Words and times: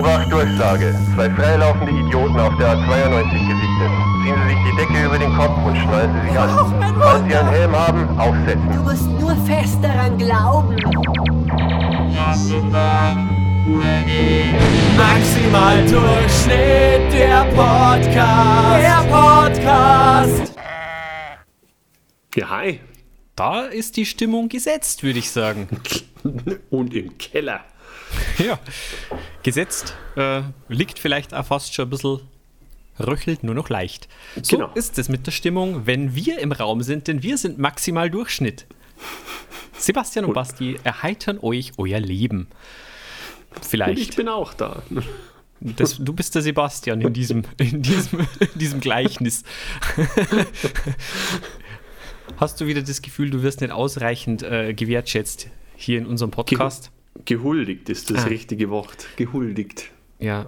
Obacht, 0.00 0.32
Durchsage. 0.32 0.98
Zwei 1.14 1.28
freilaufende 1.28 1.92
Idioten 1.92 2.40
auf 2.40 2.56
der 2.56 2.74
A92 2.74 3.32
gesichtet. 3.32 3.90
Ziehen 4.24 4.34
Sie 4.34 4.48
sich 4.48 4.58
die 4.64 4.76
Decke 4.76 5.04
über 5.04 5.18
den 5.18 5.34
Kopf 5.34 5.58
und 5.66 5.76
schnallen 5.76 6.10
Sie 6.14 6.28
sich 6.30 6.38
an. 6.38 6.94
Falls 6.98 7.24
Sie 7.28 7.36
einen 7.36 7.48
Helm 7.50 7.76
haben, 7.76 8.18
aufsetzen. 8.18 8.70
Du 8.72 8.82
musst 8.82 9.06
nur 9.20 9.36
fest 9.44 9.76
daran 9.82 10.16
glauben. 10.16 10.74
Maximal 14.96 15.84
Durchschnitt, 15.84 17.12
der 17.12 17.44
Podcast. 17.54 18.82
Der 18.82 19.04
Podcast. 19.10 20.54
Ja, 22.36 22.48
hi. 22.48 22.80
Da 23.36 23.66
ist 23.66 23.98
die 23.98 24.06
Stimmung 24.06 24.48
gesetzt, 24.48 25.02
würde 25.02 25.18
ich 25.18 25.30
sagen. 25.30 25.68
Und 26.70 26.94
im 26.94 27.18
Keller. 27.18 27.60
ja, 28.38 28.58
gesetzt. 29.42 29.94
Äh, 30.16 30.42
liegt 30.68 30.98
vielleicht 30.98 31.34
auch 31.34 31.44
fast 31.46 31.74
schon 31.74 31.86
ein 31.86 31.90
bisschen 31.90 32.20
röchelt 32.98 33.44
nur 33.44 33.54
noch 33.54 33.68
leicht. 33.68 34.08
So 34.42 34.56
Genau. 34.56 34.70
ist 34.74 34.98
es 34.98 35.08
mit 35.08 35.26
der 35.26 35.32
Stimmung, 35.32 35.86
wenn 35.86 36.14
wir 36.14 36.38
im 36.38 36.52
Raum 36.52 36.82
sind, 36.82 37.08
denn 37.08 37.22
wir 37.22 37.38
sind 37.38 37.58
maximal 37.58 38.10
Durchschnitt. 38.10 38.66
Sebastian 39.78 40.26
und 40.26 40.34
Basti 40.34 40.78
erheitern 40.84 41.38
euch 41.40 41.72
euer 41.78 42.00
Leben. 42.00 42.48
Und 43.54 43.62
ich 43.62 43.68
Vielleicht. 43.68 44.16
bin 44.16 44.28
auch 44.28 44.52
da. 44.52 44.82
Das, 45.60 45.96
du 45.98 46.12
bist 46.12 46.34
der 46.34 46.42
Sebastian 46.42 47.00
in 47.00 47.12
diesem, 47.12 47.42
in 47.58 47.82
diesem, 47.82 48.20
in 48.40 48.58
diesem 48.58 48.80
Gleichnis. 48.80 49.42
Hast 52.36 52.60
du 52.60 52.66
wieder 52.66 52.82
das 52.82 53.02
Gefühl, 53.02 53.30
du 53.30 53.42
wirst 53.42 53.60
nicht 53.60 53.70
ausreichend 53.72 54.42
äh, 54.42 54.72
gewertschätzt 54.74 55.48
hier 55.76 55.98
in 55.98 56.06
unserem 56.06 56.30
Podcast? 56.30 56.90
Gehuldigt 57.24 57.88
ist 57.88 58.10
das 58.10 58.24
Ah. 58.24 58.28
richtige 58.28 58.70
Wort. 58.70 59.06
Gehuldigt. 59.16 59.90
Ja, 60.18 60.46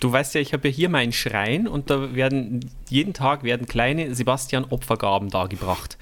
du 0.00 0.12
weißt 0.12 0.34
ja, 0.36 0.40
ich 0.40 0.52
habe 0.52 0.68
ja 0.68 0.74
hier 0.74 0.88
meinen 0.88 1.12
Schrein 1.12 1.66
und 1.66 1.90
da 1.90 2.14
werden 2.14 2.60
jeden 2.88 3.12
Tag 3.12 3.42
werden 3.42 3.66
kleine 3.66 4.14
Sebastian-Opfergaben 4.14 5.30
dargebracht. 5.30 5.98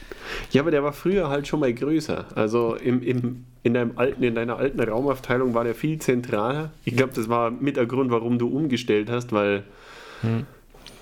Ja, 0.53 0.61
aber 0.61 0.71
der 0.71 0.83
war 0.85 0.93
früher 0.93 1.29
halt 1.31 1.49
schon 1.49 1.61
mal 1.61 1.73
größer. 1.73 2.27
Also 2.35 2.75
im, 2.75 3.03
im, 3.03 3.45
in, 3.63 3.73
deinem 3.75 3.93
alten, 3.97 4.23
in 4.23 4.35
deiner 4.35 4.57
alten 4.57 4.79
Raumaufteilung 4.81 5.55
war 5.55 5.65
der 5.65 5.75
viel 5.75 5.99
zentraler. 6.01 6.71
Ich 6.85 6.97
glaube, 6.97 7.15
das 7.15 7.29
war 7.31 7.51
mit 7.51 7.77
der 7.77 7.87
Grund, 7.87 8.11
warum 8.11 8.39
du 8.39 8.49
umgestellt 8.49 9.11
hast, 9.11 9.33
weil. 9.33 9.65
man 10.23 10.47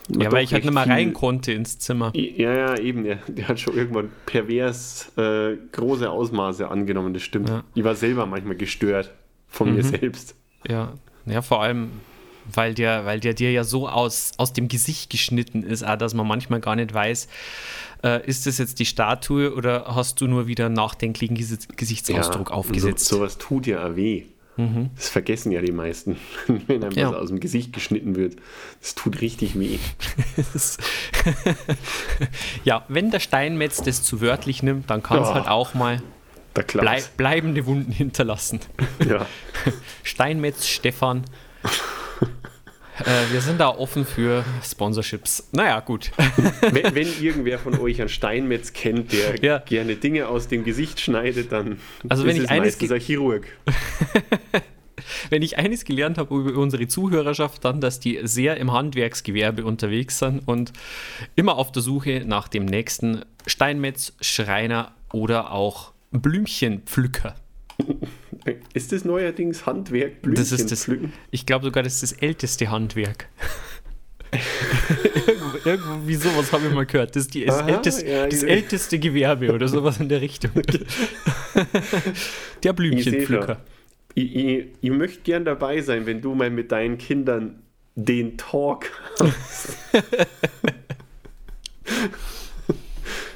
Ja, 0.09 0.31
weil 0.31 0.45
ich 0.45 0.53
halt 0.53 0.65
nicht 0.65 0.73
viel- 0.79 0.93
rein 0.93 1.13
konnte 1.15 1.53
ins 1.53 1.79
Zimmer. 1.79 2.13
Ja, 2.15 2.53
ja, 2.53 2.77
eben. 2.79 3.05
Der, 3.05 3.17
der 3.27 3.49
hat 3.49 3.59
schon 3.61 3.75
irgendwann 3.77 4.11
pervers 4.27 5.11
äh, 5.17 5.57
große 5.73 6.11
Ausmaße 6.11 6.69
angenommen, 6.71 7.15
das 7.15 7.23
stimmt. 7.23 7.49
Ja. 7.49 7.65
Ich 7.75 7.85
war 7.85 7.95
selber 7.95 8.27
manchmal 8.27 8.57
gestört 8.57 9.13
von 9.49 9.75
mir 9.75 9.83
selbst. 9.83 10.35
Ja, 10.69 10.93
ja, 11.27 11.41
vor 11.41 11.63
allem, 11.63 11.91
weil 12.53 12.75
der, 12.75 13.07
weil 13.07 13.21
der 13.21 13.33
dir 13.33 13.51
ja 13.51 13.65
so 13.65 13.89
aus, 13.89 14.33
aus 14.37 14.53
dem 14.53 14.69
Gesicht 14.69 15.09
geschnitten 15.11 15.63
ist, 15.63 15.83
auch, 15.87 15.97
dass 15.97 16.13
man 16.13 16.27
manchmal 16.27 16.61
gar 16.61 16.77
nicht 16.77 16.93
weiß, 16.93 17.29
äh, 18.03 18.27
ist 18.29 18.47
das 18.47 18.59
jetzt 18.59 18.79
die 18.81 18.85
Statue 18.85 19.55
oder 19.55 19.87
hast 19.95 20.21
du 20.21 20.27
nur 20.27 20.47
wieder 20.47 20.69
nachdenklichen 20.69 21.37
Gesi- 21.39 21.75
Gesichtsausdruck 21.77 22.51
aufgesetzt? 22.51 23.07
So, 23.07 23.17
sowas 23.17 23.39
tut 23.39 23.67
ja 23.67 23.87
auch 23.87 23.97
weh. 24.57 24.91
Das 24.97 25.09
vergessen 25.09 25.51
ja 25.53 25.61
die 25.61 25.73
meisten, 25.73 26.17
wenn 26.67 26.83
einem 26.85 26.93
Ja. 26.97 27.11
was 27.11 27.17
aus 27.17 27.29
dem 27.29 27.41
Gesicht 27.41 27.73
geschnitten 27.73 28.17
wird. 28.17 28.37
Das 28.81 28.95
tut 28.95 29.21
richtig 29.21 29.59
weh. 29.59 29.79
Ja, 32.65 32.85
wenn 32.89 33.11
der 33.11 33.21
Steinmetz 33.21 33.83
das 33.83 34.03
zu 34.03 34.21
wörtlich 34.21 34.63
nimmt, 34.63 34.91
dann 34.91 35.03
kann 35.03 35.23
es 35.23 35.29
Oh. 35.29 35.35
halt 35.35 35.49
auch 35.49 35.75
mal 35.75 36.03
Der 36.57 36.65
Klaus. 36.65 36.83
blei 36.83 37.03
bleibende 37.17 37.67
Wunden 37.67 37.93
hinterlassen. 37.93 38.61
Ja. 39.07 39.27
Steinmetz, 40.03 40.67
Stefan. 40.67 41.25
Äh, 43.01 43.33
wir 43.33 43.41
sind 43.41 43.61
da 43.61 43.69
offen 43.69 44.05
für 44.05 44.45
Sponsorships. 44.63 45.49
Naja, 45.53 45.81
gut. 45.81 46.13
wenn, 46.71 46.95
wenn 46.95 47.09
irgendwer 47.21 47.59
von 47.59 47.79
euch 47.79 48.01
einen 48.01 48.09
Steinmetz 48.09 48.73
kennt, 48.73 49.13
der 49.13 49.43
Ja. 49.43 49.59
gerne 49.59 49.97
Dinge 49.97 50.29
aus 50.29 50.49
dem 50.49 50.65
Gesicht 50.65 51.01
schneidet, 51.01 51.53
dann 51.53 51.79
Also 52.09 52.25
wenn 52.25 52.31
ist 52.31 52.37
ich 52.39 52.45
es 52.45 52.51
eines 52.51 52.75
meistens 52.75 52.93
ein 52.93 53.01
Chirurg. 53.01 53.47
Wenn 55.29 55.43
ich 55.43 55.59
eines 55.59 55.85
gelernt 55.85 56.19
habe 56.19 56.35
über 56.35 56.59
unsere 56.59 56.87
Zuhörerschaft, 56.87 57.65
dann, 57.65 57.81
dass 57.81 58.01
die 58.01 58.21
sehr 58.23 58.57
im 58.57 58.73
Handwerksgewerbe 58.73 59.65
unterwegs 59.65 60.19
sind 60.19 60.47
und 60.47 60.73
immer 61.35 61.57
auf 61.57 61.73
der 61.73 61.83
Suche 61.83 62.23
nach 62.25 62.49
dem 62.49 62.65
nächsten 62.65 63.23
Steinmetz, 63.47 64.15
Schreiner 64.21 64.93
oder 65.13 65.53
auch 65.53 65.93
Blümchenpflücker. 66.11 67.35
Ist 68.75 68.93
das 68.93 69.05
neuerdings 69.05 69.67
Handwerk, 69.67 70.23
Blümchen 70.23 70.43
Das 70.43 70.53
ist 70.53 70.71
das, 70.71 70.85
pflücken? 70.85 71.13
ich 71.31 71.47
glaube 71.47 71.65
sogar, 71.65 71.83
das 71.83 71.95
ist 71.95 72.03
das 72.03 72.13
älteste 72.13 72.71
Handwerk. 72.71 73.29
irgendwo, 75.25 75.59
irgendwie 75.65 76.15
sowas 76.15 76.53
habe 76.53 76.67
ich 76.67 76.73
mal 76.73 76.87
gehört. 76.87 77.17
Das 77.17 77.25
ist 77.25 77.35
die, 77.35 77.45
das, 77.45 77.61
Aha, 77.61 77.69
älteste, 77.69 78.09
ja, 78.09 78.27
das 78.27 78.43
älteste 78.43 78.99
Gewerbe 78.99 79.53
oder 79.53 79.69
sowas 79.69 80.01
in 80.01 80.09
der 80.09 80.21
Richtung. 80.21 80.51
der 82.63 82.73
Blümchenpflücker. 82.73 83.61
Ich, 84.15 84.35
ich, 84.35 84.67
ich 84.81 84.91
möchte 84.91 85.23
gern 85.23 85.45
dabei 85.45 85.81
sein, 85.81 86.07
wenn 86.07 86.21
du 86.21 86.35
mal 86.35 86.51
mit 86.51 86.73
deinen 86.73 86.99
Kindern 86.99 87.63
den 87.97 88.37
Talk 88.37 88.91
hast. 89.21 89.77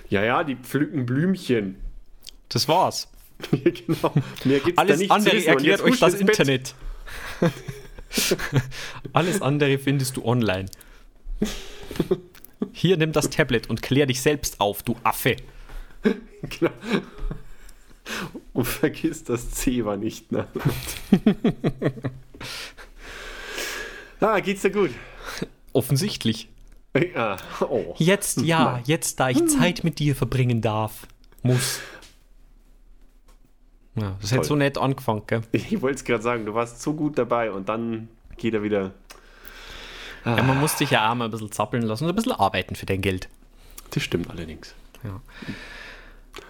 ja, 0.08 0.24
ja, 0.24 0.44
die 0.44 0.56
pflücken 0.56 1.06
Blümchen. 1.06 1.76
Das 2.48 2.68
war's. 2.68 3.08
Genau. 3.50 4.12
Mehr 4.44 4.60
gibt's 4.60 4.76
da 4.76 4.82
Alles 4.82 4.99
nicht 4.99 5.09
zu 5.09 5.15
andere 5.15 5.47
erklärt 5.47 5.81
euch 5.81 5.99
das. 5.99 6.15
Internet. 6.15 6.75
Alles 9.12 9.43
andere 9.43 9.78
findest 9.78 10.16
du 10.16 10.25
online. 10.25 10.66
Hier 12.72 12.97
nimm 12.97 13.12
das 13.12 13.31
Tablet 13.31 13.71
und 13.71 13.82
klär 13.82 14.06
dich 14.06 14.21
selbst 14.21 14.60
auf, 14.60 14.82
du 14.82 14.97
Affe. 15.03 15.37
Genau. 16.60 16.71
Und 18.53 18.65
vergiss 18.65 19.25
das 19.25 19.50
Zewa 19.50 19.97
nicht. 19.97 20.31
Ne? 20.31 20.47
ah, 24.21 24.38
geht's 24.38 24.62
dir 24.62 24.71
gut? 24.71 24.93
Offensichtlich. 25.72 26.48
Ja. 27.15 27.37
Oh. 27.60 27.94
Jetzt 27.98 28.41
ja, 28.43 28.81
jetzt 28.87 29.19
da 29.21 29.31
ich 29.31 29.44
Zeit 29.47 29.82
mit 29.82 29.98
dir 29.98 30.15
verbringen 30.15 30.60
darf, 30.60 31.09
muss. 31.43 31.81
Ja, 34.00 34.16
das 34.20 34.31
Toll. 34.31 34.44
so 34.44 34.56
nett 34.56 34.78
angefangen, 34.78 35.22
gell? 35.26 35.42
Ich 35.53 35.81
wollte 35.82 35.97
es 35.97 36.04
gerade 36.04 36.22
sagen, 36.22 36.44
du 36.47 36.54
warst 36.54 36.81
so 36.82 36.94
gut 36.94 37.19
dabei 37.19 37.50
und 37.50 37.69
dann 37.69 38.09
geht 38.36 38.54
er 38.54 38.62
wieder. 38.62 38.92
Ja, 40.25 40.42
man 40.42 40.59
muss 40.60 40.76
dich 40.76 40.91
ja 40.91 41.10
auch 41.10 41.14
mal 41.14 41.26
ein 41.26 41.31
bisschen 41.31 41.50
zappeln 41.53 41.82
lassen 41.84 42.04
und 42.04 42.10
ein 42.10 42.16
bisschen 42.16 42.32
arbeiten 42.32 42.75
für 42.75 42.86
dein 42.86 43.00
Geld. 43.00 43.28
Das 43.91 44.03
stimmt 44.03 44.28
allerdings. 44.31 44.75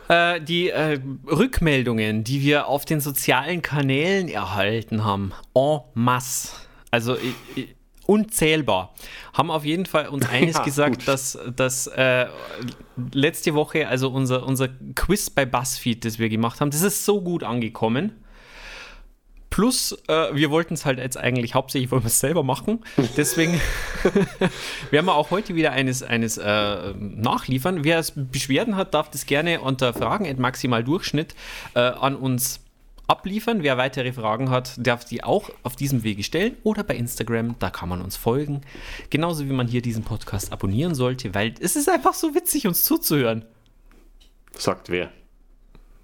Äh, 0.09 0.41
die 0.41 0.71
äh, 0.71 0.99
Rückmeldungen, 1.27 2.25
die 2.25 2.41
wir 2.43 2.67
auf 2.67 2.85
den 2.87 3.01
sozialen 3.01 3.61
Kanälen 3.63 4.29
erhalten 4.29 5.05
haben, 5.05 5.33
en 5.55 5.81
masse, 5.95 6.55
also 6.91 7.15
i- 7.17 7.35
i- 7.61 7.69
unzählbar, 8.09 8.95
haben 9.35 9.51
auf 9.51 9.67
jeden 9.67 9.85
Fall 9.85 10.09
uns 10.09 10.27
eines 10.31 10.57
Ja, 10.57 10.65
gesagt, 10.65 11.01
gut. 11.01 11.09
dass, 11.09 11.39
dass 11.55 11.87
äh, 11.89 12.27
letzte 13.13 13.55
Woche, 13.55 13.87
also 13.87 14.09
unser, 14.09 14.47
unser 14.47 14.69
Quiz 14.95 15.29
bei 15.29 15.45
BuzzFeed, 15.45 16.05
das 16.05 16.19
wir 16.19 16.31
gemacht 16.31 16.61
haben, 16.61 16.71
das 16.71 16.83
ist 16.83 17.05
so 17.05 17.21
gut 17.21 17.45
angekommen. 17.45 18.13
Plus, 19.51 19.93
äh, 20.09 20.35
wir 20.35 20.51
wollten 20.51 20.75
es 20.75 20.87
halt 20.87 20.99
jetzt 20.99 21.19
eigentlich 21.19 21.55
hauptsächlich, 21.55 21.91
wollen 21.91 22.03
wir 22.03 22.09
es 22.09 22.21
selber 22.21 22.43
machen. 22.43 22.81
Deswegen 23.17 23.61
werden 24.91 25.07
wir 25.07 25.15
auch 25.15 25.31
heute 25.31 25.55
wieder 25.55 25.73
eines, 25.73 26.03
eines 26.03 26.39
äh, 26.39 26.95
nachliefern. 26.95 27.85
Wer 27.85 27.99
es 27.99 28.13
Beschwerden 28.15 28.77
hat, 28.77 28.95
darf 28.95 29.11
das 29.11 29.27
gerne 29.27 29.61
unter 29.61 29.93
Fragen 29.93 30.35
maximal 30.41 30.83
Durchschnitt 30.83 31.35
äh, 31.75 31.81
an 31.81 32.17
uns 32.17 32.61
abliefern. 33.09 33.63
Wer 33.63 33.77
weitere 33.77 34.13
Fragen 34.13 34.51
hat, 34.51 34.75
darf 34.79 35.05
die 35.05 35.25
auch 35.25 35.51
auf 35.63 35.75
diesem 35.77 36.05
Wege 36.05 36.23
stellen 36.23 36.57
oder 36.63 36.85
bei 36.85 36.95
Instagram, 36.97 37.57
da 37.59 37.71
kann 37.71 37.89
man 37.89 38.01
uns 38.01 38.17
folgen. 38.17 38.61
Genauso 39.11 39.49
wie 39.49 39.53
man 39.53 39.67
hier 39.67 39.83
diesen 39.83 40.05
Podcast 40.05 40.53
abonnieren 40.53 40.95
sollte, 40.95 41.35
weil 41.35 41.55
es 41.61 41.75
ist 41.75 41.89
einfach 41.89 42.15
so 42.15 42.35
witzig, 42.35 42.67
uns 42.67 42.83
zuzuhören. 42.83 43.45
Sagt 44.57 44.89
wer? 44.89 45.11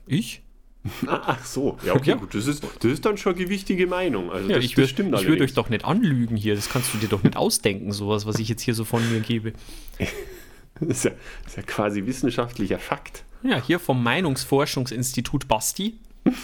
Ich? 0.06 0.42
Ach 1.06 1.42
so, 1.44 1.78
ja, 1.84 1.94
okay, 1.94 2.10
Ja. 2.10 2.16
gut. 2.16 2.34
Das 2.34 2.46
ist, 2.46 2.62
das 2.62 2.92
ist 2.92 3.04
dann 3.06 3.16
schon 3.16 3.34
gewichtige 3.34 3.86
Meinung. 3.86 4.30
Also 4.30 4.50
Ja, 4.50 4.56
das, 4.56 4.64
ich 4.64 4.76
würde 4.76 4.96
würd 5.26 5.40
euch 5.40 5.54
doch 5.54 5.70
nicht 5.70 5.84
anlügen 5.84 6.36
hier. 6.36 6.54
Das 6.54 6.68
kannst 6.68 6.92
du 6.92 6.98
dir 6.98 7.08
doch 7.08 7.22
nicht 7.22 7.36
ausdenken, 7.36 7.92
sowas, 7.92 8.26
was 8.26 8.38
ich 8.38 8.48
jetzt 8.48 8.60
hier 8.62 8.74
so 8.74 8.84
von 8.84 9.08
mir 9.10 9.20
gebe. 9.20 9.54
Das 10.78 10.88
ist, 10.88 11.04
ja, 11.04 11.10
das 11.44 11.52
ist 11.52 11.56
ja 11.56 11.62
quasi 11.62 12.04
wissenschaftlicher 12.04 12.78
Fakt. 12.78 13.24
Ja, 13.42 13.62
hier 13.62 13.78
vom 13.78 14.02
Meinungsforschungsinstitut 14.02 15.48
Basti. 15.48 15.98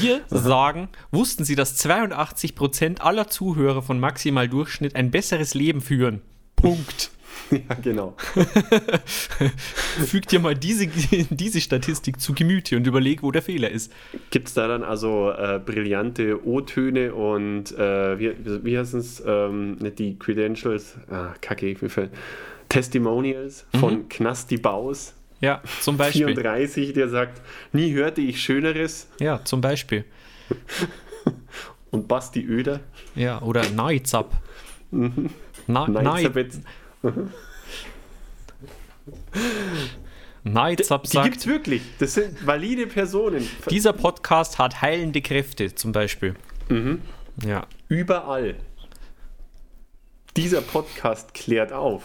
Wir 0.00 0.22
sagen, 0.28 0.88
wussten 1.10 1.44
Sie, 1.44 1.54
dass 1.54 1.78
82% 1.84 3.00
aller 3.00 3.28
Zuhörer 3.28 3.82
von 3.82 3.98
Maximal 4.00 4.48
Durchschnitt 4.48 4.96
ein 4.96 5.10
besseres 5.10 5.54
Leben 5.54 5.80
führen? 5.80 6.22
Punkt. 6.56 7.10
Ja, 7.50 7.74
genau. 7.82 8.16
Füg 10.06 10.26
dir 10.28 10.40
mal 10.40 10.54
diese, 10.54 10.86
diese 11.30 11.60
Statistik 11.60 12.18
zu 12.18 12.32
Gemüte 12.32 12.76
und 12.78 12.86
überleg, 12.86 13.22
wo 13.22 13.30
der 13.30 13.42
Fehler 13.42 13.70
ist. 13.70 13.92
Gibt 14.30 14.48
es 14.48 14.54
da 14.54 14.68
dann 14.68 14.82
also 14.82 15.30
äh, 15.30 15.60
brillante 15.64 16.46
O-Töne 16.46 17.12
und 17.14 17.72
äh, 17.76 18.18
wie, 18.18 18.32
wie 18.64 18.78
heißt 18.78 18.94
es? 18.94 19.22
Ähm, 19.26 19.74
nicht 19.76 19.98
die 19.98 20.18
Credentials, 20.18 20.96
ah, 21.10 21.34
kacke, 21.42 21.76
mir 21.78 21.90
fällt. 21.90 22.12
Testimonials 22.70 23.66
von 23.78 23.94
Mhm. 23.94 24.08
Knasti 24.08 24.56
Baus, 24.56 25.14
Ja, 25.42 25.60
zum 25.80 25.96
Beispiel. 25.96 26.28
34, 26.28 26.92
der 26.94 27.08
sagt, 27.08 27.42
nie 27.72 27.92
hörte 27.92 28.20
ich 28.22 28.40
Schöneres 28.42 29.08
Ja, 29.18 29.44
zum 29.44 29.60
Beispiel. 29.60 30.04
und 31.90 32.08
Basti 32.08 32.48
Oeder. 32.48 32.80
Ja, 33.14 33.42
oder 33.42 33.68
Neizap. 33.70 34.32
Na, 34.92 35.08
Nein, 35.66 35.92
Nei- 35.92 36.12
Elisabeth, 36.20 36.60
Neizap 40.44 41.04
die 41.04 41.08
sagt, 41.10 41.24
gibt's 41.30 41.46
wirklich. 41.46 41.82
Das 41.98 42.14
sind 42.14 42.44
valide 42.46 42.86
Personen. 42.86 43.46
dieser 43.70 43.92
Podcast 43.92 44.58
hat 44.58 44.80
heilende 44.82 45.22
Kräfte, 45.22 45.74
zum 45.74 45.92
Beispiel. 45.92 46.34
Mhm. 46.68 47.00
Ja. 47.44 47.66
Überall. 47.88 48.56
Dieser 50.36 50.60
Podcast 50.62 51.34
klärt 51.34 51.72
auf. 51.72 52.02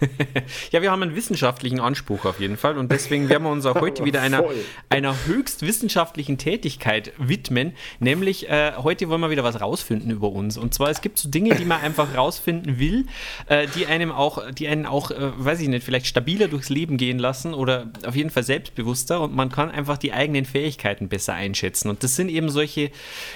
Ja, 0.70 0.82
wir 0.82 0.90
haben 0.90 1.02
einen 1.02 1.16
wissenschaftlichen 1.16 1.80
Anspruch 1.80 2.24
auf 2.24 2.40
jeden 2.40 2.56
Fall 2.56 2.78
und 2.78 2.90
deswegen 2.90 3.28
werden 3.28 3.44
wir 3.44 3.50
uns 3.50 3.66
auch 3.66 3.80
heute 3.80 4.04
wieder 4.04 4.20
einer, 4.20 4.44
einer 4.88 5.14
höchst 5.26 5.62
wissenschaftlichen 5.62 6.38
Tätigkeit 6.38 7.12
widmen, 7.18 7.72
nämlich 8.00 8.48
äh, 8.48 8.72
heute 8.76 9.08
wollen 9.08 9.20
wir 9.20 9.30
wieder 9.30 9.44
was 9.44 9.60
rausfinden 9.60 10.10
über 10.10 10.30
uns. 10.30 10.56
Und 10.58 10.74
zwar, 10.74 10.90
es 10.90 11.00
gibt 11.00 11.18
so 11.18 11.28
Dinge, 11.28 11.54
die 11.54 11.64
man 11.64 11.80
einfach 11.80 12.16
rausfinden 12.16 12.78
will, 12.78 13.06
äh, 13.46 13.66
die 13.76 13.86
einem 13.86 14.12
auch, 14.12 14.50
die 14.50 14.68
einen 14.68 14.86
auch, 14.86 15.10
äh, 15.10 15.16
weiß 15.36 15.60
ich 15.60 15.68
nicht, 15.68 15.84
vielleicht 15.84 16.06
stabiler 16.06 16.48
durchs 16.48 16.68
Leben 16.68 16.96
gehen 16.96 17.18
lassen 17.18 17.54
oder 17.54 17.90
auf 18.06 18.16
jeden 18.16 18.30
Fall 18.30 18.42
selbstbewusster 18.42 19.20
und 19.20 19.34
man 19.34 19.50
kann 19.50 19.70
einfach 19.70 19.98
die 19.98 20.12
eigenen 20.12 20.44
Fähigkeiten 20.44 21.08
besser 21.08 21.34
einschätzen. 21.34 21.88
Und 21.88 22.02
das 22.02 22.16
sind 22.16 22.28
eben 22.28 22.48
solche, 22.48 22.90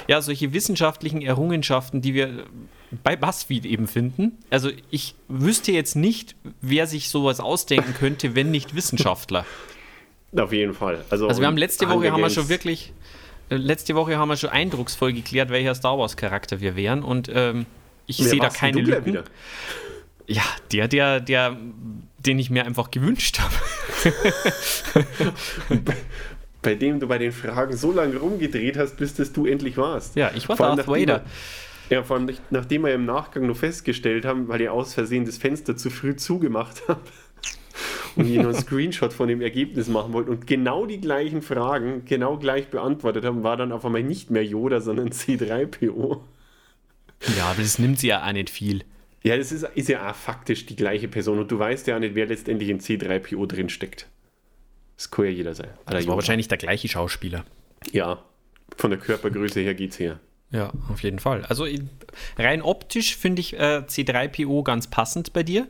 ja, 0.08 0.20
solche 0.20 0.52
wissenschaftlichen 0.52 1.22
Errungenschaften, 1.22 2.02
die 2.02 2.14
wir 2.14 2.44
bei 3.04 3.16
BuzzFeed 3.16 3.64
eben 3.66 3.86
finden. 3.86 4.38
Also 4.50 4.70
ich 4.90 5.14
wüsste 5.28 5.72
jetzt 5.72 5.96
nicht, 5.96 6.34
wer 6.60 6.86
sich 6.86 7.08
sowas 7.08 7.40
ausdenken 7.40 7.94
könnte, 7.94 8.34
wenn 8.34 8.50
nicht 8.50 8.74
Wissenschaftler. 8.74 9.46
Auf 10.36 10.52
jeden 10.52 10.74
Fall. 10.74 11.04
Also, 11.10 11.28
Also 11.28 11.40
wir 11.40 11.48
haben 11.48 11.56
letzte 11.56 11.86
Woche 11.88 11.96
Hunger 11.96 12.12
haben 12.12 12.20
wir 12.20 12.30
schon 12.30 12.48
wirklich, 12.48 12.92
äh, 13.48 13.56
letzte 13.56 13.94
Woche 13.94 14.16
haben 14.16 14.28
wir 14.28 14.36
schon 14.36 14.50
eindrucksvoll 14.50 15.12
geklärt, 15.12 15.50
welcher 15.50 15.74
Star 15.74 15.98
Wars 15.98 16.16
Charakter 16.16 16.60
wir 16.60 16.76
wären 16.76 17.02
und 17.02 17.30
ähm, 17.32 17.66
ich 18.06 18.18
sehe 18.18 18.40
da 18.40 18.48
keine 18.48 18.80
Lücken. 18.80 19.06
wieder? 19.06 19.24
Ja, 20.26 20.42
der, 20.72 20.86
der, 20.86 21.20
der, 21.20 21.56
den 22.18 22.38
ich 22.38 22.50
mir 22.50 22.64
einfach 22.64 22.90
gewünscht 22.92 23.40
habe. 23.40 23.54
Bei 26.62 26.74
dem 26.74 27.00
du 27.00 27.06
bei 27.06 27.16
den 27.16 27.32
Fragen 27.32 27.74
so 27.74 27.90
lange 27.90 28.18
rumgedreht 28.18 28.76
hast, 28.76 28.98
bis 28.98 29.14
das 29.14 29.32
du 29.32 29.46
endlich 29.46 29.78
warst. 29.78 30.14
Ja, 30.16 30.30
ich 30.34 30.46
war 30.48 30.56
Darth 30.56 30.86
Vader. 30.86 31.24
Ja, 31.90 32.02
vor 32.04 32.16
allem 32.16 32.26
nicht- 32.26 32.40
nachdem 32.50 32.82
wir 32.82 32.94
im 32.94 33.04
Nachgang 33.04 33.46
noch 33.46 33.56
festgestellt 33.56 34.24
haben, 34.24 34.48
weil 34.48 34.60
ihr 34.60 34.72
aus 34.72 34.94
Versehen 34.94 35.24
das 35.24 35.38
Fenster 35.38 35.76
zu 35.76 35.90
früh 35.90 36.14
zugemacht 36.16 36.82
habt 36.88 37.10
und 38.16 38.26
ihr 38.28 38.42
noch 38.42 38.50
einen 38.50 38.60
Screenshot 38.60 39.12
von 39.12 39.28
dem 39.28 39.40
Ergebnis 39.40 39.88
machen 39.88 40.12
wollt 40.12 40.28
und 40.28 40.46
genau 40.46 40.86
die 40.86 41.00
gleichen 41.00 41.42
Fragen 41.42 42.04
genau 42.04 42.36
gleich 42.38 42.68
beantwortet 42.68 43.24
haben, 43.24 43.42
war 43.42 43.56
dann 43.56 43.72
auf 43.72 43.84
einmal 43.84 44.02
nicht 44.02 44.30
mehr 44.30 44.44
Yoda, 44.44 44.80
sondern 44.80 45.08
C3PO. 45.10 46.20
Ja, 47.36 47.44
aber 47.50 47.60
das 47.62 47.78
nimmt 47.78 47.98
sie 47.98 48.08
ja 48.08 48.26
auch 48.26 48.32
nicht 48.32 48.50
viel. 48.50 48.82
Ja, 49.22 49.36
das 49.36 49.52
ist, 49.52 49.64
ist 49.74 49.88
ja 49.90 50.10
auch 50.10 50.14
faktisch 50.14 50.64
die 50.66 50.76
gleiche 50.76 51.06
Person 51.08 51.38
und 51.40 51.50
du 51.50 51.58
weißt 51.58 51.86
ja 51.88 51.96
auch 51.96 52.00
nicht, 52.00 52.14
wer 52.14 52.26
letztendlich 52.26 52.70
in 52.70 52.80
C3PO 52.80 53.46
drin 53.46 53.68
steckt. 53.68 54.06
Das 54.96 55.10
kann 55.10 55.26
ja 55.26 55.30
jeder 55.30 55.54
sein. 55.54 55.68
Alter, 55.84 55.98
Das 55.98 56.06
war 56.06 56.14
wahrscheinlich 56.16 56.48
der 56.48 56.56
gleiche 56.58 56.88
Schauspieler. 56.88 57.44
Ja, 57.92 58.22
von 58.76 58.90
der 58.90 58.98
Körpergröße 58.98 59.60
her 59.60 59.74
geht's 59.74 59.98
her. 59.98 60.20
Ja, 60.52 60.72
auf 60.92 61.02
jeden 61.02 61.18
Fall. 61.20 61.44
Also 61.48 61.64
in- 61.64 61.88
rein 62.38 62.62
optisch 62.62 63.16
finde 63.16 63.40
ich 63.40 63.54
äh, 63.58 63.82
C3PO 63.86 64.64
ganz 64.64 64.88
passend 64.88 65.32
bei 65.32 65.42
dir. 65.42 65.66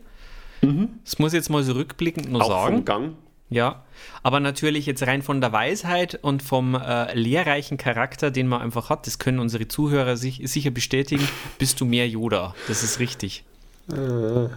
Das 1.05 1.19
muss 1.19 1.33
ich 1.33 1.39
jetzt 1.39 1.49
mal 1.49 1.63
so 1.63 1.73
rückblickend 1.73 2.31
nur 2.31 2.43
Auch 2.43 2.49
sagen. 2.49 2.77
vom 2.77 2.85
Gang. 2.85 3.13
Ja, 3.49 3.83
aber 4.23 4.39
natürlich 4.39 4.85
jetzt 4.87 5.03
rein 5.07 5.23
von 5.23 5.41
der 5.41 5.53
Weisheit 5.53 6.19
und 6.23 6.43
vom 6.43 6.75
äh, 6.75 7.13
lehrreichen 7.15 7.79
Charakter, 7.79 8.31
den 8.31 8.47
man 8.47 8.61
einfach 8.63 8.91
hat, 8.91 9.07
das 9.07 9.19
können 9.19 9.39
unsere 9.39 9.67
Zuhörer 9.69 10.17
sich, 10.17 10.41
sicher 10.45 10.71
bestätigen, 10.71 11.27
bist 11.59 11.81
du 11.81 11.85
mehr 11.85 12.07
Yoda. 12.09 12.55
Das 12.69 12.83
ist 12.85 13.01
richtig. 13.01 13.43
War 13.89 14.51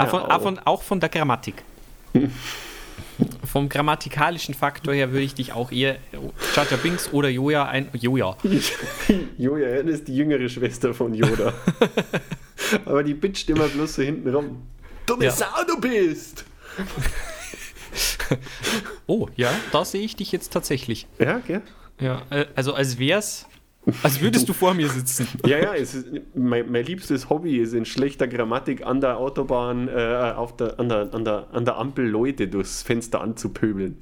Auch 0.00 0.08
von, 0.08 0.22
auch 0.22 0.40
von, 0.42 0.58
auch 0.60 0.82
von 0.82 1.00
der 1.00 1.08
Grammatik. 1.08 1.62
Vom 3.44 3.68
grammatikalischen 3.68 4.54
Faktor 4.54 4.94
her 4.94 5.12
würde 5.12 5.24
ich 5.24 5.34
dich 5.34 5.52
auch 5.52 5.70
eher 5.70 5.98
Chacha 6.54 6.76
Binks 6.76 7.12
oder 7.12 7.28
Joja 7.28 7.66
ein. 7.66 7.88
Joja. 7.92 8.36
Joja, 9.38 9.68
ist 9.68 10.08
die 10.08 10.16
jüngere 10.16 10.48
Schwester 10.48 10.92
von 10.94 11.14
Yoda. 11.14 11.52
Aber 12.84 13.02
die 13.04 13.14
bitcht 13.14 13.48
immer 13.50 13.68
bloß 13.68 13.94
so 13.96 14.02
hinten 14.02 14.34
rum. 14.34 14.62
Dumme 15.06 15.26
Ja. 15.26 15.30
Sau, 15.30 15.64
du 15.66 15.80
bist! 15.80 16.44
Oh, 19.06 19.28
ja, 19.36 19.52
da 19.70 19.84
sehe 19.84 20.02
ich 20.02 20.16
dich 20.16 20.32
jetzt 20.32 20.52
tatsächlich. 20.52 21.06
Ja, 21.18 21.38
gell? 21.46 21.62
Ja, 22.00 22.22
äh, 22.30 22.46
also 22.56 22.74
als 22.74 22.98
wär's, 22.98 23.46
als 24.02 24.20
würdest 24.20 24.48
du 24.48 24.52
vor 24.52 24.74
mir 24.74 24.88
sitzen. 24.88 25.28
Ja, 25.46 25.58
ja, 25.58 25.72
ist, 25.72 26.06
mein, 26.34 26.70
mein 26.70 26.84
liebstes 26.84 27.28
Hobby 27.28 27.58
ist 27.58 27.74
in 27.74 27.84
schlechter 27.84 28.26
Grammatik 28.26 28.86
an 28.86 29.00
der 29.00 29.18
Autobahn, 29.18 29.88
äh, 29.88 30.32
auf 30.36 30.56
der, 30.56 30.78
an, 30.80 30.88
der, 30.88 31.12
an, 31.12 31.24
der, 31.24 31.48
an 31.52 31.64
der 31.64 31.76
Ampel 31.76 32.06
Leute 32.06 32.48
durchs 32.48 32.82
Fenster 32.82 33.20
anzupöbeln. 33.20 33.98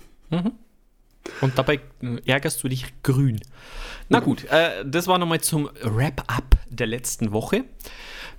Und 1.41 1.59
dabei 1.59 1.81
äh, 2.03 2.17
ärgerst 2.27 2.63
du 2.63 2.69
dich 2.69 2.87
grün. 3.03 3.41
Na 4.09 4.21
gut, 4.21 4.45
äh, 4.45 4.85
das 4.85 5.07
war 5.07 5.19
nochmal 5.19 5.41
zum 5.41 5.71
Wrap-up 5.83 6.57
der 6.69 6.87
letzten 6.87 7.33
Woche. 7.33 7.65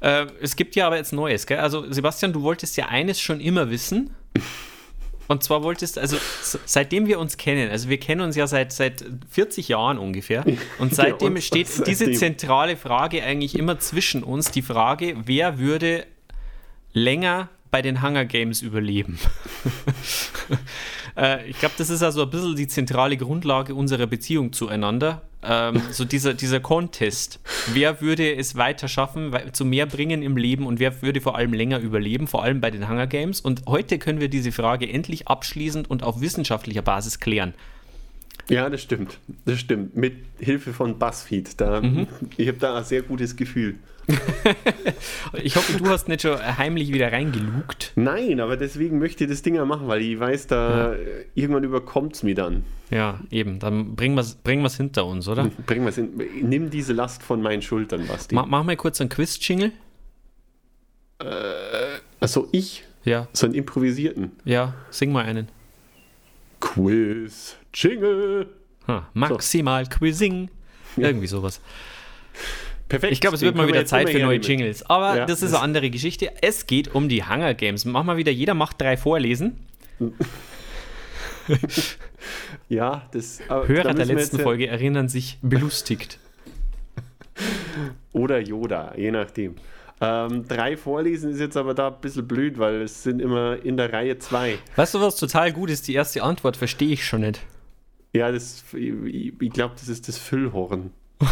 Äh, 0.02 0.28
es 0.42 0.56
gibt 0.56 0.76
ja 0.76 0.88
aber 0.88 0.98
jetzt 0.98 1.14
Neues, 1.14 1.46
gell? 1.46 1.60
Also, 1.60 1.92
Sebastian, 1.92 2.34
du 2.34 2.42
wolltest 2.42 2.78
ja 2.78 2.88
eines 2.88 3.20
schon 3.20 3.40
immer 3.40 3.70
wissen. 3.70 4.12
Und 5.28 5.42
zwar 5.44 5.64
wolltest, 5.64 5.98
also 5.98 6.18
s- 6.18 6.60
seitdem 6.66 7.08
wir 7.08 7.18
uns 7.20 7.38
kennen, 7.38 7.70
also 7.72 7.88
wir 7.90 8.00
kennen 8.00 8.22
uns 8.22 8.36
ja 8.36 8.46
seit, 8.48 8.72
seit 8.74 9.06
40 9.30 9.70
Jahren 9.70 9.98
ungefähr. 9.98 10.44
Und 10.80 10.94
seitdem 10.94 11.36
und 11.36 11.42
steht 11.44 11.68
was 11.68 11.84
diese 11.84 12.06
seitdem? 12.06 12.20
zentrale 12.20 12.76
Frage 12.78 13.24
eigentlich 13.24 13.58
immer 13.58 13.80
zwischen 13.80 14.24
uns: 14.24 14.52
die 14.52 14.62
Frage, 14.62 15.16
wer 15.26 15.60
würde 15.60 16.06
länger 16.92 17.50
bei 17.72 17.82
den 17.82 18.02
Hunger 18.04 18.26
Games 18.26 18.62
überleben? 18.62 19.18
äh, 21.18 21.48
ich 21.48 21.60
glaube, 21.60 21.76
das 21.78 21.90
ist 21.90 22.04
also 22.04 22.24
ein 22.24 22.30
bisschen 22.30 22.56
die 22.56 22.68
zentrale 22.68 23.18
Grundlage 23.18 23.76
unserer 23.76 24.08
Beziehung 24.08 24.54
zueinander. 24.54 25.22
Ähm, 25.44 25.82
so 25.92 26.06
dieser, 26.06 26.34
dieser 26.34 26.60
Contest. 26.60 27.40
Wer 27.74 28.02
würde 28.02 28.36
es 28.36 28.56
weiter 28.56 28.88
schaffen, 28.88 29.34
zu 29.52 29.66
mehr 29.66 29.86
bringen 29.86 30.22
im 30.22 30.38
Leben 30.38 30.66
und 30.66 30.80
wer 30.80 31.02
würde 31.02 31.22
vor 31.22 31.36
allem 31.36 31.54
länger 31.54 31.80
überleben, 31.80 32.28
vor 32.28 32.44
allem 32.44 32.62
bei 32.62 32.72
den 32.72 32.90
Hunger 32.90 33.08
Games? 33.08 33.42
Und 33.42 33.64
heute 33.68 34.00
können 34.00 34.20
wir 34.20 34.30
diese 34.30 34.52
Frage 34.52 34.90
endlich 34.90 35.28
abschließend 35.28 35.90
und 35.90 36.04
auf 36.04 36.22
wissenschaftlicher 36.22 36.82
Basis 36.82 37.20
klären. 37.20 37.54
Ja, 38.50 38.70
das 38.70 38.82
stimmt. 38.82 39.20
Das 39.46 39.60
stimmt. 39.60 39.96
Mit 39.96 40.16
Hilfe 40.40 40.74
von 40.74 41.00
BuzzFeed. 41.00 41.62
Da, 41.62 41.82
Ich 42.38 42.48
habe 42.48 42.58
da 42.58 42.78
ein 42.78 42.84
sehr 42.84 43.02
gutes 43.02 43.36
Gefühl. 43.36 43.76
Ich 45.42 45.56
hoffe, 45.56 45.78
du 45.80 45.90
hast 45.90 46.08
nicht 46.08 46.22
schon 46.22 46.38
heimlich 46.58 46.94
wieder 46.94 47.12
reingelugt. 47.12 47.92
Nein, 47.96 48.40
aber 48.40 48.56
deswegen 48.58 49.00
möchte 49.00 49.24
ich 49.24 49.30
das 49.30 49.42
Ding 49.42 49.56
ja 49.56 49.66
machen, 49.66 49.88
weil 49.88 50.02
ich 50.02 50.20
weiß, 50.20 50.48
da 50.48 50.94
äh, 50.94 51.26
irgendwann 51.34 51.64
überkommt 51.64 52.14
es 52.16 52.24
mir 52.24 52.36
dann. 52.36 52.64
Ja, 52.92 53.20
eben. 53.32 53.60
Dann 53.60 53.96
bringen 53.96 54.16
wir 54.16 54.22
es 54.22 54.36
bringen 54.36 54.62
wir's 54.62 54.78
hinter 54.78 55.06
uns, 55.06 55.28
oder? 55.28 55.50
Bring 55.66 55.84
mal's 55.84 55.96
hin. 55.96 56.10
Nimm 56.42 56.70
diese 56.70 56.94
Last 56.94 57.24
von 57.24 57.42
meinen 57.42 57.62
Schultern, 57.62 58.06
Basti. 58.08 58.36
Ma 58.36 58.46
mach 58.46 58.64
mal 58.64 58.76
kurz 58.78 59.02
einen 59.02 59.10
Quiz-Jingle. 59.10 59.72
Achso, 62.20 62.48
ich? 62.52 62.84
Ja, 63.06 63.28
So 63.34 63.46
einen 63.48 63.56
improvisierten. 63.56 64.32
ja, 64.46 64.74
sing 64.90 65.12
mal 65.12 65.26
einen. 65.26 65.48
Quiz, 66.60 67.56
Jingle. 67.74 68.48
Ha, 68.88 69.10
maximal 69.14 69.86
Quizzing. 69.88 70.50
Irgendwie 70.96 71.28
sowas. 71.28 71.60
Perfekt. 72.94 73.14
Ich 73.14 73.22
glaube, 73.22 73.36
es 73.36 73.42
wird 73.42 73.56
mal 73.56 73.68
wieder 73.68 73.88
Zeit 73.88 74.08
für 74.08 74.20
neue. 74.20 74.38
Jingles. 74.38 74.88
Aber 74.88 75.16
Ja, 75.18 75.26
das 75.26 75.42
ist 75.42 75.46
das- 75.52 75.54
eine 75.56 75.64
andere 75.64 75.90
Geschichte. 75.90 76.32
Es 76.44 76.68
geht 76.68 76.94
um 76.94 77.10
die 77.10 77.24
Hunger 77.28 77.56
Games. 77.56 77.86
Mach 77.86 78.04
mal 78.04 78.18
wieder, 78.18 78.32
jeder 78.32 78.54
macht 78.54 78.80
drei 78.80 78.98
Vorlesen. 78.98 79.58
Ja, 82.70 83.08
das. 83.12 83.42
Hörer 83.50 83.94
der 83.94 84.06
letzten 84.06 84.38
ja- 84.38 84.44
Folge 84.44 84.68
erinnern 84.68 85.10
sich 85.10 85.38
belustigt. 85.42 86.20
Oder 88.14 88.40
Yoda, 88.40 88.94
je 88.96 89.12
nachdem. 89.12 89.56
Ähm, 90.00 90.48
drei 90.48 90.78
vorlesen 90.78 91.32
ist 91.32 91.40
jetzt 91.40 91.58
aber 91.58 91.74
da 91.74 91.88
ein 91.90 92.00
bisschen 92.02 92.28
blöd, 92.28 92.58
weil 92.60 92.82
es 92.84 93.04
sind 93.04 93.22
immer 93.22 93.58
in 93.64 93.76
der 93.78 93.92
Reihe 93.92 94.18
zwei. 94.20 94.58
Weißt 94.76 94.94
du, 94.94 95.02
was 95.02 95.16
total 95.18 95.52
gut 95.52 95.70
ist? 95.70 95.88
Die 95.88 95.94
erste 95.96 96.24
Antwort 96.24 96.56
verstehe 96.58 96.94
ich 96.94 97.06
schon 97.06 97.22
nicht. 97.22 97.42
Ja, 98.14 98.32
das, 98.32 98.64
ich, 98.74 99.34
ich 99.40 99.52
glaube, 99.52 99.74
das 99.78 99.90
ist 99.90 100.08
das 100.08 100.18
Füllhorn. 100.18 100.92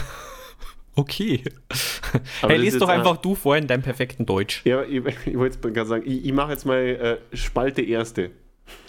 Okay. 0.95 1.43
Aber 2.41 2.53
hey, 2.53 2.59
lies 2.59 2.77
doch 2.77 2.89
einfach 2.89 3.17
du 3.17 3.35
vor 3.35 3.55
in 3.55 3.67
deinem 3.67 3.81
perfekten 3.81 4.25
Deutsch. 4.25 4.61
Ja, 4.65 4.83
ich, 4.83 5.03
ich 5.25 5.37
wollte 5.37 5.55
jetzt 5.55 5.61
gerade 5.61 5.85
sagen, 5.85 6.03
ich, 6.05 6.25
ich 6.25 6.33
mache 6.33 6.51
jetzt 6.51 6.65
mal 6.65 7.19
äh, 7.31 7.35
Spalte 7.35 7.81
erste. 7.81 8.31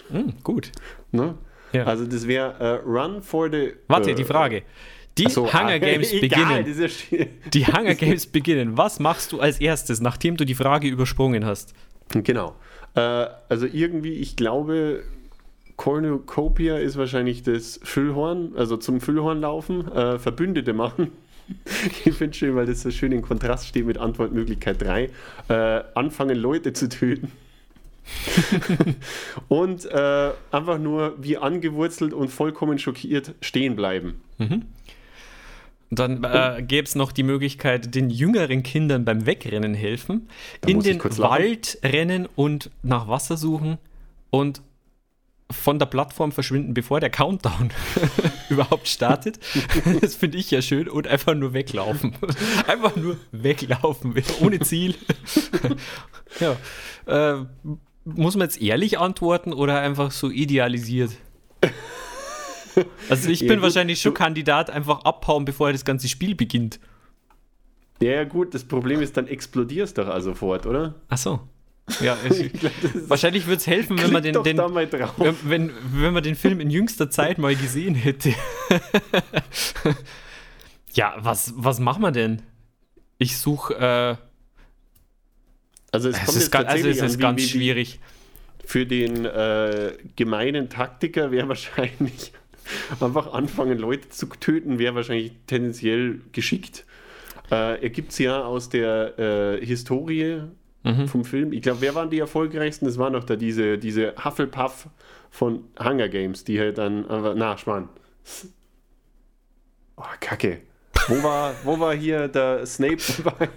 Hm, 0.09 0.33
gut. 0.43 0.71
Ne? 1.11 1.35
Ja. 1.71 1.85
Also 1.85 2.05
das 2.05 2.27
wäre 2.27 2.53
äh, 2.59 2.87
Run 2.87 3.21
for 3.21 3.49
the... 3.49 3.73
Warte, 3.87 4.11
äh, 4.11 4.15
die 4.15 4.25
Frage. 4.25 4.63
Die 5.17 5.29
so, 5.29 5.51
Hunger 5.51 5.73
ah, 5.73 5.77
Games 5.79 6.11
egal, 6.11 6.63
beginnen. 6.63 6.89
ja 7.11 7.25
Die 7.53 7.67
Hunger 7.67 7.95
Games 7.95 8.27
beginnen. 8.27 8.77
Was 8.77 8.99
machst 8.99 9.31
du 9.31 9.39
als 9.39 9.59
erstes, 9.59 10.01
nachdem 10.01 10.37
du 10.37 10.45
die 10.45 10.55
Frage 10.55 10.87
übersprungen 10.87 11.45
hast? 11.45 11.73
Genau. 12.09 12.55
Äh, 12.95 13.27
also 13.49 13.65
irgendwie, 13.65 14.13
ich 14.13 14.35
glaube, 14.35 15.03
Cornucopia 15.77 16.77
ist 16.77 16.97
wahrscheinlich 16.97 17.43
das 17.43 17.79
Füllhorn, 17.83 18.53
also 18.55 18.77
zum 18.77 19.01
Füllhorn 19.01 19.41
laufen, 19.41 19.91
äh, 19.91 20.19
Verbündete 20.19 20.73
machen. 20.73 21.11
Ich 22.05 22.13
finde 22.15 22.35
schön, 22.35 22.55
weil 22.55 22.65
das 22.65 22.81
so 22.81 22.91
schön 22.91 23.11
in 23.11 23.21
Kontrast 23.21 23.67
steht 23.67 23.85
mit 23.85 23.97
Antwortmöglichkeit 23.97 24.81
3. 24.81 25.09
Äh, 25.49 25.83
anfangen, 25.93 26.37
Leute 26.37 26.73
zu 26.73 26.89
töten. 26.89 27.31
und 29.47 29.85
äh, 29.85 30.31
einfach 30.51 30.77
nur 30.77 31.15
wie 31.21 31.37
angewurzelt 31.37 32.13
und 32.13 32.29
vollkommen 32.29 32.77
schockiert 32.77 33.33
stehen 33.41 33.75
bleiben. 33.75 34.21
Und 35.89 35.99
dann 35.99 36.23
äh, 36.23 36.63
gäbe 36.63 36.87
es 36.87 36.95
noch 36.95 37.11
die 37.11 37.23
Möglichkeit, 37.23 37.93
den 37.93 38.09
jüngeren 38.09 38.63
Kindern 38.63 39.05
beim 39.05 39.25
Wegrennen 39.25 39.73
helfen, 39.73 40.27
in 40.65 40.77
muss 40.77 40.85
ich 40.87 40.97
den. 40.97 41.17
Wald 41.19 41.77
rennen 41.83 42.27
und 42.35 42.71
nach 42.81 43.07
Wasser 43.07 43.37
suchen 43.37 43.77
und 44.31 44.61
von 45.51 45.77
der 45.79 45.85
Plattform 45.85 46.31
verschwinden, 46.31 46.73
bevor 46.73 46.99
der 46.99 47.09
Countdown 47.09 47.69
überhaupt 48.49 48.87
startet. 48.87 49.39
Das 50.01 50.15
finde 50.15 50.37
ich 50.37 50.49
ja 50.51 50.61
schön. 50.61 50.87
Und 50.89 51.07
einfach 51.07 51.35
nur 51.35 51.53
weglaufen. 51.53 52.15
Einfach 52.67 52.95
nur 52.95 53.17
weglaufen, 53.31 54.15
ohne 54.41 54.59
Ziel. 54.61 54.95
ja. 56.39 56.55
Äh, 57.35 57.45
muss 58.05 58.35
man 58.35 58.47
jetzt 58.47 58.61
ehrlich 58.61 58.99
antworten 58.99 59.53
oder 59.53 59.79
einfach 59.81 60.11
so 60.11 60.29
idealisiert? 60.29 61.11
Also 63.09 63.29
ich 63.29 63.41
Ja, 63.41 63.47
bin 63.47 63.57
gut. 63.57 63.63
wahrscheinlich 63.63 64.01
schon 64.01 64.13
Kandidat, 64.13 64.69
einfach 64.69 65.01
abhauen, 65.05 65.45
bevor 65.45 65.71
das 65.71 65.85
ganze 65.85 66.07
Spiel 66.09 66.35
beginnt. 66.35 66.79
Ja, 68.01 68.23
gut, 68.23 68.53
das 68.53 68.63
Problem 68.63 69.01
ist, 69.01 69.15
dann 69.15 69.27
explodierst 69.27 69.97
doch 69.97 70.07
also 70.07 70.31
sofort, 70.31 70.65
oder? 70.65 70.95
Ach 71.09 71.17
so. 71.17 71.39
Ja, 72.01 72.17
ich, 72.29 72.51
wahrscheinlich 73.09 73.45
würde 73.45 73.57
es 73.57 73.67
helfen, 73.67 74.01
wenn 74.01 74.11
man 74.13 74.23
den, 74.23 74.41
den 74.43 74.57
wenn, 74.57 75.35
wenn, 75.43 75.71
wenn 75.93 76.13
man 76.13 76.23
den 76.23 76.35
Film 76.35 76.59
in 76.61 76.69
jüngster 76.69 77.09
Zeit 77.09 77.37
mal 77.37 77.55
gesehen 77.55 77.93
hätte. 77.95 78.33
ja, 80.93 81.15
was, 81.19 81.53
was 81.57 81.79
machen 81.79 82.01
wir 82.01 82.11
denn? 82.11 82.41
Ich 83.17 83.37
suche, 83.37 83.73
äh, 83.75 84.15
Also 85.91 86.09
es, 86.09 86.17
es 86.23 86.29
ist, 86.29 86.35
jetzt 86.35 86.51
ga- 86.51 86.59
also 86.59 86.87
es 86.87 86.99
an, 87.01 87.07
ist 87.07 87.17
wie- 87.17 87.21
ganz 87.21 87.39
wie- 87.39 87.43
wie- 87.43 87.49
schwierig. 87.49 87.99
Für 88.65 88.85
den 88.85 89.25
äh, 89.25 89.91
gemeinen 90.15 90.69
Taktiker 90.69 91.31
wäre 91.31 91.49
wahrscheinlich 91.49 92.31
einfach 93.01 93.33
anfangen, 93.33 93.77
Leute 93.77 94.07
zu 94.09 94.25
töten, 94.27 94.79
wäre 94.79 94.95
wahrscheinlich 94.95 95.33
tendenziell 95.47 96.21
geschickt. 96.31 96.85
Äh, 97.51 97.81
er 97.83 97.89
gibt 97.89 98.13
es 98.13 98.19
ja 98.19 98.41
aus 98.41 98.69
der 98.69 99.19
äh, 99.59 99.65
Historie 99.65 100.43
Mhm. 100.83 101.07
vom 101.07 101.25
Film. 101.25 101.53
Ich 101.53 101.61
glaube, 101.61 101.81
wer 101.81 101.95
waren 101.95 102.09
die 102.09 102.19
erfolgreichsten? 102.19 102.85
Das 102.85 102.97
waren 102.97 103.13
doch 103.13 103.23
da 103.23 103.35
diese, 103.35 103.77
diese 103.77 104.13
Hufflepuff 104.23 104.87
von 105.29 105.63
Hunger 105.81 106.09
Games, 106.09 106.43
die 106.43 106.59
halt 106.59 106.77
dann, 106.77 107.05
na, 107.37 107.57
Schmarrn. 107.57 107.89
Oh, 109.95 110.03
Kacke. 110.19 110.61
Wo 111.07 111.21
war, 111.23 111.53
wo 111.63 111.79
war 111.79 111.95
hier 111.95 112.27
der 112.27 112.65
Snape 112.65 112.97
dabei? 113.23 113.49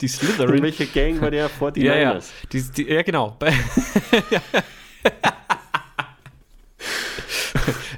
Die 0.00 0.06
In 0.06 0.08
Slytherin. 0.08 0.62
welcher 0.62 0.86
Gang 0.86 1.20
war 1.20 1.30
der? 1.30 1.50
49ers. 1.50 1.80
Ja, 1.82 1.94
ja. 1.96 2.18
Die, 2.52 2.62
die, 2.62 2.88
ja, 2.88 3.02
genau. 3.02 3.36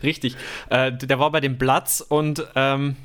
Richtig. 0.03 0.37
Äh, 0.71 0.93
der 0.93 1.19
war 1.19 1.31
bei 1.33 1.41
dem 1.41 1.59
Platz 1.59 2.05
und, 2.07 2.47
ähm, 2.55 2.97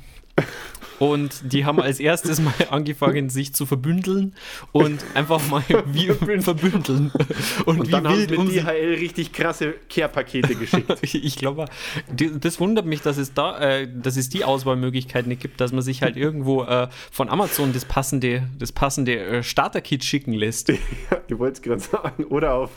und 1.00 1.52
die 1.52 1.64
haben 1.64 1.80
als 1.80 1.98
erstes 1.98 2.40
mal 2.40 2.52
angefangen, 2.70 3.30
sich 3.30 3.54
zu 3.54 3.64
verbündeln 3.66 4.34
und 4.70 5.02
einfach 5.14 5.40
mal 5.48 5.64
wie 5.86 6.08
verbündeln. 6.42 7.10
Und, 7.64 7.78
Und 7.78 7.86
wie 7.88 7.90
dann 7.90 8.06
haben 8.06 8.18
wild 8.18 8.30
mit 8.30 8.38
um 8.38 8.48
sie 8.48 8.60
DHL 8.60 8.94
richtig 9.00 9.32
krasse 9.32 9.74
Care-Pakete 9.88 10.54
geschickt. 10.54 10.90
Ich 11.22 11.36
glaube, 11.36 11.64
das 12.08 12.60
wundert 12.60 12.84
mich, 12.84 13.00
dass 13.00 13.16
es 13.16 13.32
da, 13.32 13.58
äh, 13.58 13.88
dass 13.90 14.16
es 14.16 14.28
die 14.28 14.44
Auswahlmöglichkeit 14.44 15.26
nicht 15.26 15.40
gibt, 15.40 15.60
dass 15.60 15.72
man 15.72 15.82
sich 15.82 16.02
halt 16.02 16.16
irgendwo 16.16 16.64
äh, 16.64 16.88
von 17.10 17.28
Amazon 17.28 17.72
das 17.72 17.84
passende, 17.84 18.48
das 18.58 18.72
passende 18.72 19.18
äh, 19.18 19.42
Starter-Kit 19.42 20.04
schicken 20.04 20.32
lässt. 20.32 20.68
ja, 20.68 20.76
ich 21.26 21.38
wollte 21.38 21.54
es 21.54 21.62
gerade 21.62 21.80
sagen. 21.80 22.24
Oder 22.24 22.54
auf, 22.54 22.70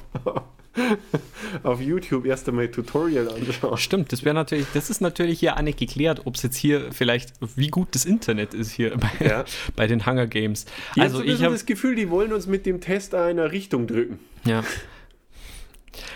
auf 1.64 1.80
YouTube 1.82 2.26
erst 2.26 2.48
einmal 2.50 2.70
Tutorial 2.70 3.30
anschauen. 3.30 3.78
Stimmt, 3.78 4.12
das 4.12 4.26
wäre 4.26 4.34
natürlich, 4.36 4.66
das 4.74 4.90
ist 4.90 5.02
natürlich 5.02 5.40
hier 5.40 5.56
auch 5.58 5.62
nicht 5.62 5.78
geklärt, 5.78 6.22
ob 6.26 6.36
es 6.36 6.44
jetzt 6.44 6.58
hier 6.58 6.92
vielleicht, 6.92 7.34
wie 7.56 7.68
gut 7.68 7.90
das 7.92 8.06
Internet 8.06 8.54
ist 8.54 8.72
hier 8.72 8.98
bei, 8.98 9.26
Ja. 9.26 9.46
bei 9.76 9.88
den 9.88 10.06
Hunger 10.06 10.28
Games. 10.28 10.66
Also 10.98 11.20
Also 11.20 11.30
ich 11.32 11.42
habe 11.44 11.54
das 11.54 11.66
Gefühl, 11.66 11.96
die 11.96 12.10
wollen 12.10 12.34
uns 12.34 12.48
mit 12.48 12.66
dem 12.66 12.82
Test 12.82 13.14
in 13.14 13.20
einer 13.20 13.52
Richtung 13.52 13.88
drücken. 13.88 14.20
ja. 14.46 14.64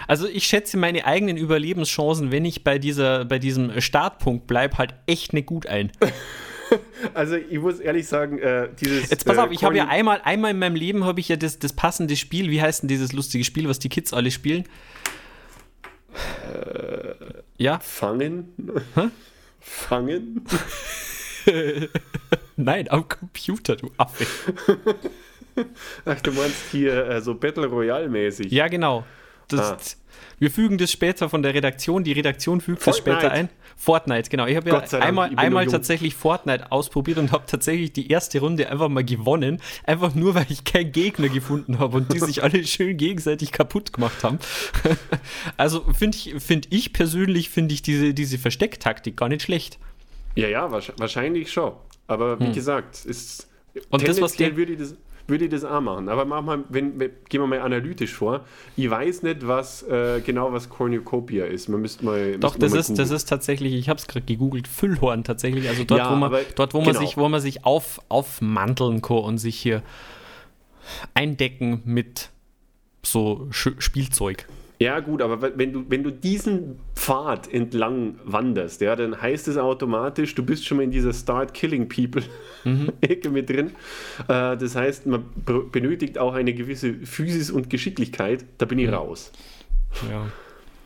Also 0.07 0.27
ich 0.27 0.45
schätze 0.47 0.75
meine 0.75 1.05
eigenen 1.05 1.37
Überlebenschancen, 1.37 2.31
wenn 2.31 2.45
ich 2.45 2.63
bei 2.63 2.79
dieser, 2.79 3.25
bei 3.25 3.37
diesem 3.37 3.79
Startpunkt 3.79 4.47
bleibe, 4.47 4.79
halt 4.79 4.95
echt 5.05 5.33
nicht 5.33 5.45
gut 5.45 5.67
ein. 5.67 5.91
Also 7.13 7.35
ich 7.35 7.59
muss 7.59 7.79
ehrlich 7.79 8.07
sagen, 8.07 8.39
äh, 8.39 8.69
dieses... 8.79 9.09
Jetzt 9.09 9.25
pass 9.25 9.37
äh, 9.37 9.41
auf, 9.41 9.51
ich 9.51 9.63
habe 9.63 9.77
ja 9.77 9.87
einmal, 9.87 10.21
einmal 10.23 10.51
in 10.51 10.59
meinem 10.59 10.75
Leben 10.75 11.05
habe 11.05 11.19
ich 11.19 11.29
ja 11.29 11.35
das, 11.35 11.59
das 11.59 11.73
passende 11.73 12.15
Spiel. 12.15 12.49
Wie 12.49 12.61
heißt 12.61 12.83
denn 12.83 12.87
dieses 12.87 13.13
lustige 13.13 13.43
Spiel, 13.43 13.69
was 13.69 13.79
die 13.79 13.89
Kids 13.89 14.13
alle 14.13 14.31
spielen? 14.31 14.65
ja? 17.57 17.79
Fangen? 17.79 18.53
Fangen? 19.59 20.45
Nein, 22.55 22.89
am 22.89 23.07
Computer, 23.07 23.75
du 23.75 23.91
Affe. 23.97 24.25
Ach, 26.05 26.21
du 26.21 26.31
meinst 26.31 26.57
hier 26.71 27.07
äh, 27.07 27.21
so 27.21 27.35
Battle 27.35 27.67
Royale 27.67 28.09
mäßig. 28.09 28.51
Ja, 28.51 28.67
genau. 28.67 29.05
Das, 29.47 29.71
Ah. 29.71 29.77
Wir 30.39 30.51
fügen 30.51 30.77
das 30.77 30.91
später 30.91 31.29
von 31.29 31.41
der 31.41 31.53
Redaktion, 31.55 32.03
die 32.03 32.11
Redaktion 32.11 32.61
fügt 32.61 32.85
das 32.85 32.97
Fortnite. 32.97 33.17
später 33.19 33.31
ein. 33.31 33.49
Fortnite, 33.75 34.29
genau. 34.29 34.45
Ich 34.47 34.55
habe 34.55 34.69
ja 34.69 34.79
einmal, 34.99 35.31
einmal 35.35 35.65
tatsächlich 35.67 36.15
Fortnite 36.15 36.71
ausprobiert 36.71 37.17
und 37.19 37.31
habe 37.31 37.45
tatsächlich 37.47 37.91
die 37.93 38.09
erste 38.11 38.39
Runde 38.39 38.69
einfach 38.69 38.89
mal 38.89 39.03
gewonnen. 39.03 39.61
Einfach 39.83 40.13
nur, 40.15 40.33
weil 40.35 40.45
ich 40.49 40.63
keinen 40.63 40.91
Gegner 40.91 41.29
gefunden 41.29 41.77
habe 41.79 41.97
und 41.97 42.11
die 42.13 42.19
sich 42.19 42.43
alle 42.43 42.63
schön 42.67 42.97
gegenseitig 42.97 43.51
kaputt 43.51 43.93
gemacht 43.93 44.23
haben. 44.23 44.39
also 45.57 45.83
finde 45.93 46.17
ich, 46.17 46.35
find 46.43 46.67
ich 46.71 46.93
persönlich, 46.93 47.49
finde 47.49 47.73
ich 47.73 47.81
diese, 47.81 48.13
diese 48.13 48.37
Verstecktaktik 48.37 49.17
gar 49.17 49.29
nicht 49.29 49.43
schlecht. 49.43 49.79
Ja, 50.35 50.47
ja, 50.47 50.67
wahrsch- 50.67 50.93
wahrscheinlich 50.97 51.51
schon. 51.51 51.73
Aber 52.07 52.39
wie 52.39 52.51
gesagt, 52.51 53.05
ist 53.05 53.47
Hm. 53.73 53.83
Und 53.91 54.07
das, 54.07 54.19
was 54.21 54.35
der- 54.35 54.55
würde 54.57 54.71
ich 54.73 54.79
das 54.79 54.95
würde 55.27 55.45
ich 55.45 55.51
das 55.51 55.63
auch 55.63 55.81
machen. 55.81 56.09
Aber 56.09 56.25
mach 56.25 56.41
mal, 56.41 56.63
wenn, 56.69 56.97
gehen 56.97 57.41
wir 57.41 57.47
mal 57.47 57.59
analytisch 57.59 58.13
vor. 58.13 58.45
Ich 58.75 58.89
weiß 58.89 59.23
nicht, 59.23 59.45
was 59.45 59.83
äh, 59.83 60.21
genau 60.21 60.53
was 60.53 60.69
Cornucopia 60.69 61.45
ist. 61.45 61.67
Man 61.67 61.81
müsste 61.81 62.05
mal. 62.05 62.37
Doch, 62.37 62.55
das 62.55 62.71
mal 62.71 62.79
ist, 62.79 62.97
das 62.97 63.11
ist 63.11 63.25
tatsächlich, 63.25 63.73
ich 63.73 63.89
habe 63.89 63.99
es 63.99 64.07
gerade 64.07 64.25
gegoogelt, 64.25 64.67
Füllhorn 64.67 65.23
tatsächlich. 65.23 65.67
Also 65.67 65.83
dort, 65.83 65.99
Ja, 65.99 66.11
wo 66.11 66.15
man, 66.15 66.33
aber 66.33 66.41
dort, 66.55 66.73
wo 66.73 66.79
man 66.79 66.93
genau. 66.93 66.99
sich, 66.99 67.17
wo 67.17 67.27
man 67.27 67.41
sich 67.41 67.65
auf, 67.65 68.01
aufmanteln 68.09 69.01
kann 69.01 69.17
und 69.17 69.37
sich 69.37 69.57
hier 69.57 69.83
eindecken 71.13 71.81
mit 71.85 72.29
so 73.03 73.47
Sch 73.51 73.69
Spielzeug. 73.79 74.47
Ja, 74.79 74.99
gut, 74.99 75.23
aber 75.23 75.57
wenn 75.57 75.73
du, 75.73 75.85
wenn 75.89 76.03
du 76.03 76.11
diesen 76.11 76.77
Pfad 76.95 77.51
entlang 77.51 78.15
wanderst, 78.25 78.81
ja, 78.81 78.95
dann 78.95 79.19
heißt 79.19 79.47
es 79.47 79.57
automatisch, 79.57 80.35
du 80.35 80.43
bist 80.45 80.67
schon 80.67 80.77
mal 80.77 80.83
in 80.83 80.91
dieser 80.91 81.13
Start 81.13 81.53
Killing 81.53 81.89
People 81.89 82.21
Mhm. 82.63 82.91
Ecke 83.01 83.29
mit 83.31 83.49
drin. 83.49 83.71
Äh, 84.27 84.55
das 84.57 84.75
heißt, 84.75 85.07
man 85.07 85.23
benötigt 85.71 86.17
auch 86.19 86.33
eine 86.35 86.53
gewisse 86.53 86.93
Physis 86.93 87.49
und 87.49 87.69
Geschicklichkeit. 87.71 88.45
Da 88.59 88.65
bin 88.67 88.77
Mhm. 88.77 88.83
ich 88.85 88.91
raus. 88.91 89.31
Ja. 90.11 90.27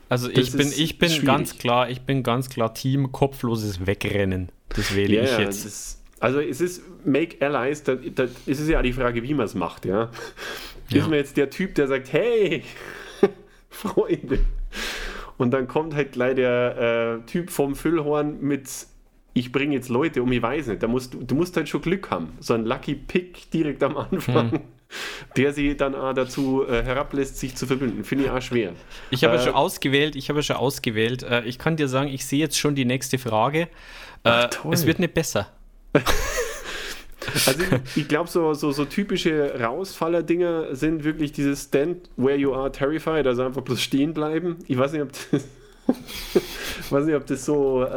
Also 0.07 0.27
Das 0.29 0.48
ich 0.48 0.51
bin, 0.57 0.67
ich 0.75 0.98
bin 0.98 1.10
schwierig. 1.10 1.25
ganz 1.25 1.57
klar, 1.57 1.89
ich 1.89 2.01
bin 2.01 2.24
ganz 2.24 2.50
klar 2.50 2.74
Team 2.74 3.12
kopfloses 3.12 3.86
Wegrennen. 3.88 4.50
Das 4.69 4.95
wähle 4.95 5.15
Ja, 5.15 5.24
ich 5.24 5.38
jetzt. 5.38 5.65
das, 5.65 6.01
also 6.19 6.39
es 6.39 6.62
ist 6.62 6.81
Make 7.05 7.38
Allies, 7.45 7.83
da, 7.83 7.95
da 7.95 8.24
ist 8.45 8.60
es 8.60 8.67
ja 8.69 8.81
die 8.81 8.93
Frage, 8.93 9.24
wie 9.24 9.33
man 9.33 9.45
es 9.45 9.55
macht, 9.55 9.86
ja. 9.86 10.12
Ja. 10.89 10.98
Ist 11.00 11.07
man 11.10 11.13
jetzt 11.17 11.36
der 11.38 11.50
Typ, 11.50 11.75
der 11.75 11.88
sagt, 11.88 12.12
hey, 12.13 12.63
Freunde. 13.72 14.40
Und 15.38 15.51
dann 15.51 15.68
kommt 15.68 15.96
halt 15.96 16.12
gleich 16.12 16.36
der 16.36 17.22
äh, 17.24 17.25
Typ 17.25 17.50
vom 17.50 17.74
Füllhorn 17.75 18.40
mit, 18.42 18.70
ich 19.34 19.51
bringe 19.51 19.74
jetzt 19.74 19.90
Leute 19.90 20.22
um, 20.22 20.32
ich 20.32 20.42
weiß 20.42 20.68
nicht. 20.68 20.84
Da 20.84 20.88
musst, 20.88 21.16
du 21.20 21.34
musst 21.36 21.58
halt 21.58 21.68
schon 21.68 21.82
Glück 21.82 22.12
haben. 22.12 22.34
So 22.40 22.54
ein 22.54 22.66
Lucky 22.66 22.94
Pick 22.94 23.50
direkt 23.50 23.82
am 23.82 23.98
Anfang, 23.98 24.51
Hm. 24.51 24.60
der 25.38 25.54
sie 25.54 25.75
dann 25.78 25.96
auch 25.96 26.13
dazu 26.13 26.68
äh, 26.68 26.84
herablässt, 26.84 27.38
sich 27.40 27.56
zu 27.56 27.66
verbünden. 27.66 28.04
Finde 28.04 28.25
ich 28.25 28.30
auch 28.30 28.42
schwer. 28.42 28.74
Ich 29.10 29.24
habe 29.24 29.36
ja 29.36 29.42
Äh, 29.42 29.46
schon 29.46 29.54
ausgewählt, 29.56 30.16
ich 30.18 30.30
habe 30.30 30.40
ja 30.40 30.44
schon 30.44 30.58
ausgewählt. 30.58 31.24
Äh, 31.24 31.44
ich 31.46 31.58
kann 31.58 31.78
dir 31.78 31.88
sagen, 31.88 32.10
ich 32.10 32.25
sehe 32.25 32.40
jetzt 32.40 32.60
schon 32.60 32.75
die 32.75 32.86
nächste 32.86 33.18
Frage. 33.18 33.70
Äh, 34.24 34.50
toll. 34.50 34.74
es 34.74 34.86
wird 34.86 35.00
nicht 35.00 35.13
besser. 35.16 35.48
Also 37.46 37.64
ich, 37.96 37.98
ich 37.98 38.08
glaube, 38.08 38.30
so, 38.30 38.54
so, 38.54 38.72
so 38.72 38.86
typische 38.86 39.60
Rausfaller-Dinger 39.60 40.76
sind 40.76 41.04
wirklich 41.04 41.32
dieses 41.32 41.64
Stand 41.64 42.10
where 42.18 42.38
you 42.38 42.54
are 42.54 42.72
terrified, 42.72 43.28
also 43.28 43.44
einfach 43.44 43.62
bloß 43.62 43.82
stehen 43.82 44.14
bleiben. 44.14 44.58
Ich 44.68 44.78
weiß 44.78 44.94
nicht, 44.94 45.02
ob 45.02 45.12
das, 45.12 45.46
weiß 46.92 47.06
nicht, 47.06 47.16
ob 47.16 47.26
das 47.26 47.46
so 47.46 47.84
äh, 47.84 47.88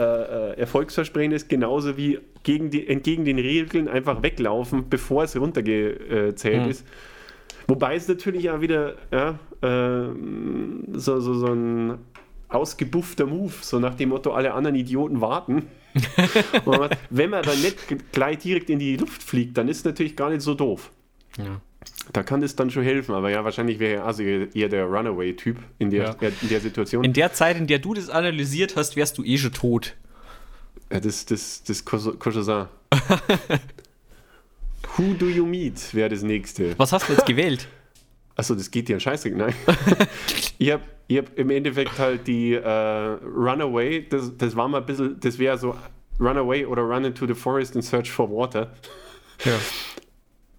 äh, 0.53 0.59
erfolgsversprechend 0.59 1.35
ist, 1.35 1.49
genauso 1.49 1.97
wie 1.97 2.19
gegen 2.43 2.71
die, 2.71 2.87
entgegen 2.89 3.25
den 3.25 3.39
Regeln 3.39 3.89
einfach 3.89 4.23
weglaufen, 4.23 4.89
bevor 4.89 5.25
es 5.25 5.37
runtergezählt 5.37 6.63
Hm. 6.65 6.71
ist. 6.71 6.85
Wobei 7.67 7.95
es 7.97 8.07
natürlich 8.09 8.51
auch 8.51 8.61
wieder 8.61 8.95
ja, 9.11 9.39
äh, 9.63 10.09
so, 10.93 11.21
so, 11.21 11.35
so 11.35 11.47
ein 11.47 11.99
ausgebuffter 12.49 13.27
Move, 13.27 13.53
so 13.63 13.79
nach 13.79 13.95
dem 13.95 14.11
Motto, 14.11 14.33
alle 14.33 14.53
anderen 14.53 14.77
Idioten 14.77 15.21
warten. 15.21 15.67
Man- 16.65 16.91
Wenn 17.11 17.31
man 17.31 17.43
dann 17.43 17.61
nicht 17.61 17.77
gleich 18.13 18.39
direkt 18.39 18.71
in 18.71 18.79
die 18.79 18.97
Luft 18.97 19.23
fliegt, 19.23 19.57
dann 19.57 19.69
ist 19.69 19.79
es 19.79 19.85
natürlich 19.85 20.17
gar 20.17 20.31
nicht 20.31 20.43
so 20.43 20.55
doof. 20.55 20.91
Ja. 21.39 21.61
Da 22.13 22.23
kann 22.23 22.41
das 22.41 22.57
dann 22.57 22.71
schon 22.71 22.83
helfen, 22.83 23.15
aber 23.15 23.31
ja, 23.31 23.45
wahrscheinlich 23.45 23.79
wäre 23.79 23.97
er 24.01 24.05
also 24.07 24.23
eher 24.23 24.69
der 24.69 24.85
Runaway-Typ 24.87 25.59
in, 25.79 25.91
der 25.91 26.17
Ja. 26.21 26.29
in 26.43 26.49
der 26.49 26.61
Situation. 26.61 27.05
In 27.05 27.13
der 27.13 27.33
Zeit, 27.33 27.57
in 27.57 27.67
der 27.67 27.79
du 27.79 27.95
das 27.95 28.09
analysiert 28.09 28.77
hast, 28.77 28.97
wärst 28.97 29.19
du 29.19 29.25
eh 29.25 29.37
schon 29.39 29.53
tot. 29.53 29.95
Ja, 30.93 31.01
das 31.01 31.25
das, 31.27 31.63
das 31.65 31.85
Cochosan. 31.85 32.69
Who 34.97 35.15
do 35.19 35.27
you 35.29 35.45
meet 35.45 35.93
wäre 35.95 36.09
das 36.09 36.23
nächste. 36.23 36.79
Was 36.79 36.93
hast 36.93 37.09
du 37.09 37.15
jetzt 37.15 37.27
gewählt? 37.27 37.69
Achso, 38.37 38.55
das 38.55 38.71
geht 38.71 38.89
dir 38.89 38.97
an 38.97 39.01
Scheißdreck, 39.01 39.37
nein. 39.37 39.55
ich 40.59 40.73
habe 40.73 40.83
ich 41.07 41.19
hab 41.19 41.39
im 41.39 41.51
Endeffekt 41.51 41.99
halt 41.99 42.27
die 42.27 42.55
äh, 42.55 42.69
Runaway, 42.69 44.07
das, 44.09 44.37
das 44.37 44.57
war 44.57 44.67
mal 44.69 44.79
ein 44.81 44.87
bisschen, 44.87 45.21
das 45.21 45.39
wäre 45.39 45.57
so 45.59 45.75
Runaway 46.19 46.65
oder 46.65 46.83
Run 46.83 47.05
into 47.05 47.27
the 47.27 47.35
Forest 47.35 47.75
and 47.77 47.85
Search 47.85 48.11
for 48.11 48.31
Water. 48.31 48.73
Ja. 49.45 49.53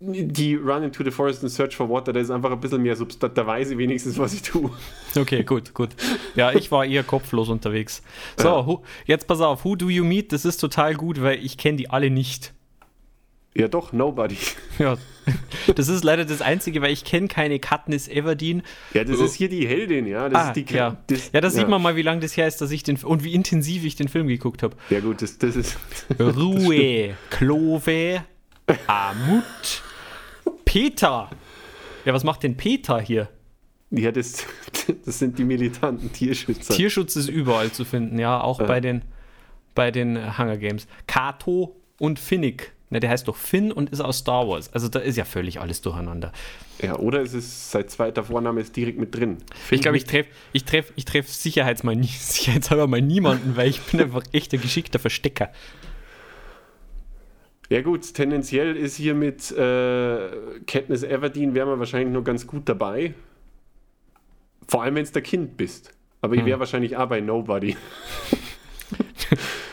Die 0.02 0.56
Run 0.56 0.84
into 0.84 1.04
the 1.04 1.10
Forest 1.12 1.42
and 1.44 1.52
Search 1.52 1.76
for 1.76 1.90
Water, 1.90 2.12
da 2.14 2.20
ist 2.20 2.30
einfach 2.30 2.52
ein 2.52 2.60
bisschen 2.60 2.82
mehr 2.82 2.96
Substanz, 2.96 3.34
da 3.34 3.48
weiß 3.48 3.72
ich 3.72 3.78
wenigstens, 3.78 4.18
was 4.20 4.34
ich 4.34 4.42
tue. 4.42 4.70
Okay, 5.18 5.44
gut, 5.44 5.74
gut. 5.74 5.90
Ja, 6.36 6.52
ich 6.52 6.70
war 6.72 6.86
eher 6.86 7.04
kopflos 7.04 7.48
unterwegs. 7.50 8.04
So, 8.38 8.48
Ja. 8.48 8.78
jetzt 9.06 9.28
pass 9.28 9.40
auf, 9.42 9.64
Who 9.64 9.76
Do 9.78 9.90
You 9.90 10.04
Meet? 10.04 10.34
Das 10.34 10.44
ist 10.46 10.58
total 10.58 10.96
gut, 10.96 11.22
weil 11.22 11.44
ich 11.44 11.58
kenne 11.58 11.78
die 11.78 11.90
alle 11.90 12.10
nicht. 12.10 12.54
Ja 13.58 13.68
doch, 13.68 13.94
Nobody. 13.94 14.38
Ja, 14.80 14.98
das 15.74 15.88
ist 15.88 16.04
leider 16.04 16.26
das 16.26 16.42
Einzige, 16.42 16.82
weil 16.82 16.92
ich 16.92 17.06
kenne 17.06 17.28
keine 17.30 17.60
Katniss 17.60 18.08
Everdeen. 18.10 18.62
Ja, 18.94 19.06
das 19.06 19.20
ist 19.22 19.36
hier 19.36 19.48
die 19.50 19.66
Heldin, 19.66 20.06
ja. 20.06 20.28
Das 20.30 20.40
Ah, 20.48 20.52
ist 20.52 20.70
die 20.70 20.74
ja. 20.74 20.98
Das, 21.08 21.32
ja, 21.32 21.40
da 21.42 21.50
sieht 21.50 21.70
man 21.70 21.82
mal, 21.82 21.96
wie 21.96 22.02
lange 22.02 22.20
das 22.20 22.36
her 22.38 22.46
ist, 22.48 22.60
dass 22.62 22.70
ich 22.72 22.84
den 22.84 22.98
und 22.98 23.24
wie 23.24 23.34
intensiv 23.34 23.86
ich 23.86 23.96
den 23.96 24.10
Film 24.10 24.28
geguckt 24.28 24.62
habe. 24.62 24.76
Ja 24.90 25.00
gut, 25.00 25.22
das, 25.22 25.38
das 25.38 25.56
ist... 25.56 25.78
Ruhe, 26.20 27.16
Klove, 27.30 28.24
Amut, 28.86 29.82
Peter. 30.66 31.30
Ja, 32.04 32.14
was 32.14 32.24
macht 32.26 32.44
denn 32.44 32.58
Peter 32.58 33.00
hier? 33.00 33.30
Ja, 33.92 34.12
das, 34.12 34.46
das 35.06 35.18
sind 35.20 35.40
die 35.40 35.46
militanten 35.46 36.12
Tierschützer. 36.12 36.74
Tierschutz 36.74 37.16
ist 37.16 37.30
überall 37.30 37.72
zu 37.72 37.86
finden, 37.86 38.20
ja, 38.20 38.42
auch 38.42 38.60
bei 38.62 38.82
den 38.82 39.04
bei 39.74 39.92
den 39.92 40.38
Hunger 40.38 40.58
Games. 40.58 40.88
Kato 41.08 41.76
und 42.00 42.20
Finnick. 42.20 42.74
Ne, 42.92 43.00
der 43.00 43.10
heißt 43.10 43.28
doch 43.28 43.36
Finn 43.36 43.72
und 43.72 43.90
ist 43.90 44.00
aus 44.00 44.20
Star 44.20 44.48
Wars. 44.48 44.72
Also 44.72 44.90
da 44.90 45.00
ist 45.00 45.16
ja 45.18 45.26
völlig 45.26 45.60
alles 45.60 45.82
durcheinander. 45.82 46.32
ja, 46.82 46.96
oder 46.98 47.22
es 47.22 47.34
ist 47.34 47.72
sein 47.72 47.88
zweiter 47.88 48.24
Vorname 48.24 48.62
ist 48.62 48.76
direkt 48.76 49.00
mit 49.00 49.16
drin. 49.16 49.38
Ich 49.72 49.82
glaube, 49.82 49.98
ich 49.98 50.04
treffe 50.04 50.30
ich 50.54 50.66
treff, 50.66 50.94
ich 50.96 51.06
treff 51.06 51.26
nie, 51.84 52.08
sicherheitshalber 52.20 52.86
mal 52.88 53.02
niemanden, 53.02 53.58
weil 53.58 53.70
ich 53.70 53.82
bin 53.82 54.02
einfach 54.02 54.24
echt 54.32 54.54
ein 54.54 54.62
geschickter 54.62 55.00
Verstecker. 55.00 55.52
Ja 57.70 57.82
gut, 57.82 58.14
tendenziell 58.14 58.76
ist 58.76 58.96
hier 58.96 59.16
mit 59.16 59.52
äh, 59.52 60.30
Katniss 60.68 61.02
Everdeen 61.02 61.56
wäre 61.56 61.66
man 61.66 61.80
wahrscheinlich 61.80 62.14
nur 62.14 62.24
ganz 62.24 62.46
gut 62.46 62.70
dabei. 62.70 63.16
Vor 64.68 64.84
allem, 64.84 64.96
wenn 64.96 65.04
es 65.04 65.12
der 65.12 65.24
Kind 65.24 65.58
bist. 65.58 65.92
Aber 66.22 66.36
ich 66.36 66.46
wäre 66.46 66.60
wahrscheinlich 66.60 66.98
auch 66.98 67.08
bei 67.08 67.22
Nobody. 67.22 67.76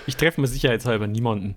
Ich 0.06 0.16
treffe 0.16 0.40
mir 0.40 0.48
sicherheitshalber 0.48 1.06
niemanden. 1.06 1.54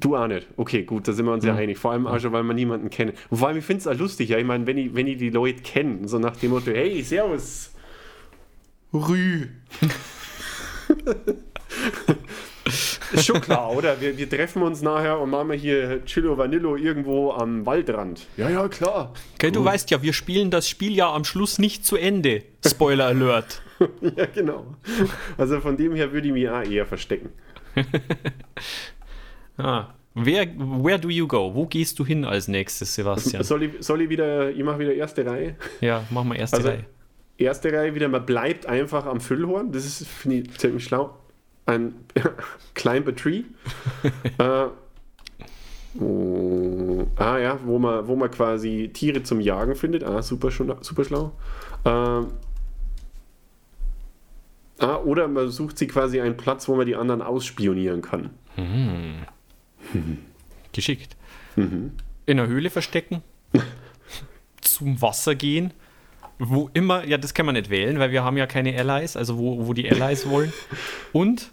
Du 0.00 0.16
auch 0.16 0.26
nicht. 0.26 0.46
Okay, 0.56 0.82
gut, 0.84 1.06
da 1.06 1.12
sind 1.12 1.26
wir 1.26 1.32
uns 1.32 1.44
ja 1.44 1.54
einig. 1.54 1.78
Vor 1.78 1.92
allem 1.92 2.06
auch 2.06 2.18
schon, 2.18 2.32
weil 2.32 2.42
wir 2.42 2.54
niemanden 2.54 2.88
kennen. 2.88 3.12
Und 3.28 3.38
vor 3.38 3.48
allem, 3.48 3.58
ich 3.58 3.64
finde 3.64 3.80
es 3.80 3.86
auch 3.86 3.98
lustig, 3.98 4.30
ja. 4.30 4.38
Ich 4.38 4.46
meine, 4.46 4.66
wenn 4.66 4.78
ich, 4.78 4.94
wenn 4.94 5.06
ich 5.06 5.18
die 5.18 5.30
Leute 5.30 5.62
kenne, 5.62 6.08
so 6.08 6.18
nach 6.18 6.36
dem 6.36 6.50
Motto, 6.50 6.70
hey, 6.70 7.02
servus, 7.02 7.70
Rü. 8.94 9.46
Ist 13.12 13.26
schon 13.26 13.40
klar, 13.40 13.72
oder? 13.72 14.00
Wir, 14.00 14.16
wir 14.16 14.28
treffen 14.28 14.62
uns 14.62 14.82
nachher 14.82 15.18
und 15.18 15.30
machen 15.30 15.52
hier 15.52 16.04
Chillo 16.04 16.38
Vanillo 16.38 16.76
irgendwo 16.76 17.32
am 17.32 17.66
Waldrand. 17.66 18.26
Ja, 18.36 18.48
ja, 18.48 18.68
klar. 18.68 19.12
Okay, 19.34 19.50
du 19.50 19.64
weißt 19.64 19.90
ja, 19.90 20.02
wir 20.02 20.12
spielen 20.12 20.50
das 20.50 20.68
Spiel 20.68 20.94
ja 20.94 21.12
am 21.12 21.24
Schluss 21.24 21.58
nicht 21.58 21.84
zu 21.84 21.96
Ende. 21.96 22.42
Spoiler 22.66 23.06
Alert. 23.06 23.62
Ja, 24.02 24.26
genau. 24.26 24.76
Also 25.38 25.58
von 25.60 25.78
dem 25.78 25.94
her 25.94 26.12
würde 26.12 26.26
ich 26.26 26.34
mich 26.34 26.50
auch 26.50 26.62
eher 26.62 26.84
verstecken. 26.84 27.30
Ah. 29.64 29.94
Wer, 30.14 30.46
where 30.58 30.98
do 30.98 31.08
you 31.08 31.26
go? 31.28 31.54
Wo 31.54 31.66
gehst 31.66 31.98
du 31.98 32.04
hin 32.04 32.24
als 32.24 32.48
nächstes, 32.48 32.94
Sebastian? 32.94 33.44
Soll 33.44 33.62
ich, 33.62 33.72
soll 33.80 34.02
ich 34.02 34.08
wieder, 34.10 34.50
ich 34.50 34.62
mache 34.64 34.80
wieder 34.80 34.92
erste 34.92 35.24
Reihe? 35.24 35.54
Ja, 35.80 36.02
mach 36.10 36.24
mal 36.24 36.34
erste 36.36 36.56
Also, 36.56 36.68
Reihe. 36.70 36.84
erste 37.38 37.72
Reihe 37.72 37.94
wieder, 37.94 38.08
man 38.08 38.26
bleibt 38.26 38.66
einfach 38.66 39.06
am 39.06 39.20
Füllhorn. 39.20 39.70
Das 39.70 39.84
ist, 39.86 40.06
finde 40.08 40.38
ich, 40.38 40.58
ziemlich 40.58 40.84
schlau. 40.84 41.16
Ein 41.66 41.94
Climb 42.74 43.06
a 43.06 43.12
Tree. 43.12 43.44
äh, 44.38 44.66
oh, 46.00 47.06
ah 47.16 47.38
ja, 47.38 47.58
wo 47.64 47.78
man, 47.78 48.06
wo 48.08 48.16
man 48.16 48.30
quasi 48.32 48.90
Tiere 48.92 49.22
zum 49.22 49.40
Jagen 49.40 49.76
findet. 49.76 50.02
Ah, 50.02 50.22
super, 50.22 50.50
schon- 50.50 50.74
super 50.82 51.04
schlau. 51.04 51.32
Ähm, 51.84 52.26
ah, 54.80 54.96
oder 54.98 55.28
man 55.28 55.48
sucht 55.50 55.78
sich 55.78 55.88
quasi 55.88 56.20
einen 56.20 56.36
Platz, 56.36 56.68
wo 56.68 56.74
man 56.74 56.86
die 56.86 56.96
anderen 56.96 57.22
ausspionieren 57.22 58.02
kann. 58.02 58.30
Geschickt. 60.72 61.16
Mhm. 61.56 61.92
In 62.26 62.36
der 62.36 62.46
Höhle 62.46 62.70
verstecken. 62.70 63.22
zum 64.60 65.00
Wasser 65.02 65.34
gehen. 65.34 65.72
Wo 66.38 66.70
immer, 66.72 67.04
ja, 67.04 67.18
das 67.18 67.34
kann 67.34 67.44
man 67.44 67.54
nicht 67.54 67.68
wählen, 67.68 67.98
weil 67.98 68.12
wir 68.12 68.24
haben 68.24 68.38
ja 68.38 68.46
keine 68.46 68.76
Allies, 68.78 69.14
also 69.14 69.36
wo, 69.36 69.66
wo 69.66 69.74
die 69.74 69.90
Allies 69.90 70.26
wollen. 70.28 70.52
Und 71.12 71.50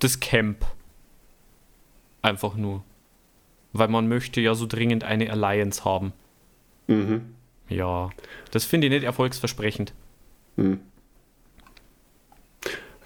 das 0.00 0.20
Camp. 0.20 0.66
Einfach 2.20 2.56
nur. 2.56 2.84
Weil 3.72 3.88
man 3.88 4.08
möchte 4.08 4.40
ja 4.40 4.54
so 4.54 4.66
dringend 4.66 5.04
eine 5.04 5.30
Alliance 5.30 5.84
haben. 5.84 6.12
Mhm. 6.88 7.34
Ja, 7.68 8.10
das 8.50 8.64
finde 8.64 8.88
ich 8.88 8.92
nicht 8.92 9.04
erfolgsversprechend. 9.04 9.94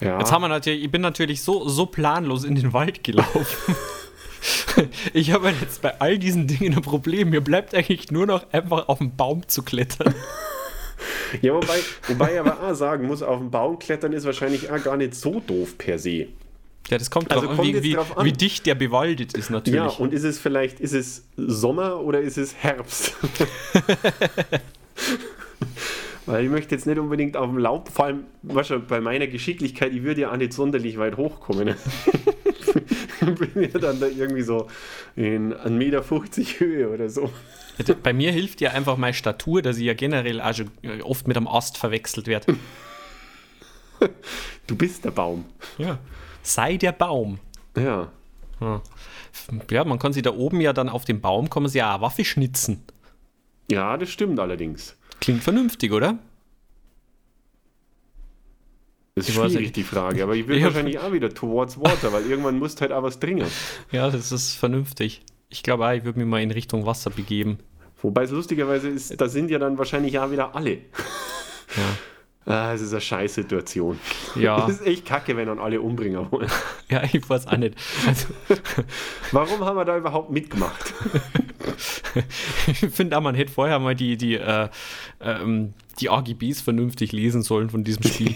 Ja. 0.00 0.18
Jetzt 0.18 0.32
haben 0.32 0.42
wir 0.42 0.48
natürlich, 0.48 0.84
ich 0.84 0.90
bin 0.90 1.02
natürlich 1.02 1.42
so, 1.42 1.68
so 1.68 1.86
planlos 1.86 2.44
in 2.44 2.54
den 2.54 2.72
Wald 2.72 3.04
gelaufen. 3.04 3.76
ich 5.12 5.32
habe 5.32 5.52
jetzt 5.60 5.82
bei 5.82 6.00
all 6.00 6.18
diesen 6.18 6.46
Dingen 6.46 6.74
ein 6.74 6.82
Problem. 6.82 7.30
Mir 7.30 7.42
bleibt 7.42 7.74
eigentlich 7.74 8.10
nur 8.10 8.26
noch 8.26 8.50
einfach 8.52 8.88
auf 8.88 8.98
den 8.98 9.14
Baum 9.16 9.46
zu 9.46 9.62
klettern. 9.62 10.14
Ja, 11.42 11.54
wobei, 11.54 11.78
wobei 12.08 12.34
ich 12.34 12.40
aber 12.40 12.62
auch 12.62 12.74
sagen 12.74 13.06
muss, 13.06 13.22
auf 13.22 13.38
den 13.38 13.50
Baum 13.50 13.78
klettern 13.78 14.12
ist 14.12 14.24
wahrscheinlich 14.24 14.70
auch 14.70 14.82
gar 14.82 14.96
nicht 14.96 15.14
so 15.14 15.40
doof 15.40 15.78
per 15.78 15.98
se. 15.98 16.28
Ja, 16.88 16.98
das 16.98 17.10
kommt 17.10 17.30
Also 17.30 17.46
kommt 17.46 17.60
an, 17.60 17.66
wie, 17.66 17.82
wie, 17.82 17.92
drauf 17.92 18.18
an. 18.18 18.26
wie 18.26 18.32
dicht 18.32 18.66
der 18.66 18.74
bewaldet 18.74 19.34
ist 19.34 19.50
natürlich. 19.50 19.76
Ja, 19.78 19.86
und 19.86 20.12
ist 20.12 20.24
es 20.24 20.38
vielleicht, 20.38 20.80
ist 20.80 20.92
es 20.92 21.24
Sommer 21.36 22.00
oder 22.00 22.20
ist 22.20 22.36
es 22.36 22.54
Herbst? 22.56 23.14
Weil 26.30 26.44
ich 26.44 26.50
möchte 26.50 26.74
jetzt 26.74 26.86
nicht 26.86 26.98
unbedingt 26.98 27.36
auf 27.36 27.48
dem 27.48 27.58
Laub, 27.58 27.88
vor 27.88 28.06
allem 28.06 28.24
weißt 28.42 28.70
du, 28.70 28.80
bei 28.80 29.00
meiner 29.00 29.26
Geschicklichkeit, 29.26 29.92
ich 29.92 30.02
würde 30.02 30.22
ja 30.22 30.32
auch 30.32 30.36
nicht 30.36 30.52
sonderlich 30.52 30.98
weit 30.98 31.16
hochkommen. 31.16 31.74
bin 33.20 33.62
ja 33.62 33.78
dann 33.78 34.00
da 34.00 34.06
irgendwie 34.06 34.42
so 34.42 34.66
in 35.16 35.54
1,50 35.54 35.70
Meter 35.70 36.02
Höhe 36.58 36.90
oder 36.90 37.08
so. 37.08 37.30
Bei 38.02 38.12
mir 38.12 38.32
hilft 38.32 38.60
ja 38.60 38.70
einfach 38.72 38.96
meine 38.96 39.14
Statur, 39.14 39.62
dass 39.62 39.78
ich 39.78 39.84
ja 39.84 39.94
generell 39.94 40.40
auch 40.40 40.54
äh, 40.82 41.00
oft 41.02 41.26
mit 41.26 41.36
einem 41.36 41.48
Ast 41.48 41.78
verwechselt 41.78 42.26
werde. 42.26 42.56
Du 44.66 44.76
bist 44.76 45.04
der 45.04 45.10
Baum. 45.10 45.44
Ja. 45.76 45.98
Sei 46.42 46.78
der 46.78 46.92
Baum. 46.92 47.38
Ja. 47.76 48.10
Ja, 49.70 49.84
man 49.84 49.98
kann 49.98 50.14
sich 50.14 50.22
da 50.22 50.32
oben 50.32 50.62
ja 50.62 50.72
dann 50.72 50.88
auf 50.88 51.04
dem 51.04 51.20
Baum, 51.20 51.50
kann 51.50 51.64
man 51.64 51.70
sich 51.70 51.80
ja 51.80 51.92
eine 51.92 52.02
Waffe 52.02 52.24
schnitzen. 52.24 52.82
Ja, 53.70 53.98
das 53.98 54.08
stimmt 54.08 54.40
allerdings. 54.40 54.96
Klingt 55.20 55.42
vernünftig, 55.42 55.92
oder? 55.92 56.18
Das 59.14 59.28
ist 59.28 59.34
schwierig, 59.34 59.54
nicht. 59.58 59.76
die 59.76 59.82
Frage. 59.82 60.22
Aber 60.22 60.34
ich 60.34 60.46
will 60.48 60.58
Ja. 60.58 60.66
wahrscheinlich 60.66 60.98
auch 60.98 61.12
wieder 61.12 61.28
towards 61.34 61.78
water, 61.78 62.12
weil 62.12 62.24
irgendwann 62.26 62.58
muss 62.58 62.80
halt 62.80 62.92
auch 62.92 63.02
was 63.02 63.18
dringen. 63.18 63.46
Ja, 63.92 64.08
das 64.10 64.32
ist 64.32 64.54
vernünftig. 64.54 65.22
Ich 65.48 65.62
glaube 65.62 65.86
auch, 65.86 65.92
ich 65.92 66.04
würde 66.04 66.18
mich 66.18 66.28
mal 66.28 66.40
in 66.40 66.50
Richtung 66.50 66.86
Wasser 66.86 67.10
begeben. 67.10 67.58
Wobei 68.02 68.22
es 68.22 68.30
lustigerweise 68.30 68.88
ist, 68.88 69.20
da 69.20 69.28
sind 69.28 69.50
ja 69.50 69.58
dann 69.58 69.76
wahrscheinlich 69.76 70.18
auch 70.18 70.30
wieder 70.30 70.54
alle. 70.54 70.74
Ja. 70.76 70.78
Ah, 72.46 72.72
es 72.72 72.80
ist 72.80 72.92
eine 72.92 73.00
scheiß 73.00 73.34
Situation. 73.34 73.98
Ja. 74.34 74.60
Das 74.66 74.80
ist 74.80 74.86
echt 74.86 75.04
kacke, 75.04 75.36
wenn 75.36 75.46
dann 75.46 75.58
alle 75.58 75.80
umbringen 75.80 76.30
wollen. 76.30 76.50
Ja, 76.88 77.02
ich 77.04 77.28
weiß 77.28 77.46
auch 77.46 77.56
nicht. 77.56 77.76
Also, 78.06 78.28
Warum 79.32 79.64
haben 79.64 79.76
wir 79.76 79.84
da 79.84 79.96
überhaupt 79.96 80.30
mitgemacht? 80.30 80.94
ich 82.66 82.78
finde 82.78 83.16
auch, 83.16 83.20
man 83.20 83.34
hätte 83.34 83.52
vorher 83.52 83.78
mal 83.78 83.94
die, 83.94 84.16
die, 84.16 84.34
äh, 84.36 84.68
ähm, 85.20 85.74
die 86.00 86.08
AGBs 86.08 86.62
vernünftig 86.62 87.12
lesen 87.12 87.42
sollen 87.42 87.70
von 87.70 87.84
diesem 87.84 88.04
Spiel. 88.04 88.34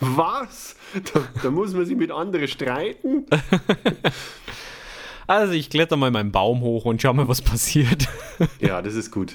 Was? 0.00 0.76
Da, 1.12 1.20
da 1.42 1.50
muss 1.50 1.74
man 1.74 1.84
sich 1.84 1.96
mit 1.96 2.10
anderen 2.10 2.48
streiten? 2.48 3.26
Also 5.26 5.52
ich 5.52 5.70
kletter 5.70 5.96
mal 5.96 6.10
meinen 6.10 6.32
Baum 6.32 6.60
hoch 6.60 6.84
und 6.84 7.00
schau 7.00 7.12
mal, 7.12 7.28
was 7.28 7.42
passiert. 7.42 8.08
Ja, 8.60 8.82
das 8.82 8.94
ist 8.94 9.12
gut. 9.12 9.34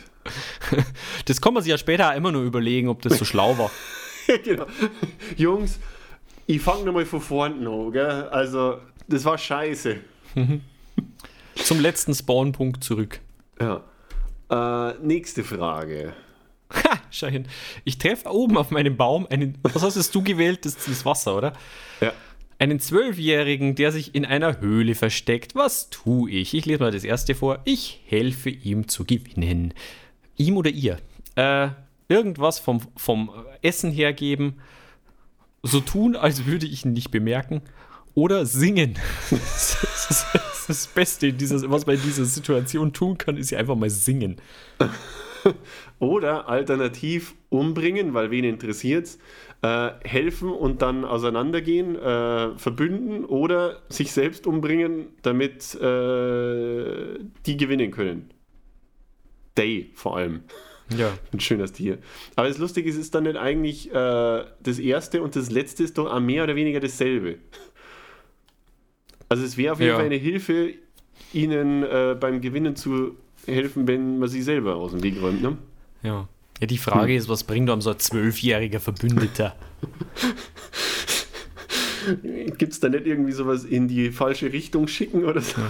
Das 1.26 1.40
kann 1.40 1.54
man 1.54 1.64
sich 1.64 1.70
ja 1.70 1.78
später 1.78 2.12
auch 2.12 2.16
immer 2.16 2.32
nur 2.32 2.44
überlegen, 2.44 2.90
ob 2.90 3.02
das 3.02 3.18
so 3.18 3.24
schlau 3.24 3.58
war. 3.58 3.72
genau. 4.44 4.66
Jungs, 5.38 5.80
ich 6.46 6.62
fange 6.62 6.84
nochmal 6.84 7.06
von 7.06 7.22
vorne 7.22 7.70
an, 7.70 7.92
gell? 7.94 8.28
Also, 8.30 8.80
das 9.08 9.24
war 9.24 9.38
scheiße. 9.38 9.98
Zum 11.56 11.80
letzten 11.80 12.14
Spawnpunkt 12.14 12.84
zurück. 12.84 13.22
Ja. 13.62 13.84
Äh, 14.50 14.94
nächste 15.02 15.44
Frage. 15.44 16.14
Ha, 16.74 17.00
schau 17.10 17.28
hin. 17.28 17.48
Ich 17.86 17.98
treffe 17.98 18.30
oben 18.30 18.58
auf 18.58 18.72
meinem 18.72 18.98
Baum 18.98 19.26
einen, 19.30 19.58
was 19.64 19.84
hast 19.84 20.14
du 20.14 20.22
gewählt? 20.22 20.66
Das 20.66 20.76
ist 20.76 20.88
das 20.88 21.06
Wasser, 21.06 21.36
oder? 21.36 21.54
Ja. 22.02 22.12
Einen 22.60 22.80
Zwölfjährigen, 22.80 23.76
der 23.76 23.92
sich 23.92 24.16
in 24.16 24.26
einer 24.26 24.60
Höhle 24.60 24.96
versteckt. 24.96 25.54
Was 25.54 25.92
tue 25.92 26.32
ich? 26.32 26.56
Ich 26.56 26.66
lese 26.66 26.80
mal 26.80 26.92
das 26.92 27.04
erste 27.04 27.36
vor. 27.36 27.60
Ich 27.66 28.02
helfe 28.08 28.50
ihm 28.50 28.88
zu 28.88 29.06
gewinnen. 29.06 29.76
Ihm 30.38 30.58
oder 30.58 30.72
ihr? 30.72 30.98
Äh, 31.36 31.70
irgendwas 32.08 32.58
vom, 32.58 32.82
vom 32.96 33.30
Essen 33.62 33.92
hergeben. 33.92 34.56
So 35.62 35.82
tun, 35.82 36.16
als 36.16 36.46
würde 36.48 36.66
ich 36.66 36.84
ihn 36.84 36.94
nicht 36.94 37.12
bemerken. 37.12 37.62
Oder 38.16 38.46
singen. 38.46 38.98
Das, 40.10 40.26
ist 40.66 40.68
das, 40.70 40.88
Beste, 40.88 41.28
in 41.28 41.38
dieser, 41.38 41.70
was 41.70 41.86
man 41.86 41.96
in 41.96 42.02
dieser 42.02 42.24
Situation 42.24 42.94
tun 42.94 43.18
kann, 43.18 43.36
ist 43.36 43.52
ja 43.52 43.60
einfach 43.60 43.76
mal 43.76 43.90
singen. 43.90 44.38
Oder 46.00 46.48
alternativ 46.48 47.36
umbringen, 47.50 48.14
weil 48.14 48.32
wen 48.32 48.46
interessiert's, 48.46 49.20
äh, 49.62 49.90
helfen 50.04 50.50
und 50.50 50.82
dann 50.82 51.06
auseinandergehen, 51.06 51.96
äh, 51.96 52.58
verbünden 52.58 53.26
oder 53.26 53.82
sich 53.90 54.12
selbst 54.12 54.48
umbringen, 54.48 55.08
damit 55.22 55.76
äh, 55.76 57.20
die 57.46 57.58
gewinnen 57.58 57.92
können. 57.92 58.30
Day 59.58 59.90
vor 59.96 60.18
allem. 60.18 60.42
Ja. 60.96 61.12
Ein 61.34 61.40
schönes 61.40 61.74
Tier. 61.74 61.98
Aber 62.36 62.48
das 62.48 62.58
Lustige 62.60 62.90
ist, 62.90 62.98
ist 62.98 63.16
dann 63.16 63.24
nicht 63.24 63.36
eigentlich 63.36 63.92
äh, 63.92 64.46
das 64.62 64.80
erste 64.80 65.22
und 65.22 65.36
das 65.36 65.50
letzte 65.52 65.84
ist 65.84 65.98
doch 65.98 66.20
mehr 66.20 66.44
oder 66.44 66.56
weniger 66.56 66.80
dasselbe. 66.80 67.40
Also 69.30 69.44
es 69.44 69.58
wäre 69.58 69.74
auf 69.74 69.80
jeden 69.80 69.90
Ja. 69.90 69.96
Fall 69.98 70.06
eine 70.06 70.16
Hilfe, 70.16 70.74
ihnen 71.34 71.84
äh, 71.84 72.16
beim 72.20 72.42
Gewinnen 72.42 72.76
zu 72.76 73.18
helfen, 73.46 73.88
wenn 73.88 74.20
man 74.20 74.30
sie 74.30 74.42
selber 74.42 74.76
aus 74.76 74.92
dem 74.92 75.04
Weg 75.04 75.22
räumt. 75.22 75.42
Ne? 75.42 75.58
Ja. 76.04 76.30
Ja, 76.60 76.68
die 76.68 76.78
Frage 76.78 77.16
ist, 77.16 77.30
was 77.30 77.44
bringt 77.44 77.70
einem 77.70 77.82
so 77.82 77.92
ein 77.92 78.00
zwölfjähriger 78.00 78.80
Verbündeter? 78.80 79.56
Gibt 82.58 82.74
es 82.74 82.80
da 82.80 82.90
nicht 82.90 83.06
irgendwie 83.06 83.34
sowas 83.34 83.64
in 83.64 83.88
die 83.88 84.12
falsche 84.12 84.52
Richtung 84.52 84.88
schicken 84.88 85.26
oder 85.26 85.42
so? 85.42 85.62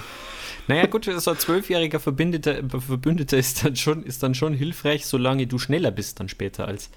Naja, 0.67 0.85
gut, 0.85 1.05
so 1.05 1.31
ein 1.31 1.37
zwölfjähriger 1.37 1.99
Verbündeter, 1.99 2.61
Verbündeter 2.69 3.37
ist, 3.37 3.63
dann 3.63 3.75
schon, 3.75 4.03
ist 4.03 4.21
dann 4.21 4.35
schon 4.35 4.53
hilfreich, 4.53 5.05
solange 5.05 5.47
du 5.47 5.59
schneller 5.59 5.91
bist 5.91 6.19
dann 6.19 6.29
später 6.29 6.67
als, 6.67 6.89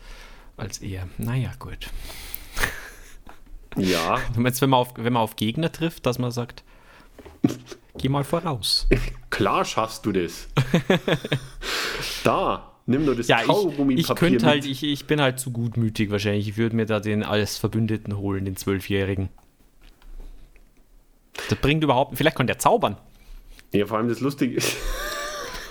als 0.57 0.79
er. 0.79 1.09
Naja, 1.19 1.53
gut. 1.59 1.89
Ja, 3.77 4.21
Du 4.35 4.41
meinst, 4.41 4.61
wenn 4.61 4.71
man, 4.71 4.81
auf, 4.81 4.95
wenn 4.97 5.13
man 5.13 5.23
auf 5.23 5.37
Gegner 5.37 5.71
trifft, 5.71 6.07
dass 6.07 6.19
man 6.19 6.33
sagt, 6.33 6.65
geh 7.97 8.09
mal 8.09 8.25
voraus. 8.25 8.89
klar 9.31 9.65
schaffst 9.65 10.05
du 10.05 10.13
das. 10.13 10.49
da, 12.25 12.70
nimm 12.87 13.05
nur 13.05 13.15
das 13.15 13.29
Ja, 13.29 13.41
ich, 13.41 13.47
Kaugummipapier 13.47 13.99
ich 13.99 14.15
könnte 14.17 14.47
halt, 14.47 14.65
ich, 14.65 14.83
ich 14.83 15.07
bin 15.07 15.21
halt 15.21 15.39
zu 15.39 15.51
gutmütig 15.51 16.11
wahrscheinlich. 16.11 16.49
Ich 16.49 16.57
würde 16.57 16.77
mir 16.77 16.87
da 16.87 17.01
den 17.01 17.23
als 17.23 17.57
Verbündeten 17.59 18.17
holen, 18.19 18.45
den 18.45 18.57
Zwölfjährigen. 18.57 19.29
Das 21.49 21.59
bringt 21.59 21.83
überhaupt, 21.85 22.17
vielleicht 22.17 22.37
kann 22.37 22.47
der 22.47 22.59
zaubern. 22.59 22.97
Ja, 23.73 23.87
vor 23.87 23.99
allem 23.99 24.09
das 24.09 24.21
Lustige 24.21 24.55
ist, 24.57 24.77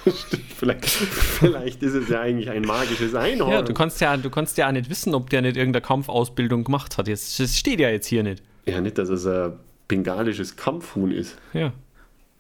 vielleicht, 0.58 0.86
vielleicht 0.86 1.84
ist 1.84 1.94
es 1.94 2.10
ja 2.10 2.22
eigentlich 2.22 2.50
ein 2.50 2.62
magisches 2.64 3.14
Einhorn. 3.14 3.52
Ja, 3.52 3.62
du 3.62 3.74
kannst 3.74 4.00
ja, 4.02 4.16
du 4.18 4.30
kannst 4.30 4.58
ja 4.58 4.68
auch 4.68 4.72
nicht 4.72 4.90
wissen, 4.90 5.14
ob 5.14 5.30
der 5.30 5.42
nicht 5.42 5.58
irgendeine 5.58 5.82
Kampfausbildung 5.82 6.64
gemacht 6.64 6.98
hat. 6.98 7.08
Jetzt, 7.08 7.40
das 7.40 7.58
steht 7.58 7.80
ja 7.80 7.90
jetzt 7.90 8.08
hier 8.08 8.24
nicht. 8.24 8.42
ja, 8.66 8.80
nicht, 8.82 8.98
dass 8.98 9.10
es 9.10 9.26
ein 9.28 9.54
bengalisches 9.88 10.56
Kampfhuhn 10.56 11.12
ist. 11.12 11.38
Ja. 11.54 11.74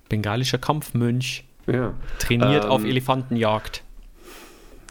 Bengalischer 0.07 0.57
Kampfmönch, 0.57 1.43
Ja. 1.67 1.93
trainiert 2.19 2.63
Ähm, 2.65 2.71
auf 2.71 2.83
Elefantenjagd. 2.83 3.83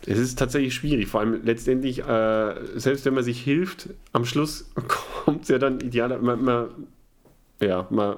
Es 0.07 0.19
ist 0.19 0.39
tatsächlich 0.39 0.75
schwierig, 0.75 1.09
vor 1.09 1.21
allem 1.21 1.45
letztendlich, 1.45 2.01
äh, 2.01 2.55
selbst 2.77 3.05
wenn 3.05 3.15
man 3.15 3.25
sich 3.25 3.41
hilft, 3.41 3.91
am 4.13 4.25
Schluss 4.25 4.71
kommt 5.25 5.43
es 5.43 5.49
ja 5.49 5.59
dann 5.59 5.81
ideal, 5.81 6.19
man, 6.21 6.43
man, 6.43 6.69
ja, 7.61 7.87
man 7.91 8.17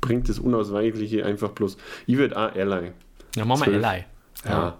bringt 0.00 0.28
das 0.28 0.38
Unausweichliche 0.38 1.24
einfach 1.24 1.50
bloß. 1.50 1.76
Ich 2.06 2.16
würde 2.16 2.36
auch 2.36 2.54
Ally. 2.54 2.92
Ja, 3.34 3.44
machen 3.44 3.60
wir 3.60 3.80
zwölf. 3.80 3.84
Eli. 3.84 4.04
Ja. 4.44 4.78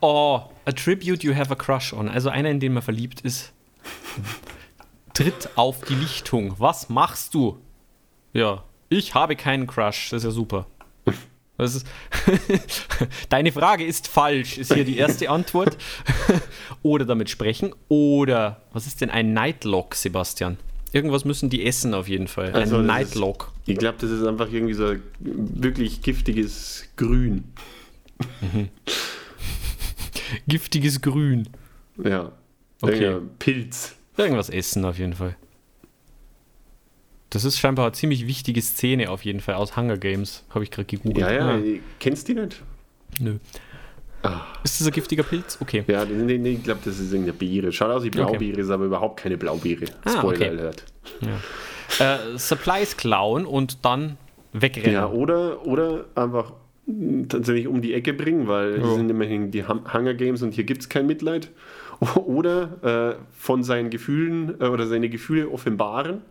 Oh, 0.00 0.42
a 0.66 0.72
tribute 0.72 1.24
you 1.24 1.34
have 1.34 1.50
a 1.50 1.56
crush 1.56 1.92
on. 1.92 2.08
Also 2.08 2.28
einer, 2.28 2.50
in 2.50 2.60
den 2.60 2.72
man 2.74 2.82
verliebt 2.82 3.22
ist. 3.22 3.52
Tritt 5.14 5.50
auf 5.56 5.80
die 5.84 5.94
Lichtung. 5.94 6.54
Was 6.58 6.88
machst 6.88 7.34
du? 7.34 7.58
Ja, 8.32 8.62
ich 8.88 9.14
habe 9.14 9.34
keinen 9.34 9.66
Crush. 9.66 10.10
Das 10.10 10.18
ist 10.18 10.24
ja 10.24 10.30
super. 10.30 10.66
Ist 11.58 11.84
Deine 13.28 13.50
Frage 13.50 13.84
ist 13.84 14.06
falsch, 14.06 14.58
ist 14.58 14.72
hier 14.72 14.84
die 14.84 14.96
erste 14.96 15.28
Antwort. 15.28 15.76
oder 16.82 17.04
damit 17.04 17.30
sprechen. 17.30 17.74
Oder, 17.88 18.62
was 18.72 18.86
ist 18.86 19.00
denn 19.00 19.10
ein 19.10 19.32
Nightlock, 19.32 19.94
Sebastian? 19.96 20.56
Irgendwas 20.92 21.24
müssen 21.24 21.50
die 21.50 21.66
essen 21.66 21.94
auf 21.94 22.08
jeden 22.08 22.28
Fall. 22.28 22.48
Ein 22.48 22.54
Also 22.54 22.78
das 22.78 22.86
Nightlock. 22.86 23.52
Ich 23.66 23.76
glaube, 23.76 23.98
das 24.00 24.10
ist 24.10 24.24
einfach 24.24 24.50
irgendwie 24.50 24.74
so 24.74 24.86
ein 24.86 25.02
wirklich 25.20 26.00
giftiges 26.00 26.88
Grün. 26.96 27.44
Giftiges 30.46 31.00
Grün. 31.00 31.48
Ja. 32.02 32.32
Okay. 32.80 33.16
Pilz. 33.38 33.96
Irgendwas 34.16 34.48
essen 34.48 34.84
auf 34.84 34.98
jeden 34.98 35.14
Fall. 35.14 35.36
Das 37.30 37.44
ist 37.44 37.58
scheinbar 37.58 37.86
eine 37.86 37.92
ziemlich 37.92 38.26
wichtige 38.26 38.62
Szene 38.62 39.10
auf 39.10 39.24
jeden 39.24 39.40
Fall 39.40 39.54
aus 39.54 39.76
Hunger 39.76 39.98
Games. 39.98 40.44
Habe 40.50 40.64
ich 40.64 40.70
gerade 40.70 40.86
gegoogelt. 40.86 41.18
Ja, 41.18 41.30
ja, 41.32 41.48
Ah, 41.56 41.60
kennst 42.00 42.28
du 42.28 42.34
die 42.34 42.40
nicht? 42.40 42.62
nö. 43.20 43.36
Ah. 44.22 44.40
Ist 44.64 44.80
das 44.80 44.86
ein 44.88 44.92
giftiger 44.92 45.22
Pilz? 45.22 45.58
Okay. 45.60 45.84
Ja, 45.86 46.04
nee, 46.04 46.38
nee, 46.38 46.52
ich 46.54 46.64
glaube, 46.64 46.80
das 46.84 46.98
ist 46.98 47.12
irgendeine 47.12 47.38
Beere. 47.38 47.70
Schaut 47.70 47.90
aus 47.90 48.02
wie 48.02 48.10
Blaubeere, 48.10 48.60
ist 48.60 48.70
aber 48.70 48.84
überhaupt 48.86 49.20
keine 49.20 49.36
Blaubeere. 49.36 49.84
Ah, 50.04 50.10
Spoiler 50.10 50.34
okay. 50.34 50.48
Alert. 50.48 50.84
Äh, 52.00 52.36
Supplies 52.36 52.96
klauen 52.96 53.46
und 53.46 53.84
dann 53.84 54.16
wegrennen. 54.52 54.92
Ja, 54.92 55.08
oder, 55.08 55.64
oder 55.66 56.06
einfach 56.16 56.52
tatsächlich 57.28 57.68
um 57.68 57.80
die 57.80 57.94
Ecke 57.94 58.12
bringen, 58.12 58.48
weil 58.48 58.78
Ja. 58.80 58.88
es 58.88 58.94
sind 58.96 59.08
immerhin 59.10 59.50
die 59.50 59.64
Hunger 59.66 60.14
Games 60.14 60.42
und 60.42 60.52
hier 60.52 60.64
gibt 60.64 60.80
es 60.82 60.88
kein 60.88 61.06
Mitleid. 61.06 61.50
Oder 62.14 63.16
äh, 63.18 63.22
von 63.36 63.62
seinen 63.64 63.90
Gefühlen 63.90 64.54
äh, 64.60 64.66
oder 64.66 64.86
seine 64.86 65.08
Gefühle 65.08 65.48
offenbaren. 65.50 66.22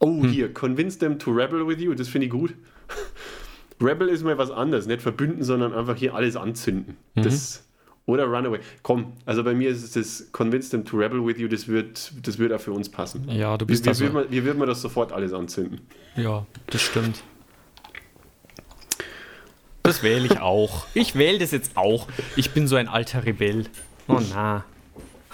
Oh, 0.00 0.22
Hm. 0.22 0.28
hier, 0.30 0.52
convince 0.52 0.98
them 0.98 1.18
to 1.18 1.30
rebel 1.30 1.66
with 1.66 1.78
you, 1.78 1.94
das 1.94 2.08
finde 2.08 2.26
ich 2.26 2.32
gut. 2.32 2.54
rebel 3.80 4.08
ist 4.08 4.24
mal 4.24 4.36
was 4.38 4.50
anderes, 4.50 4.86
nicht 4.86 5.02
verbünden, 5.02 5.42
sondern 5.44 5.72
einfach 5.74 5.96
hier 5.96 6.14
alles 6.14 6.36
anzünden. 6.36 6.96
Mhm. 7.14 7.22
Das, 7.22 7.64
oder 8.06 8.24
run 8.24 8.46
away. 8.46 8.60
Komm, 8.82 9.12
also 9.26 9.44
bei 9.44 9.54
mir 9.54 9.70
ist 9.70 9.82
es 9.84 9.92
das 9.92 10.32
convince 10.32 10.70
them 10.70 10.84
to 10.84 10.96
rebel 10.96 11.24
with 11.24 11.38
you, 11.38 11.48
das 11.48 11.68
wird, 11.68 12.12
das 12.22 12.38
wird 12.38 12.52
auch 12.52 12.60
für 12.60 12.72
uns 12.72 12.88
passen. 12.88 13.28
Ja, 13.30 13.56
du 13.56 13.66
bist 13.66 13.84
wie, 13.84 13.88
also. 13.90 14.04
würden 14.12 14.30
wir, 14.30 14.44
würden 14.44 14.58
wir 14.58 14.66
das 14.66 14.80
sofort 14.82 15.12
alles 15.12 15.32
anzünden? 15.32 15.80
Ja, 16.16 16.46
das 16.66 16.82
stimmt. 16.82 17.22
Das 19.82 20.02
wähle 20.02 20.26
ich 20.26 20.40
auch. 20.40 20.86
Ich 20.94 21.14
wähle 21.14 21.38
das 21.38 21.50
jetzt 21.52 21.76
auch. 21.76 22.06
Ich 22.36 22.50
bin 22.50 22.68
so 22.68 22.76
ein 22.76 22.88
alter 22.88 23.24
Rebell. 23.24 23.64
Oh 24.08 24.20
na. 24.32 24.64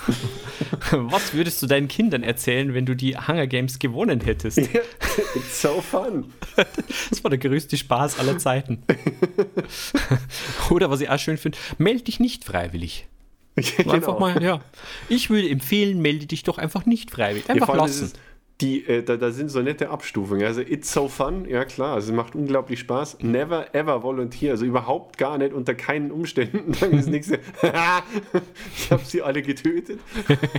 Was 0.91 1.35
würdest 1.35 1.63
du 1.63 1.67
deinen 1.67 1.89
Kindern 1.89 2.23
erzählen, 2.23 2.75
wenn 2.75 2.87
du 2.87 2.95
die 2.95 3.17
Hunger 3.17 3.47
Games 3.47 3.79
gewonnen 3.79 4.21
hättest? 4.21 4.59
It's 4.59 5.63
so 5.63 5.81
fun. 5.81 6.33
Das 7.11 7.23
war 7.23 7.31
der 7.31 7.39
größte 7.39 7.77
Spaß 7.77 8.19
aller 8.19 8.39
Zeiten. 8.39 8.83
Oder 10.71 10.91
was 10.91 11.01
ich 11.01 11.11
auch 11.11 11.19
schön 11.19 11.37
finde, 11.37 11.59
melde 11.79 12.05
dich 12.05 12.19
nicht 12.19 12.45
freiwillig. 12.45 13.07
Genau. 13.57 13.93
Einfach 13.93 14.19
mal, 14.19 14.43
ja. 14.43 14.61
Ich 15.09 15.31
würde 15.31 15.49
empfehlen, 15.49 16.01
melde 16.01 16.27
dich 16.27 16.43
doch 16.43 16.59
einfach 16.59 16.87
nicht 16.87 17.11
freiwillig. 17.11 17.49
Einfach 17.49 17.75
lassen. 17.75 18.07
Ist, 18.07 18.19
die, 18.61 18.87
äh, 18.87 19.03
da, 19.03 19.17
da 19.17 19.31
sind 19.33 19.51
so 19.51 19.61
nette 19.61 19.91
Abstufungen. 19.91 20.47
Also 20.47 20.63
It's 20.63 20.93
so 20.93 21.09
fun, 21.09 21.47
ja 21.49 21.65
klar, 21.65 21.95
also 21.95 22.11
es 22.11 22.17
macht 22.17 22.35
unglaublich 22.35 22.81
Spaß. 22.81 23.19
Never 23.21 23.75
ever 23.75 24.03
volunteer, 24.03 24.53
also 24.53 24.65
überhaupt 24.65 25.19
gar 25.19 25.37
nicht, 25.39 25.53
unter 25.53 25.75
keinen 25.75 26.11
Umständen. 26.11 26.73
Dann 26.81 26.93
ist 26.93 27.09
nächste, 27.09 27.39
ich 28.77 28.91
habe 28.91 29.05
sie 29.05 29.23
alle 29.23 29.43
getötet. 29.43 30.01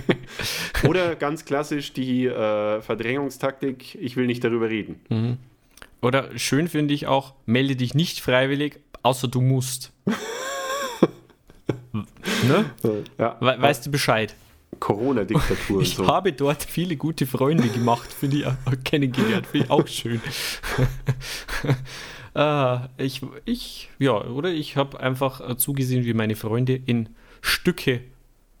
Oder 0.88 1.16
ganz 1.16 1.44
klassisch 1.44 1.92
die 1.92 2.26
äh, 2.26 2.80
Verdrängungstaktik, 2.80 3.96
ich 3.96 4.16
will 4.16 4.26
nicht 4.26 4.44
darüber 4.44 4.68
reden. 4.68 5.00
Mhm. 5.08 5.38
Oder 6.00 6.38
schön 6.38 6.68
finde 6.68 6.94
ich 6.94 7.08
auch, 7.08 7.34
melde 7.46 7.74
dich 7.74 7.94
nicht 7.94 8.20
freiwillig, 8.20 8.78
außer 9.02 9.26
du 9.26 9.40
musst. 9.40 9.92
ne? 12.46 12.70
Ja, 13.18 13.36
We 13.40 13.56
weißt 13.60 13.86
du 13.86 13.90
Bescheid? 13.90 14.36
Corona-Diktatur. 14.78 15.82
Ich 15.82 15.94
so. 15.96 16.06
habe 16.06 16.32
dort 16.32 16.62
viele 16.64 16.96
gute 16.96 17.26
Freunde 17.26 17.68
gemacht, 17.68 18.12
finde 18.12 18.36
ich 18.38 18.46
auch 18.46 18.54
kennengelernt, 18.84 19.46
finde 19.46 19.66
ich 19.66 19.70
auch 19.70 19.86
schön. 19.86 20.20
äh, 22.34 22.78
ich, 23.04 23.22
ich, 23.44 23.90
ja, 23.98 24.12
oder 24.12 24.50
ich 24.50 24.76
habe 24.76 25.00
einfach 25.00 25.48
äh, 25.48 25.56
zugesehen, 25.56 26.04
wie 26.04 26.14
meine 26.14 26.36
Freunde 26.36 26.74
in 26.74 27.10
Stücke 27.40 28.02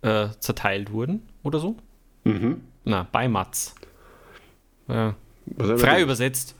äh, 0.02 0.28
zerteilt 0.38 0.92
wurden 0.92 1.22
oder 1.42 1.58
so. 1.58 1.76
Mhm. 2.24 2.62
Na, 2.84 3.06
bei 3.10 3.28
Mats. 3.28 3.74
Äh, 4.88 5.12
frei 5.56 6.02
übersetzt. 6.02 6.54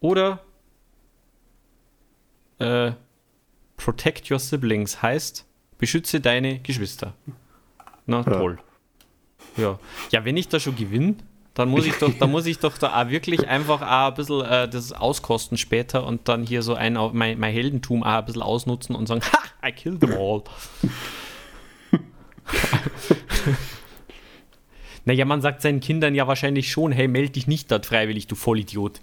Oder 0.00 0.40
äh, 2.58 2.92
Protect 3.76 4.30
Your 4.30 4.38
Siblings 4.38 5.02
heißt, 5.02 5.46
beschütze 5.78 6.20
deine 6.20 6.60
Geschwister. 6.60 7.14
Na, 8.08 8.24
toll. 8.24 8.58
Ja. 9.56 9.78
ja, 10.10 10.24
wenn 10.24 10.36
ich 10.36 10.48
da 10.48 10.58
schon 10.58 10.74
gewinne, 10.76 11.16
dann 11.52 11.68
muss 11.68 11.84
ich 11.84 11.94
doch, 11.94 12.10
da 12.18 12.26
muss 12.26 12.46
ich 12.46 12.58
doch 12.58 12.78
da 12.78 13.02
auch 13.02 13.10
wirklich 13.10 13.46
einfach 13.48 13.82
auch 13.82 14.08
ein 14.08 14.14
bisschen 14.14 14.44
äh, 14.44 14.68
das 14.68 14.92
auskosten 14.92 15.58
später 15.58 16.06
und 16.06 16.26
dann 16.28 16.44
hier 16.44 16.62
so 16.62 16.74
ein 16.74 16.94
mein, 17.12 17.38
mein 17.38 17.52
Heldentum 17.52 18.02
auch 18.02 18.18
ein 18.18 18.24
bisschen 18.24 18.42
ausnutzen 18.42 18.96
und 18.96 19.06
sagen, 19.06 19.20
ha, 19.32 19.68
I 19.68 19.72
killed 19.72 20.00
them 20.00 20.12
all. 20.12 20.42
naja, 25.04 25.26
man 25.26 25.42
sagt 25.42 25.60
seinen 25.60 25.80
Kindern 25.80 26.14
ja 26.14 26.26
wahrscheinlich 26.26 26.70
schon, 26.72 26.92
hey, 26.92 27.08
melde 27.08 27.32
dich 27.32 27.46
nicht 27.46 27.70
dort 27.70 27.84
freiwillig, 27.84 28.26
du 28.26 28.36
Vollidiot. 28.36 29.00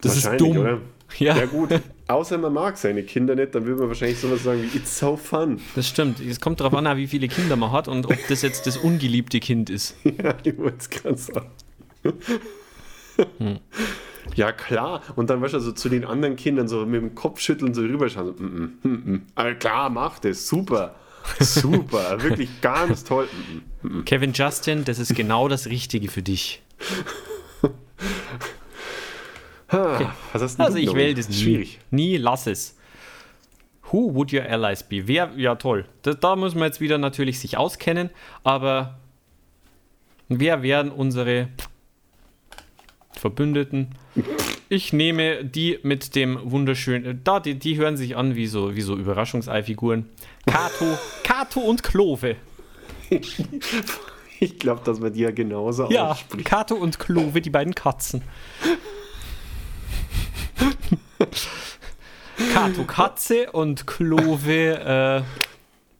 Das 0.00 0.16
ist 0.16 0.28
dumm. 0.38 0.58
Oder? 0.58 0.80
Ja. 1.18 1.36
ja, 1.36 1.46
gut. 1.46 1.70
Außer 2.06 2.36
man 2.36 2.52
mag 2.52 2.76
seine 2.76 3.02
Kinder 3.02 3.34
nicht, 3.34 3.54
dann 3.54 3.64
würde 3.64 3.80
man 3.80 3.88
wahrscheinlich 3.88 4.18
sowas 4.18 4.42
sagen 4.42 4.62
wie 4.62 4.76
It's 4.76 4.98
so 4.98 5.16
fun. 5.16 5.60
Das 5.74 5.88
stimmt. 5.88 6.20
Es 6.20 6.38
kommt 6.38 6.60
darauf 6.60 6.74
an, 6.74 6.96
wie 6.98 7.06
viele 7.06 7.28
Kinder 7.28 7.56
man 7.56 7.72
hat 7.72 7.88
und 7.88 8.06
ob 8.06 8.18
das 8.28 8.42
jetzt 8.42 8.66
das 8.66 8.76
ungeliebte 8.76 9.40
Kind 9.40 9.70
ist. 9.70 9.96
Ja, 10.04 10.34
ich 10.42 10.56
wollte 10.58 10.76
es 10.78 10.90
gerade 10.90 11.16
sagen. 11.16 11.50
Hm. 13.38 13.58
Ja, 14.34 14.52
klar. 14.52 15.02
Und 15.16 15.30
dann 15.30 15.40
weißt 15.40 15.54
du, 15.54 15.58
also 15.58 15.72
zu 15.72 15.88
den 15.88 16.04
anderen 16.04 16.36
Kindern 16.36 16.68
so 16.68 16.84
mit 16.86 17.00
dem 17.00 17.14
Kopf 17.14 17.40
schütteln, 17.40 17.74
so 17.74 17.82
rüberschauen. 17.82 18.26
So, 18.26 18.42
mm, 18.42 18.78
mm, 18.82 19.12
mm. 19.12 19.22
Also 19.34 19.58
klar, 19.58 19.90
mach 19.90 20.18
das. 20.18 20.46
Super. 20.46 20.94
Super. 21.40 22.22
Wirklich 22.22 22.60
ganz 22.60 23.04
toll. 23.04 23.28
Mm, 23.82 24.04
Kevin 24.04 24.32
Justin, 24.32 24.84
das 24.84 24.98
ist 24.98 25.14
genau 25.14 25.48
das 25.48 25.66
Richtige 25.66 26.08
für 26.08 26.22
dich. 26.22 26.62
Okay. 29.74 30.06
also 30.32 30.78
ich 30.78 30.94
wähle 30.94 31.14
das 31.14 31.28
nie. 31.28 31.34
Schwierig. 31.34 31.78
Nie, 31.90 32.16
lass 32.16 32.46
es. 32.46 32.76
Who 33.90 34.14
would 34.14 34.32
your 34.32 34.42
allies 34.42 34.82
be? 34.82 35.06
Wer, 35.06 35.30
ja 35.36 35.54
toll. 35.56 35.84
Da, 36.02 36.14
da 36.14 36.36
muss 36.36 36.54
man 36.54 36.64
jetzt 36.64 36.80
wieder 36.80 36.98
natürlich 36.98 37.38
sich 37.38 37.56
auskennen, 37.56 38.10
aber 38.42 38.98
wer 40.28 40.62
wären 40.62 40.90
unsere 40.90 41.48
Verbündeten? 43.12 43.94
Ich 44.68 44.92
nehme 44.92 45.44
die 45.44 45.78
mit 45.82 46.14
dem 46.14 46.38
wunderschönen, 46.42 47.20
da, 47.24 47.40
die, 47.40 47.58
die 47.58 47.76
hören 47.76 47.96
sich 47.96 48.16
an 48.16 48.34
wie 48.34 48.46
so, 48.46 48.74
wie 48.74 48.80
so 48.80 48.96
Überraschungseifiguren. 48.96 50.08
Kato, 50.46 50.98
Kato 51.22 51.60
und 51.60 51.82
Klove. 51.82 52.36
Ich 54.40 54.58
glaube, 54.58 54.82
dass 54.84 54.98
man 54.98 55.12
die 55.12 55.20
ja 55.20 55.30
genauso 55.30 55.90
ja, 55.90 56.10
ausspricht. 56.10 56.46
Kato 56.46 56.74
und 56.74 56.98
Klove, 56.98 57.40
die 57.40 57.50
beiden 57.50 57.74
Katzen. 57.74 58.22
Kato 62.52 62.84
Katze 62.84 63.52
und 63.52 63.86
Klove, 63.86 64.78
äh, 64.78 65.22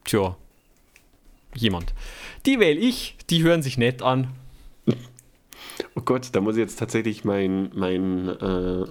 tja, 0.04 0.36
jemand. 1.54 1.94
Die 2.46 2.58
wähle 2.60 2.78
ich, 2.78 3.16
die 3.30 3.42
hören 3.42 3.62
sich 3.62 3.78
nett 3.78 4.02
an. 4.02 4.28
Oh 5.94 6.02
Gott, 6.04 6.28
da 6.32 6.40
muss 6.40 6.56
ich 6.56 6.60
jetzt 6.60 6.78
tatsächlich 6.78 7.24
mein, 7.24 7.70
mein 7.74 8.28
äh, 8.28 8.84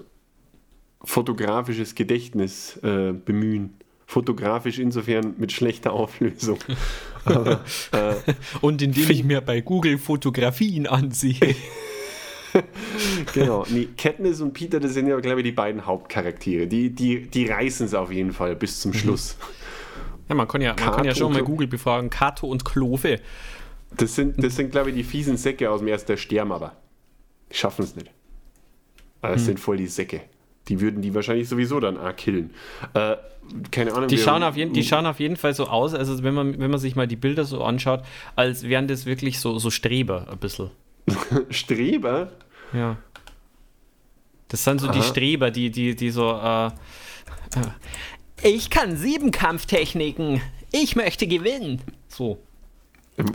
fotografisches 1.04 1.95
Gedächtnis 1.95 2.78
äh, 2.78 3.13
bemühen. 3.13 3.76
Fotografisch 4.06 4.80
insofern 4.80 5.36
mit 5.38 5.52
schlechter 5.52 5.93
Auflösung. 5.93 6.60
Aber, 7.26 7.63
äh, 7.91 8.15
Und 8.62 8.82
indem 8.82 9.10
ich 9.10 9.23
mir 9.23 9.41
bei 9.41 9.62
Google 9.62 9.97
Fotografien 9.97 10.88
ansehe. 10.88 11.56
genau. 13.34 13.66
Nee, 13.70 13.89
Katniss 13.98 14.42
und 14.42 14.54
Peter, 14.54 14.80
das 14.80 14.94
sind 14.94 15.08
ja, 15.08 15.20
glaube 15.20 15.42
ich, 15.42 15.46
die 15.46 15.52
beiden 15.52 15.86
Hauptcharaktere. 15.86 16.68
Die, 16.68 16.89
die, 16.89 17.28
die 17.28 17.46
reißen 17.46 17.86
es 17.86 17.94
auf 17.94 18.12
jeden 18.12 18.34
Fall 18.34 18.56
bis 18.56 18.80
zum 18.80 18.92
mhm. 18.92 18.96
Schluss. 18.96 19.38
Ja, 20.30 20.36
man 20.36 20.48
kann 20.48 20.62
ja, 20.62 20.76
man 20.80 20.92
kann 20.92 21.06
ja 21.06 21.16
schon 21.16 21.34
mal 21.34 21.44
Google 21.44 21.68
befragen. 21.68 22.10
Kato 22.10 22.48
und 22.48 22.63
Klove. 22.66 23.20
Das 23.96 24.16
sind, 24.16 24.44
das 24.44 24.56
sind 24.56 24.72
glaube 24.72 24.89
ich, 24.89 24.96
die 24.96 25.04
fiesen 25.04 25.38
Säcke 25.38 25.70
aus 25.70 25.80
dem 25.80 25.88
ersten 25.88 26.08
der 26.08 26.18
sterben 26.18 26.52
aber. 26.52 26.74
Die 27.52 27.56
schaffen 27.56 27.84
es 27.84 27.96
nicht. 27.96 28.10
Aber 29.22 29.34
das 29.34 29.42
hm. 29.42 29.48
sind 29.48 29.60
voll 29.60 29.78
die 29.78 29.88
Säcke. 29.88 30.22
Die 30.70 30.80
würden 30.80 31.02
die 31.02 31.13
wahrscheinlich 31.13 31.50
sowieso 31.50 31.80
dann 31.80 31.98
auch 31.98 32.16
killen. 32.16 32.52
Äh, 32.94 33.18
keine 33.72 33.94
Ahnung. 33.94 34.08
Die 34.08 34.18
schauen, 34.18 34.44
auf 34.44 34.56
jeden, 34.56 34.74
die 34.74 34.84
schauen 34.84 35.06
auf 35.06 35.20
jeden 35.20 35.36
Fall 35.36 35.54
so 35.54 35.68
aus, 35.68 35.94
also 35.94 36.24
wenn 36.24 36.34
man, 36.34 36.58
wenn 36.60 36.72
man 36.72 36.80
sich 36.80 36.96
mal 36.96 37.08
die 37.08 37.18
Bilder 37.18 37.44
so 37.44 37.63
anschaut, 37.63 38.04
als 38.36 38.63
wären 38.63 38.88
das 38.88 39.06
wirklich 39.06 39.39
so, 39.39 39.60
so 39.60 39.70
Streber 39.70 40.28
ein 40.32 40.38
bisschen. 40.38 40.72
Streber? 41.50 42.32
Ja. 42.74 42.98
Das 44.48 44.63
sind 44.63 44.82
so 44.82 44.88
Aha. 44.88 44.94
die 44.94 45.02
Streber, 45.02 45.52
die, 45.52 45.72
die, 45.72 45.96
die 45.96 46.10
so, 46.12 46.32
äh, 46.32 46.68
äh, 46.68 46.72
ich 48.44 48.70
kann 48.70 48.98
sieben 48.98 49.32
Kampftechniken. 49.32 50.42
Ich 50.72 50.96
möchte 50.96 51.28
gewinnen. 51.28 51.82
So. 52.08 52.39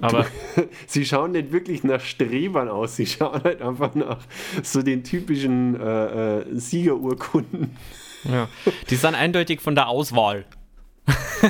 Aber 0.01 0.27
sie 0.87 1.05
schauen 1.07 1.33
nicht 1.33 1.53
wirklich 1.53 1.85
nach 1.85 2.01
Strebern 2.01 2.69
aus, 2.69 2.97
sie 2.97 3.07
schauen 3.07 3.43
halt 3.45 3.63
einfach 3.63 3.95
nach 3.95 4.19
so 4.63 4.83
den 4.83 5.05
typischen 5.05 5.81
äh, 5.81 6.41
äh, 6.41 6.45
Siegerurkunden. 6.53 7.77
Ja, 8.25 8.49
die 8.91 8.97
sind 8.97 9.15
eindeutig 9.15 9.61
von 9.61 9.77
der 9.77 9.89
Auswahl. 9.89 10.45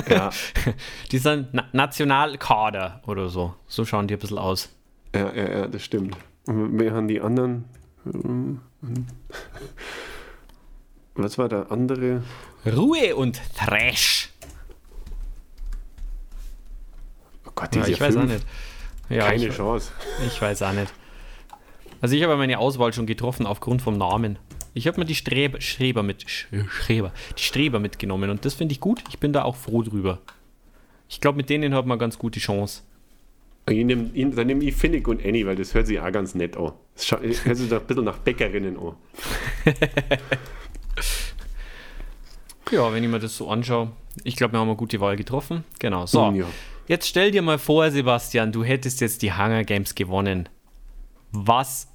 Ja. 0.07 0.29
Die 1.11 1.17
sind 1.17 1.49
Na 1.51 1.65
Nationalkader 1.73 3.01
oder 3.07 3.27
so. 3.27 3.55
So 3.67 3.83
schauen 3.85 4.07
die 4.07 4.13
ein 4.13 4.19
bisschen 4.19 4.37
aus. 4.37 4.69
Ja, 5.15 5.33
ja, 5.33 5.49
ja, 5.49 5.67
das 5.67 5.83
stimmt. 5.83 6.15
Und 6.45 6.79
wir 6.79 6.93
haben 6.93 7.07
die 7.07 7.21
anderen. 7.21 7.65
Was 11.15 11.37
war 11.37 11.49
der 11.49 11.71
andere? 11.71 12.23
Ruhe 12.65 13.15
und 13.15 13.41
Thrash. 13.55 14.29
Oh 17.45 17.51
Gott, 17.55 17.73
diese 17.73 17.87
ja, 17.87 17.93
ich 17.93 18.01
weiß 18.01 18.17
auch 18.17 18.23
nicht. 18.23 18.45
Ja, 19.09 19.27
Keine 19.27 19.47
ich, 19.47 19.55
Chance. 19.55 19.91
Ich 20.27 20.41
weiß 20.41 20.61
auch 20.61 20.73
nicht. 20.73 20.93
Also 22.01 22.15
ich 22.15 22.23
habe 22.23 22.37
meine 22.37 22.59
Auswahl 22.59 22.93
schon 22.93 23.05
getroffen 23.05 23.45
aufgrund 23.45 23.81
vom 23.81 23.97
Namen. 23.97 24.37
Ich 24.73 24.87
habe 24.87 24.99
mir 24.99 25.05
die 25.05 25.15
Streber, 25.15 25.59
Streber 25.59 26.03
mit 26.03 26.25
Streber, 26.29 27.11
die 27.37 27.43
Streber 27.43 27.79
mitgenommen 27.79 28.29
und 28.29 28.45
das 28.45 28.53
finde 28.53 28.73
ich 28.73 28.79
gut. 28.79 29.03
Ich 29.09 29.19
bin 29.19 29.33
da 29.33 29.43
auch 29.43 29.55
froh 29.55 29.81
drüber. 29.81 30.19
Ich 31.09 31.19
glaube, 31.19 31.37
mit 31.37 31.49
denen 31.49 31.73
hat 31.73 31.85
man 31.85 31.97
ganz 31.97 32.19
gute 32.19 32.39
Chance. 32.39 32.83
Ich 33.69 33.85
nehm, 33.85 34.11
ich, 34.13 34.35
dann 34.35 34.47
nehme 34.47 34.63
ich 34.63 34.75
Finnick 34.75 35.07
und 35.07 35.25
Annie, 35.25 35.45
weil 35.45 35.55
das 35.55 35.73
hört 35.73 35.87
sich 35.87 35.99
auch 35.99 36.11
ganz 36.11 36.35
nett 36.35 36.57
an. 36.57 36.73
Das 36.95 37.11
hört 37.11 37.57
sich 37.57 37.69
doch 37.69 37.81
ein 37.81 37.87
bisschen 37.87 38.03
nach 38.03 38.17
Bäckerinnen 38.19 38.77
an. 38.77 38.95
ja, 42.71 42.93
wenn 42.93 43.03
ich 43.03 43.09
mir 43.09 43.19
das 43.19 43.37
so 43.37 43.49
anschaue, 43.49 43.91
ich 44.23 44.35
glaube, 44.35 44.53
wir 44.53 44.59
haben 44.59 44.67
eine 44.67 44.77
gute 44.77 44.99
Wahl 44.99 45.15
getroffen. 45.15 45.63
Genau. 45.79 46.05
So, 46.05 46.31
ja. 46.31 46.45
jetzt 46.87 47.07
stell 47.07 47.31
dir 47.31 47.41
mal 47.41 47.57
vor, 47.57 47.89
Sebastian, 47.91 48.51
du 48.51 48.63
hättest 48.63 49.01
jetzt 49.01 49.21
die 49.21 49.33
Hunger 49.33 49.63
Games 49.63 49.95
gewonnen. 49.95 50.49
Was 51.31 51.87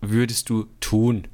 würdest 0.00 0.48
du 0.48 0.66
tun? 0.80 1.28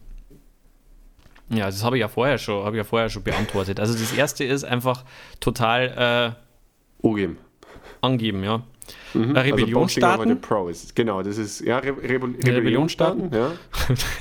Ja, 1.51 1.67
das 1.67 1.85
habe 1.85 1.97
ich 1.97 2.01
ja 2.01 2.09
vorher 2.09 2.39
schon, 2.39 2.65
habe 2.65 2.77
ich 2.77 2.79
ja 2.81 2.85
vorher 2.85 3.11
schon 3.11 3.23
beantwortet. 3.23 3.79
Also 3.79 3.93
das 3.93 4.13
erste 4.13 4.45
ist 4.45 4.65
einfach 4.65 5.05
total 5.41 6.37
äh, 7.03 7.07
angeben. 7.07 7.39
angeben, 8.01 8.43
ja. 8.43 8.63
Mhm. 9.15 9.37
Rebellion 9.37 9.83
also 9.83 9.89
starten. 10.01 10.41
Pro 10.41 10.69
ist. 10.69 10.95
Genau, 10.97 11.23
das 11.23 11.39
ist 11.39 11.61
ja 11.61 11.79
Re 11.79 11.97
Re 11.97 12.21
Rebellion 12.47 12.89
starten, 12.89 13.31
ja. 13.35 13.53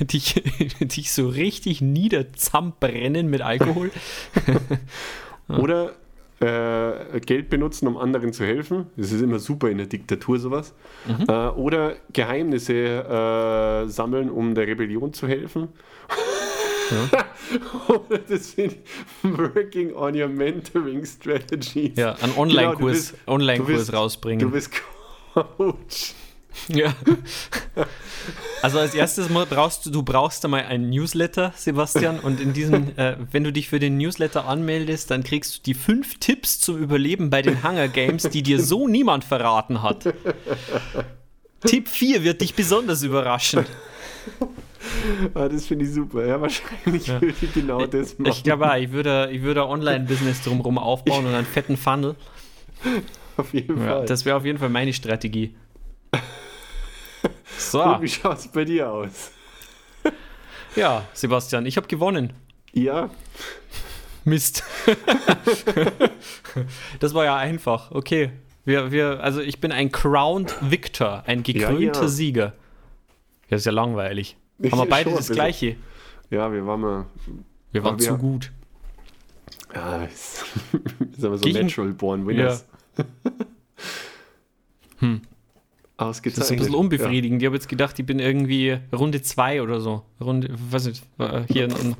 dich, 0.00 0.42
dich 0.80 1.12
so 1.12 1.28
richtig 1.28 1.80
niederzampbrennen 1.80 3.28
mit 3.28 3.42
Alkohol. 3.42 3.90
Oder 5.48 5.92
äh, 6.40 7.20
Geld 7.20 7.48
benutzen, 7.48 7.86
um 7.86 7.96
anderen 7.96 8.32
zu 8.32 8.44
helfen. 8.44 8.86
Das 8.96 9.12
ist 9.12 9.20
immer 9.20 9.38
super 9.38 9.70
in 9.70 9.78
der 9.78 9.86
Diktatur 9.86 10.38
sowas. 10.38 10.74
Äh, 11.28 11.32
oder 11.32 11.94
Geheimnisse 12.12 12.74
äh, 12.74 13.88
sammeln, 13.88 14.30
um 14.30 14.54
der 14.54 14.66
Rebellion 14.66 15.12
zu 15.12 15.28
helfen. 15.28 15.68
Oder 17.88 18.18
das 18.28 18.56
ich, 18.56 18.76
working 19.22 19.94
on 19.94 20.20
your 20.20 20.28
mentoring 20.28 21.04
strategies. 21.04 21.96
Ja, 21.96 22.12
einen 22.14 22.32
Genau, 22.32 22.40
Online-Kurs 22.42 22.92
bist- 23.12 23.14
Online 23.26 23.64
rausbringen. 23.92 24.40
Du 24.46 24.50
bist 24.50 24.70
Coach. 25.34 26.14
Ja. 26.68 26.94
Also 28.62 28.78
als 28.78 28.94
erstes 28.94 29.28
mal 29.28 29.44
brauchst 29.44 29.84
du, 29.86 29.90
du 29.90 30.04
brauchst 30.04 30.44
einmal 30.44 30.62
einen 30.66 30.88
Newsletter, 30.88 31.52
Sebastian, 31.56 32.20
und 32.20 32.38
in 32.40 32.52
diesem, 32.52 32.92
äh, 32.96 33.16
wenn 33.32 33.42
du 33.42 33.52
dich 33.52 33.68
für 33.68 33.80
den 33.80 33.98
Newsletter 33.98 34.46
anmeldest, 34.46 35.10
dann 35.10 35.24
kriegst 35.24 35.56
du 35.58 35.62
die 35.62 35.74
fünf 35.74 36.20
Tipps 36.20 36.60
zum 36.60 36.78
Überleben 36.78 37.28
bei 37.28 37.42
den 37.42 37.64
Hunger 37.64 37.88
Games, 37.88 38.22
die 38.30 38.44
dir 38.44 38.62
so 38.62 38.86
niemand 38.86 39.24
verraten 39.24 39.82
hat. 39.82 40.14
Tipp 41.66 41.88
4 41.88 42.22
wird 42.22 42.40
dich 42.40 42.54
besonders 42.54 43.02
überraschen. 43.02 43.66
Ah, 45.34 45.48
das 45.48 45.66
finde 45.66 45.84
ich 45.84 45.92
super. 45.92 46.26
Ja, 46.26 46.40
wahrscheinlich 46.40 47.08
würde 47.08 47.26
ich 47.40 47.52
genau 47.52 47.86
das 47.86 48.18
machen. 48.18 48.32
Ich 48.32 48.42
glaube, 48.44 48.70
ich 48.78 48.90
würde, 48.92 49.28
ich 49.32 49.42
würde 49.42 49.66
Online-Business 49.66 50.42
drumherum 50.42 50.78
aufbauen 50.78 51.26
und 51.26 51.34
einen 51.34 51.46
fetten 51.46 51.76
Funnel. 51.76 52.16
auf 53.36 53.52
jeden 53.52 53.78
Ja, 53.80 53.96
Fall. 53.98 54.06
das 54.06 54.24
wäre 54.24 54.36
auf 54.36 54.44
jeden 54.44 54.58
Fall 54.58 54.68
meine 54.70 54.92
Strategie. 54.92 55.54
So, 57.56 57.82
Und 57.82 58.02
wie 58.02 58.08
schaut 58.08 58.38
es 58.38 58.48
bei 58.48 58.64
dir 58.64 58.90
aus? 58.90 59.30
ja, 60.76 61.04
Sebastian, 61.12 61.64
ich 61.66 61.76
habe 61.76 61.86
gewonnen. 61.86 62.32
Ja, 62.72 63.10
Mist. 64.24 64.64
das 67.00 67.14
war 67.14 67.24
ja 67.24 67.36
einfach. 67.36 67.90
Okay. 67.92 68.32
Wir, 68.64 68.90
wir, 68.90 69.20
also 69.22 69.40
ich 69.40 69.60
bin 69.60 69.72
ein 69.72 69.92
Crowned 69.92 70.54
Victor, 70.62 71.22
ein 71.26 71.42
gekrönter 71.42 72.02
ja. 72.02 72.08
Sieger. 72.08 72.52
Ja, 73.48 73.56
ist 73.58 73.66
ja 73.66 73.72
langweilig. 73.72 74.36
Ich 74.58 74.72
Haben 74.72 74.80
wir 74.80 74.86
beide 74.86 75.10
das 75.10 75.18
bisschen. 75.20 75.34
gleiche. 75.34 75.76
ja, 76.30 76.52
wir 76.52 76.66
waren 76.66 76.80
mal. 76.80 77.06
Wir 77.72 77.82
waren 77.84 77.98
wir- 77.98 78.06
zu 78.06 78.16
gut. 78.18 78.52
Ja, 79.74 80.04
ist, 80.04 80.44
ist 81.16 81.24
aber 81.24 81.36
so 81.38 81.44
Gegen- 81.44 81.66
natural 81.66 81.92
born 81.92 82.26
winners. 82.26 82.64
hm. 84.98 85.20
Ausgezeichnet. 85.96 86.38
Das 86.40 86.46
ist 86.46 86.50
ein 86.52 86.58
bisschen 86.58 86.74
unbefriedigend. 86.74 87.40
Ich 87.42 87.46
habe 87.46 87.54
jetzt 87.56 87.68
gedacht, 87.68 87.96
ich 87.98 88.06
bin 88.06 88.18
irgendwie 88.18 88.78
Runde 88.92 89.22
2 89.22 89.62
oder 89.62 89.80
so. 89.80 90.02
Runde, 90.20 90.48
was 90.70 90.86
nicht, 90.86 91.02
äh, 91.18 91.42
hier. 91.48 91.68
Ja. 91.68 91.74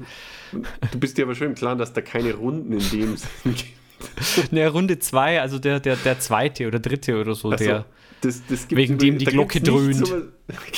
Du 0.92 1.00
bist 1.00 1.18
dir 1.18 1.24
aber 1.24 1.34
schon 1.34 1.48
im 1.48 1.54
Klaren, 1.56 1.78
dass 1.78 1.92
da 1.92 2.00
keine 2.00 2.34
Runden 2.34 2.72
in 2.74 2.78
dem 2.90 3.16
Sinn 3.16 3.28
gibt. 3.44 4.52
Ne, 4.52 4.68
Runde 4.68 5.00
2, 5.00 5.40
also 5.40 5.58
der, 5.58 5.80
der, 5.80 5.96
der 5.96 6.20
zweite 6.20 6.68
oder 6.68 6.78
dritte 6.78 7.20
oder 7.20 7.34
so, 7.34 7.50
Also, 7.50 7.64
der. 7.64 7.86
das, 8.20 8.40
das 8.48 8.70
wegen 8.70 8.96
dem 8.98 9.18
die 9.18 9.24
Glocke 9.24 9.60
dröhnt. 9.60 10.06
So, 10.06 10.22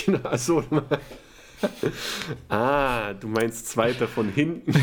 genau, 0.06 0.20
also. 0.22 0.64
ah, 2.48 3.12
du 3.14 3.28
meinst 3.28 3.68
zweiter 3.68 4.08
von 4.08 4.28
hinten. 4.28 4.72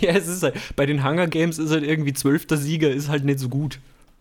ja, 0.00 0.10
es 0.10 0.26
ist 0.28 0.42
halt, 0.42 0.54
bei 0.76 0.86
den 0.86 1.04
Hunger 1.04 1.26
Games 1.26 1.58
ist 1.58 1.70
halt 1.70 1.84
irgendwie 1.84 2.12
zwölfter 2.12 2.56
Sieger, 2.56 2.90
ist 2.90 3.08
halt 3.08 3.24
nicht 3.24 3.38
so 3.38 3.48
gut. 3.48 3.78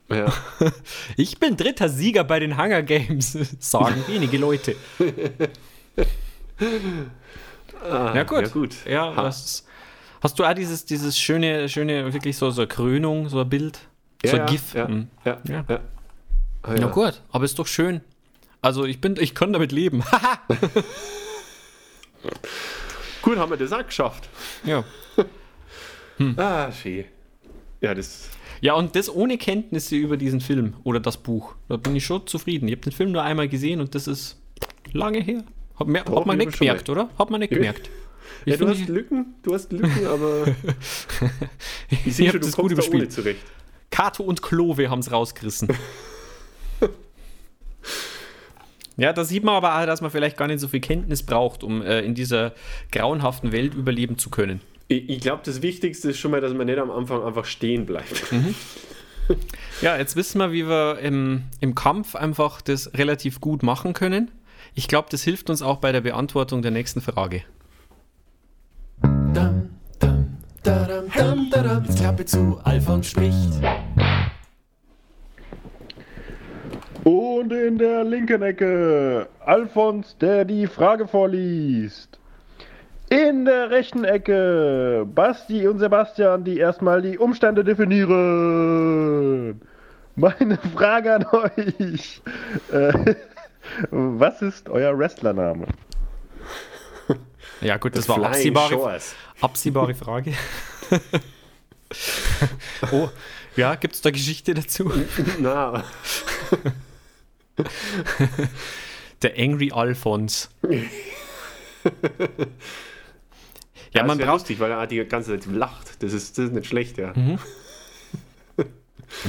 Ja. 0.10 0.32
Ich 1.18 1.40
bin 1.40 1.58
dritter 1.58 1.90
Sieger 1.90 2.24
bei 2.24 2.40
den 2.40 2.58
Hunger 2.58 2.84
Games, 2.84 3.38
sagen 3.60 4.04
wenige 4.08 4.38
Leute. 4.38 4.76
Ah, 7.84 8.14
Ja, 8.16 8.24
gut. 8.24 8.42
Ja, 8.44 8.48
gut. 8.48 8.76
Ja, 8.86 9.14
das, 9.16 9.66
hast 10.22 10.40
du 10.40 10.44
auch 10.44 10.54
dieses, 10.54 10.86
dieses 10.86 11.18
schöne, 11.18 11.68
schöne, 11.70 12.14
wirklich 12.14 12.38
so, 12.38 12.50
so 12.52 12.62
eine 12.62 12.68
Krönung, 12.68 13.30
so 13.30 13.42
ein 13.42 13.50
Bild? 13.50 13.80
so 14.26 14.38
ja, 14.38 14.44
ein 14.46 14.50
GIF? 14.50 14.74
Ja, 14.74 14.88
Hm. 14.88 15.08
ja, 15.26 15.38
Ja. 15.48 15.66
ja. 15.68 15.80
Ah, 16.64 16.70
Na 16.74 16.78
ja. 16.78 16.88
gut, 16.88 17.22
aber 17.32 17.46
ist 17.46 17.60
doch 17.60 17.68
schön. 17.68 18.02
Also 18.66 18.84
ich 18.86 19.00
bin, 19.00 19.16
ich 19.20 19.36
kann 19.36 19.54
damit 19.54 19.72
leben. 19.72 20.04
Gut, 23.22 23.38
haben 23.38 23.52
wir 23.52 23.58
das 23.58 23.72
auch 23.72 23.86
geschafft. 23.86 24.28
ja. 24.64 24.84
Ah, 26.36 26.72
schön. 26.72 27.06
Ja, 27.82 27.94
das. 27.94 28.28
ja, 28.62 28.74
und 28.74 28.96
das 28.96 29.08
ohne 29.14 29.38
Kenntnisse 29.38 29.96
über 29.98 30.18
diesen 30.18 30.42
Film 30.42 30.74
oder 30.84 31.00
das 31.00 31.18
Buch. 31.18 31.54
Da 31.70 31.78
bin 31.78 31.96
ich 31.96 32.04
schon 32.08 32.26
zufrieden. 32.26 32.68
Ich 32.68 32.72
habe 32.74 32.82
den 32.82 32.92
Film 32.92 33.12
nur 33.12 33.22
einmal 33.22 33.48
gesehen 33.48 33.82
und 33.82 33.94
das 33.94 34.08
ist 34.08 34.42
lange 34.94 35.20
her. 35.20 35.44
Hat, 35.80 35.86
mehr, 35.86 36.04
hat 36.04 36.26
man 36.26 36.36
nicht 36.40 36.58
gemerkt, 36.58 36.90
oder? 36.90 37.12
Hat 37.20 37.30
man 37.30 37.42
nicht 37.42 37.54
gemerkt. 37.54 37.92
Ich 38.46 38.54
Ja, 38.54 38.58
du 38.58 38.68
hast 38.68 38.88
Lücken, 38.88 39.36
du 39.44 39.54
hast 39.54 39.72
Lücken, 39.74 40.08
aber 40.12 40.48
ich 42.04 42.16
sehe 42.16 42.32
schon, 42.32 42.40
du 42.40 42.48
das 42.48 42.56
gut 42.56 42.74
kommst 42.74 42.88
da 42.88 42.92
ohne 42.92 43.04
überspielt. 43.04 43.12
zurecht. 43.12 43.46
Kato 43.92 44.24
und 44.24 44.42
Klove 44.42 44.90
haben 44.90 45.02
es 45.02 45.12
rausgerissen. 45.12 45.68
ja, 48.98 49.14
da 49.14 49.24
sieht 49.24 49.44
man 49.44 49.56
aber 49.56 49.80
auch, 49.80 49.86
dass 49.86 50.02
man 50.02 50.12
vielleicht 50.12 50.38
gar 50.38 50.48
nicht 50.48 50.60
so 50.60 50.68
viel 50.68 50.80
Kenntnis 50.80 51.24
braucht, 51.24 51.64
um 51.64 51.82
äh, 51.82 52.02
in 52.02 52.16
dieser 52.16 52.54
grauenhaften 52.92 53.52
Welt 53.52 53.74
überleben 53.74 54.18
zu 54.18 54.30
können. 54.30 54.62
Ich, 54.88 55.10
ich 55.10 55.20
glaube, 55.20 55.42
das 55.44 55.62
Wichtigste 55.62 56.12
ist 56.12 56.20
schon 56.20 56.32
mal, 56.32 56.42
dass 56.42 56.54
man 56.54 56.68
nicht 56.68 56.80
am 56.80 56.92
Anfang 56.92 57.24
einfach 57.24 57.46
stehen 57.46 57.86
bleibt. 57.86 58.32
Mhm. 58.32 58.56
Ja, 59.82 59.98
jetzt 59.98 60.16
wissen 60.16 60.40
wir, 60.40 60.52
wie 60.52 60.68
wir 60.68 61.00
im, 61.00 61.44
im 61.60 61.74
Kampf 61.74 62.16
einfach 62.16 62.62
das 62.62 62.94
relativ 62.94 63.42
gut 63.42 63.64
machen 63.64 63.94
können. 63.94 64.32
Ich 64.76 64.88
glaube, 64.88 65.08
das 65.10 65.24
hilft 65.24 65.50
uns 65.50 65.62
auch 65.62 65.78
bei 65.78 65.92
der 65.92 66.02
Beantwortung 66.02 66.62
der 66.62 66.72
nächsten 66.72 67.02
Frage. 67.02 67.44
Dam, 69.02 69.70
dam, 70.00 70.38
dadam, 70.64 71.06
dam, 71.16 71.50
dadam. 71.50 71.86
Jetzt 71.86 72.00
Klappe 72.00 72.26
zu, 72.26 72.60
Alfons 72.64 73.10
spricht. 73.10 73.50
Und 77.06 77.54
in 77.54 77.78
der 77.78 78.04
linken 78.04 78.42
Ecke 78.42 79.30
Alfons, 79.46 80.18
der 80.18 80.44
die 80.44 80.66
Frage 80.66 81.08
vorliest. 81.08 82.18
In 83.12 83.46
der 83.46 83.70
rechten 83.70 84.04
Ecke 84.04 85.06
Basti 85.14 85.68
und 85.68 85.78
Sebastian, 85.78 86.44
die 86.44 86.58
erstmal 86.58 87.04
die 87.04 87.20
Umstände 87.20 87.64
definieren. 87.64 89.62
Meine 90.16 90.58
Frage 90.74 91.14
an 91.14 91.28
euch. 91.28 92.24
Äh, 92.72 93.14
was 93.92 94.42
ist 94.42 94.68
euer 94.70 94.98
Wrestlername? 94.98 95.68
Ja, 97.62 97.78
gut, 97.78 97.96
das, 97.96 98.10
war 98.10 98.16
Flying 98.16 98.58
absehbare, 98.58 99.00
absehbare 99.42 99.94
Frage. 99.94 100.34
oh, 102.92 103.10
ja, 103.56 103.76
gibt 103.76 103.94
es 103.94 104.02
da 104.02 104.10
Geschichte 104.10 104.56
dazu? 104.56 104.92
Na, 105.40 105.84
Der 109.22 109.38
Angry 109.38 109.72
Alphons. 109.72 110.50
ja, 113.94 114.02
man 114.04 114.08
man 114.08 114.18
braucht- 114.18 114.30
lustig, 114.42 114.60
weil 114.60 114.72
er 114.72 114.88
die 114.88 115.04
ganze 115.06 115.32
Zeit 115.32 115.46
lacht. 115.52 116.02
Das 116.04 116.14
ist, 116.14 116.38
das 116.38 116.46
ist 116.46 116.54
nicht 116.54 116.68
schlecht, 116.68 116.98
ja. 116.98 117.14
Mhm. 117.16 117.40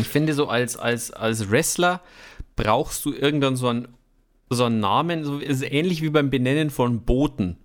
Ich 0.01 0.09
finde, 0.09 0.35
so 0.35 0.49
als, 0.49 0.77
als, 0.77 1.12
als 1.12 1.49
Wrestler 1.51 2.01
brauchst 2.57 3.05
du 3.05 3.12
irgendwann 3.12 3.55
so 3.57 3.69
einen, 3.69 3.87
so 4.51 4.65
einen 4.65 4.81
Namen, 4.81 5.23
so 5.23 5.39
ist 5.39 5.62
ähnlich 5.62 6.03
wie 6.03 6.11
beim 6.11 6.29
Benennen 6.31 6.71
von 6.71 7.03
Booten. 7.03 7.57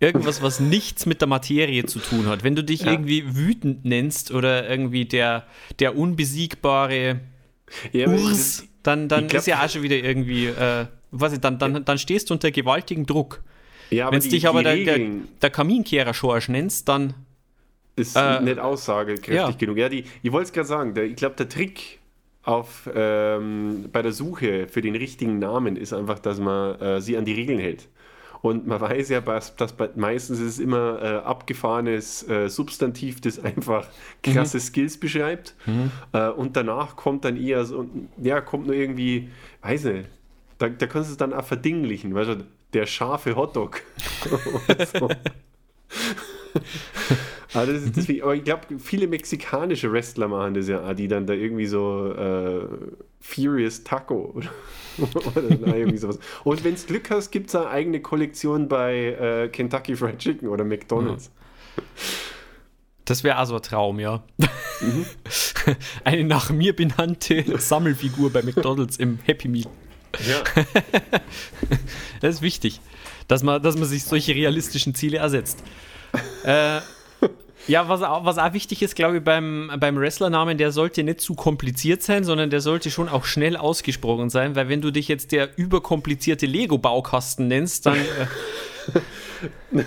Irgendwas, 0.00 0.42
was 0.42 0.58
nichts 0.58 1.06
mit 1.06 1.20
der 1.20 1.28
Materie 1.28 1.84
zu 1.86 2.00
tun 2.00 2.26
hat. 2.26 2.42
Wenn 2.42 2.56
du 2.56 2.64
dich 2.64 2.80
Ja. 2.82 2.90
irgendwie 2.90 3.36
wütend 3.36 3.84
nennst 3.84 4.32
oder 4.32 4.68
irgendwie 4.68 5.04
der, 5.04 5.46
der 5.78 5.96
unbesiegbare 5.96 7.20
ja 7.92 8.08
Urs, 8.08 8.64
dann, 8.82 9.08
dann 9.08 9.28
glaub- 9.28 9.40
ist 9.40 9.46
ja 9.46 9.64
auch 9.64 9.68
schon 9.68 9.82
wieder 9.82 9.96
irgendwie, 9.96 10.46
äh, 10.46 10.86
was 11.10 11.32
ich, 11.32 11.40
dann, 11.40 11.58
dann, 11.58 11.84
dann 11.84 11.98
stehst 11.98 12.30
du 12.30 12.34
unter 12.34 12.50
gewaltigem 12.50 13.06
Druck. 13.06 13.42
ja, 13.90 14.10
Wenn 14.10 14.20
du 14.20 14.28
dich 14.28 14.46
aber 14.46 14.62
der, 14.62 14.76
der, 14.76 14.94
Regeln 14.94 15.28
der 15.40 15.50
Kaminkehrer 15.50 16.14
Schorsch 16.14 16.48
nennst, 16.48 16.88
dann 16.88 17.14
ist 17.96 18.16
äh, 18.16 18.40
nicht 18.40 18.58
aussagekräftig 18.58 19.34
ja. 19.34 19.50
genug. 19.50 19.78
Ja, 19.78 19.88
die, 19.88 20.04
ich 20.22 20.32
wollte 20.32 20.46
es 20.46 20.52
gerade 20.52 20.68
sagen, 20.68 20.94
der, 20.94 21.04
ich 21.04 21.16
glaube, 21.16 21.36
der 21.36 21.48
Trick 21.48 21.98
auf, 22.42 22.88
ähm, 22.94 23.88
bei 23.92 24.02
der 24.02 24.12
Suche 24.12 24.68
für 24.68 24.80
den 24.80 24.94
richtigen 24.94 25.38
Namen 25.38 25.76
ist 25.76 25.92
einfach, 25.92 26.18
dass 26.18 26.38
man 26.38 26.80
äh, 26.80 27.00
sie 27.00 27.16
an 27.16 27.24
die 27.24 27.34
Regeln 27.34 27.58
hält. 27.58 27.88
Und 28.40 28.66
man 28.66 28.80
weiß 28.80 29.08
ja, 29.08 29.20
dass, 29.20 29.56
dass 29.56 29.74
meistens 29.96 30.38
ist 30.38 30.46
es 30.46 30.58
immer 30.58 31.02
äh, 31.02 31.06
abgefahrenes 31.18 32.28
äh, 32.28 32.48
Substantiv, 32.48 33.20
das 33.20 33.38
einfach 33.44 33.86
krasse 34.22 34.60
Skills 34.60 34.98
beschreibt. 34.98 35.54
Äh, 36.12 36.28
und 36.30 36.56
danach 36.56 36.96
kommt 36.96 37.24
dann 37.24 37.36
eher 37.36 37.64
so, 37.64 37.86
ja, 38.16 38.40
kommt 38.40 38.66
nur 38.66 38.76
irgendwie, 38.76 39.28
weiß 39.62 39.84
nicht, 39.84 40.08
da, 40.58 40.68
da 40.68 40.86
kannst 40.86 41.10
du 41.10 41.12
es 41.12 41.16
dann 41.16 41.32
auch 41.32 41.44
verdinglichen, 41.44 42.14
weißt 42.14 42.30
du, 42.30 42.46
der 42.72 42.86
scharfe 42.86 43.36
Hotdog. 43.36 43.82
So. 44.92 45.08
Aber, 47.54 47.66
das 47.72 47.82
ist, 47.82 47.96
deswegen, 47.96 48.22
aber 48.22 48.34
ich 48.34 48.44
glaube, 48.44 48.78
viele 48.78 49.06
mexikanische 49.06 49.92
Wrestler 49.92 50.28
machen 50.28 50.54
das 50.54 50.68
ja, 50.68 50.92
die 50.94 51.08
dann 51.08 51.26
da 51.26 51.34
irgendwie 51.34 51.66
so 51.66 52.12
äh, 52.12 52.66
Furious 53.20 53.84
Taco 53.84 54.34
oder, 54.98 55.26
oder 55.26 55.56
na, 55.60 55.76
irgendwie 55.76 55.98
sowas. 55.98 56.18
Und 56.44 56.64
wenn 56.64 56.74
es 56.74 56.86
Glück 56.86 57.10
hast, 57.10 57.30
gibt 57.30 57.48
es 57.48 57.54
eine 57.54 57.68
eigene 57.68 58.00
Kollektion 58.00 58.68
bei 58.68 58.94
äh, 58.94 59.48
Kentucky 59.48 59.96
Fried 59.96 60.18
Chicken 60.18 60.48
oder 60.48 60.64
McDonalds. 60.64 61.30
Das 63.04 63.24
wäre 63.24 63.36
also 63.36 63.56
ein 63.56 63.62
Traum, 63.62 64.00
ja. 64.00 64.22
Mhm. 64.80 65.06
Eine 66.04 66.24
nach 66.24 66.50
mir 66.50 66.76
benannte 66.76 67.58
Sammelfigur 67.58 68.30
bei 68.30 68.42
McDonalds 68.42 68.98
im 68.98 69.18
Happy 69.24 69.48
Meal. 69.48 69.66
Ja. 70.26 70.42
Das 72.20 72.36
ist 72.36 72.42
wichtig, 72.42 72.80
dass 73.28 73.44
man, 73.44 73.62
dass 73.62 73.76
man 73.76 73.84
sich 73.86 74.02
solche 74.02 74.34
realistischen 74.34 74.92
Ziele 74.92 75.18
ersetzt. 75.18 75.62
äh, 76.42 76.80
ja, 77.68 77.88
was 77.88 78.02
auch, 78.02 78.24
was 78.24 78.38
auch 78.38 78.52
wichtig 78.52 78.82
ist, 78.82 78.96
glaube 78.96 79.18
ich, 79.18 79.22
beim, 79.22 79.70
beim 79.78 79.96
Wrestlernamen, 79.96 80.58
der 80.58 80.72
sollte 80.72 81.04
nicht 81.04 81.20
zu 81.20 81.34
kompliziert 81.34 82.02
sein, 82.02 82.24
sondern 82.24 82.50
der 82.50 82.60
sollte 82.60 82.90
schon 82.90 83.08
auch 83.08 83.24
schnell 83.24 83.56
ausgesprochen 83.56 84.30
sein, 84.30 84.56
weil 84.56 84.68
wenn 84.68 84.80
du 84.80 84.90
dich 84.90 85.06
jetzt 85.08 85.32
der 85.32 85.56
überkomplizierte 85.56 86.46
Lego-Baukasten 86.46 87.46
nennst, 87.46 87.86
dann. 87.86 87.98
Äh, 87.98 89.82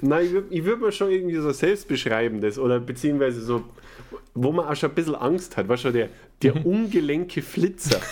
Nein, 0.00 0.26
ich 0.26 0.32
würde 0.32 0.64
würd 0.64 0.80
mir 0.82 0.92
schon 0.92 1.10
irgendwie 1.10 1.36
so 1.36 1.50
selbstbeschreibendes 1.50 2.58
oder 2.58 2.80
beziehungsweise 2.80 3.40
so, 3.40 3.64
wo 4.34 4.52
man 4.52 4.66
auch 4.66 4.76
schon 4.76 4.90
ein 4.90 4.94
bisschen 4.94 5.14
Angst 5.14 5.56
hat, 5.56 5.68
war 5.68 5.76
schon 5.76 5.92
der, 5.92 6.08
der 6.42 6.66
ungelenke 6.66 7.42
Flitzer. 7.42 8.00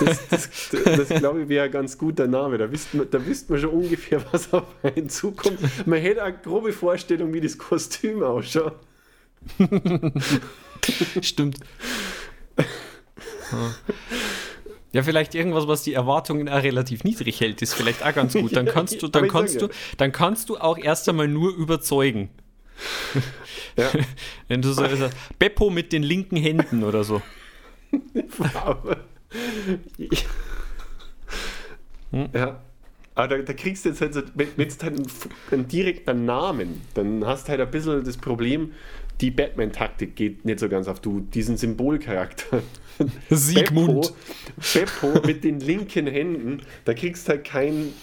Das, 0.00 0.28
das, 0.28 0.50
das 0.70 1.08
glaube 1.08 1.42
ich, 1.42 1.48
wäre 1.48 1.64
ein 1.66 1.70
ganz 1.70 1.98
guter 1.98 2.26
Name. 2.26 2.58
Da 2.58 2.70
wüsste 2.70 2.96
man, 2.96 3.10
da 3.10 3.24
wüsste 3.24 3.52
man 3.52 3.60
schon 3.60 3.70
ungefähr, 3.70 4.24
was 4.32 4.52
auf 4.52 4.64
einen 4.82 5.08
zukommt. 5.08 5.58
Man 5.86 6.00
hätte 6.00 6.22
eine 6.22 6.36
grobe 6.38 6.72
Vorstellung, 6.72 7.32
wie 7.32 7.40
das 7.40 7.58
Kostüm 7.58 8.22
ausschaut. 8.22 8.76
Stimmt. 11.20 11.58
Ja. 12.58 13.74
Ja, 14.92 15.02
vielleicht 15.02 15.34
irgendwas, 15.34 15.68
was 15.68 15.82
die 15.82 15.92
Erwartungen 15.92 16.48
auch 16.48 16.62
relativ 16.62 17.04
niedrig 17.04 17.40
hält, 17.40 17.60
ist 17.60 17.74
vielleicht 17.74 18.02
auch 18.02 18.14
ganz 18.14 18.32
gut. 18.32 18.56
Dann 18.56 18.64
kannst 18.64 19.02
du, 19.02 19.08
dann 19.08 19.28
kannst 19.28 19.60
du, 19.60 19.68
dann 19.98 20.10
kannst 20.10 20.48
du 20.48 20.56
auch 20.56 20.78
erst 20.78 21.06
einmal 21.08 21.28
nur 21.28 21.54
überzeugen. 21.54 22.30
Ja. 23.76 23.90
Wenn 24.48 24.62
du 24.62 24.68
so 24.72 24.74
sagst, 24.74 25.14
Beppo 25.38 25.68
mit 25.68 25.92
den 25.92 26.02
linken 26.02 26.36
Händen 26.36 26.82
oder 26.82 27.04
so. 27.04 27.20
Aber, 32.12 32.28
ja. 32.32 32.60
Aber 33.14 33.28
da, 33.28 33.42
da 33.42 33.52
kriegst 33.54 33.84
du 33.84 33.88
jetzt 33.88 34.00
halt, 34.02 34.14
so, 34.14 34.22
wenn 34.34 34.48
du 34.56 34.62
halt 34.62 34.82
einen, 34.82 35.06
einen 35.50 35.68
direkten 35.68 36.26
Namen, 36.26 36.82
dann 36.94 37.24
hast 37.24 37.48
du 37.48 37.52
halt 37.52 37.60
ein 37.62 37.70
bisschen 37.70 38.04
das 38.04 38.18
Problem, 38.18 38.72
die 39.22 39.30
Batman-Taktik 39.30 40.14
geht 40.14 40.44
nicht 40.44 40.60
so 40.60 40.68
ganz 40.68 40.88
auf 40.88 41.00
du, 41.00 41.20
diesen 41.20 41.56
Symbolcharakter. 41.56 42.62
Siegmund. 43.30 44.12
Beppo, 44.74 45.10
Beppo 45.10 45.26
mit 45.26 45.44
den 45.44 45.60
linken 45.60 46.06
Händen, 46.06 46.62
da 46.84 46.92
kriegst 46.92 47.26
du 47.26 47.32
halt 47.32 47.44
kein, 47.44 47.94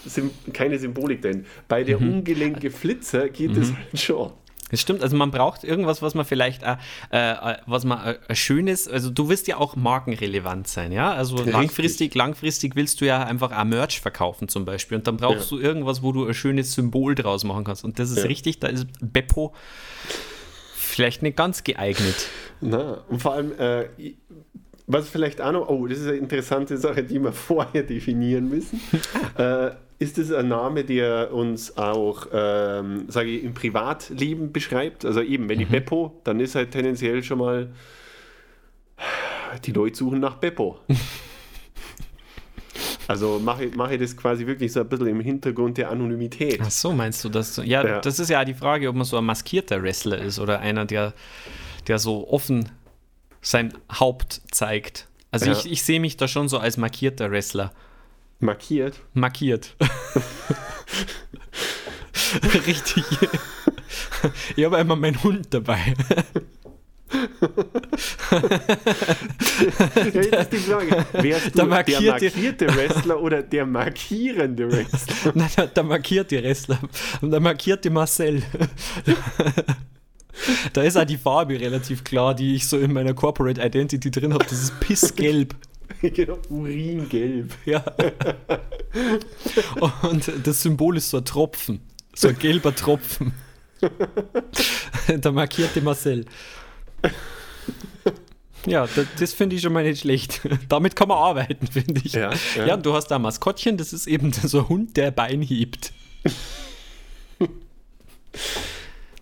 keine 0.52 0.78
Symbolik 0.78 1.22
drin. 1.22 1.46
Bei 1.68 1.84
der 1.84 2.00
ungelenke 2.00 2.70
Flitzer 2.70 3.28
geht 3.28 3.56
es 3.56 3.72
halt 3.72 3.98
schon. 3.98 4.32
Das 4.74 4.80
stimmt, 4.80 5.02
also 5.04 5.16
man 5.16 5.30
braucht 5.30 5.62
irgendwas, 5.62 6.02
was 6.02 6.16
man 6.16 6.24
vielleicht, 6.24 6.64
äh, 6.64 6.74
äh, 7.10 7.56
was 7.66 7.84
man 7.84 8.16
äh, 8.28 8.34
schönes, 8.34 8.88
also 8.88 9.08
du 9.08 9.28
willst 9.28 9.46
ja 9.46 9.56
auch 9.56 9.76
markenrelevant 9.76 10.66
sein, 10.66 10.90
ja? 10.90 11.12
Also 11.12 11.36
Richtig. 11.36 11.52
langfristig, 11.52 12.14
langfristig 12.16 12.74
willst 12.74 13.00
du 13.00 13.04
ja 13.04 13.22
einfach 13.22 13.52
ein 13.52 13.68
Merch 13.68 14.00
verkaufen 14.00 14.48
zum 14.48 14.64
Beispiel 14.64 14.98
und 14.98 15.06
dann 15.06 15.16
brauchst 15.16 15.48
du 15.52 15.60
irgendwas, 15.60 16.02
wo 16.02 16.10
du 16.10 16.26
ein 16.26 16.34
schönes 16.34 16.72
Symbol 16.72 17.14
draus 17.14 17.44
machen 17.44 17.62
kannst 17.62 17.84
und 17.84 18.00
das 18.00 18.10
ist 18.10 18.18
Ja. 18.18 18.24
richtig, 18.24 18.58
da 18.58 18.66
ist 18.66 18.86
Beppo 19.00 19.54
vielleicht 20.74 21.22
nicht 21.22 21.36
ganz 21.36 21.62
geeignet. 21.62 22.28
Na, 22.60 23.04
und 23.08 23.22
vor 23.22 23.34
allem, 23.34 23.52
äh, 23.58 23.86
was 24.86 25.08
vielleicht 25.08 25.40
auch 25.40 25.52
noch, 25.52 25.68
oh, 25.68 25.86
das 25.86 25.98
ist 25.98 26.08
eine 26.08 26.16
interessante 26.16 26.76
Sache, 26.78 27.04
die 27.04 27.20
wir 27.20 27.32
vorher 27.32 27.84
definieren 27.84 28.48
müssen. 28.48 28.80
äh, 29.38 29.70
ist 29.98 30.18
es 30.18 30.32
ein 30.32 30.48
Name, 30.48 30.84
der 30.84 31.32
uns 31.32 31.76
auch, 31.78 32.26
ähm, 32.32 33.04
sage 33.08 33.30
ich, 33.30 33.44
im 33.44 33.54
Privatleben 33.54 34.52
beschreibt? 34.52 35.04
Also 35.04 35.20
eben, 35.22 35.48
wenn 35.48 35.60
ich 35.60 35.68
Beppo, 35.68 36.20
dann 36.24 36.40
ist 36.40 36.54
halt 36.54 36.72
tendenziell 36.72 37.22
schon 37.22 37.38
mal, 37.38 37.70
die 39.64 39.72
Leute 39.72 39.96
suchen 39.96 40.20
nach 40.20 40.36
Beppo. 40.36 40.78
Also 43.06 43.38
mache 43.38 43.66
ich, 43.66 43.74
mache 43.76 43.94
ich 43.94 44.00
das 44.00 44.16
quasi 44.16 44.46
wirklich 44.46 44.72
so 44.72 44.80
ein 44.80 44.88
bisschen 44.88 45.08
im 45.08 45.20
Hintergrund 45.20 45.76
der 45.76 45.90
Anonymität. 45.90 46.58
Ach 46.62 46.70
so, 46.70 46.92
meinst 46.92 47.22
du 47.22 47.28
das? 47.28 47.56
Ja, 47.58 47.84
Ja. 47.86 48.00
das 48.00 48.18
ist 48.18 48.30
ja 48.30 48.44
die 48.46 48.54
Frage, 48.54 48.88
ob 48.88 48.96
man 48.96 49.04
so 49.04 49.18
ein 49.18 49.24
maskierter 49.24 49.82
Wrestler 49.82 50.18
ist 50.18 50.38
oder 50.38 50.60
einer, 50.60 50.86
der, 50.86 51.12
der 51.86 51.98
so 51.98 52.26
offen 52.30 52.70
sein 53.42 53.74
Haupt 54.00 54.40
zeigt. 54.50 55.06
Also 55.30 55.46
Ja. 55.46 55.52
ich, 55.52 55.70
ich 55.70 55.82
sehe 55.82 56.00
mich 56.00 56.16
da 56.16 56.26
schon 56.28 56.48
so 56.48 56.56
als 56.58 56.78
markierter 56.78 57.30
Wrestler. 57.30 57.72
Markiert. 58.44 59.00
Markiert. 59.14 59.74
Richtig. 62.66 63.04
Ich 64.56 64.64
habe 64.64 64.76
einmal 64.76 64.96
meinen 64.98 65.22
Hund 65.22 65.46
dabei. 65.50 65.94
Ja, 68.30 68.40
jetzt 70.02 70.34
ist 70.34 70.52
die 70.52 70.56
Frage, 70.58 71.06
wärst 71.12 71.44
Der 71.46 71.50
der 71.52 71.64
markierte- 71.66 72.06
markierte 72.30 72.66
Wrestler 72.74 73.20
oder 73.20 73.42
der 73.42 73.66
markierende 73.66 74.70
Wrestler? 74.70 75.32
Nein, 75.34 75.50
der, 75.56 75.66
der 75.68 75.82
markierte 75.84 76.42
Wrestler. 76.42 76.78
Und 77.20 77.30
der 77.30 77.40
markierte 77.40 77.90
Marcel. 77.90 78.42
Da 80.72 80.82
ist 80.82 80.96
auch 80.96 81.04
die 81.04 81.16
Farbe 81.16 81.58
relativ 81.60 82.02
klar, 82.04 82.34
die 82.34 82.56
ich 82.56 82.66
so 82.66 82.78
in 82.78 82.92
meiner 82.92 83.14
Corporate 83.14 83.60
Identity 83.62 84.10
drin 84.10 84.34
habe. 84.34 84.44
Das 84.44 84.60
ist 84.62 84.80
pissgelb. 84.80 85.54
genau, 86.02 86.38
Uringelb. 86.48 87.54
Ja. 87.64 87.84
Und 90.02 90.30
das 90.44 90.62
Symbol 90.62 90.96
ist 90.96 91.10
so 91.10 91.18
ein 91.18 91.24
Tropfen. 91.24 91.80
So 92.14 92.28
ein 92.28 92.38
gelber 92.38 92.74
Tropfen. 92.74 93.32
Der 95.08 95.32
markierte 95.32 95.80
Marcel. 95.80 96.24
Ja, 98.66 98.86
das, 98.86 99.06
das 99.18 99.34
finde 99.34 99.56
ich 99.56 99.62
schon 99.62 99.72
mal 99.72 99.82
nicht 99.82 100.00
schlecht. 100.00 100.40
Damit 100.68 100.96
kann 100.96 101.08
man 101.08 101.18
arbeiten, 101.18 101.66
finde 101.66 102.00
ich. 102.02 102.12
Ja, 102.12 102.32
ja. 102.56 102.66
ja, 102.66 102.74
und 102.74 102.86
du 102.86 102.94
hast 102.94 103.08
da 103.08 103.16
ein 103.16 103.22
Maskottchen, 103.22 103.76
das 103.76 103.92
ist 103.92 104.06
eben 104.06 104.32
so 104.32 104.60
ein 104.60 104.68
Hund, 104.68 104.96
der 104.96 105.10
Bein 105.10 105.42
hebt. 105.42 105.92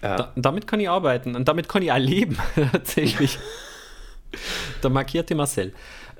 Ja. 0.03 0.17
Da, 0.17 0.33
damit 0.37 0.67
kann 0.67 0.81
ich 0.81 0.89
arbeiten 0.89 1.37
und 1.37 1.47
damit 1.47 1.69
kann 1.69 1.83
ich 1.83 1.93
auch 1.93 1.99
leben, 1.99 2.37
tatsächlich. 2.73 3.39
Der 4.83 4.91
markierte 4.91 5.35
Marcel. 5.35 5.73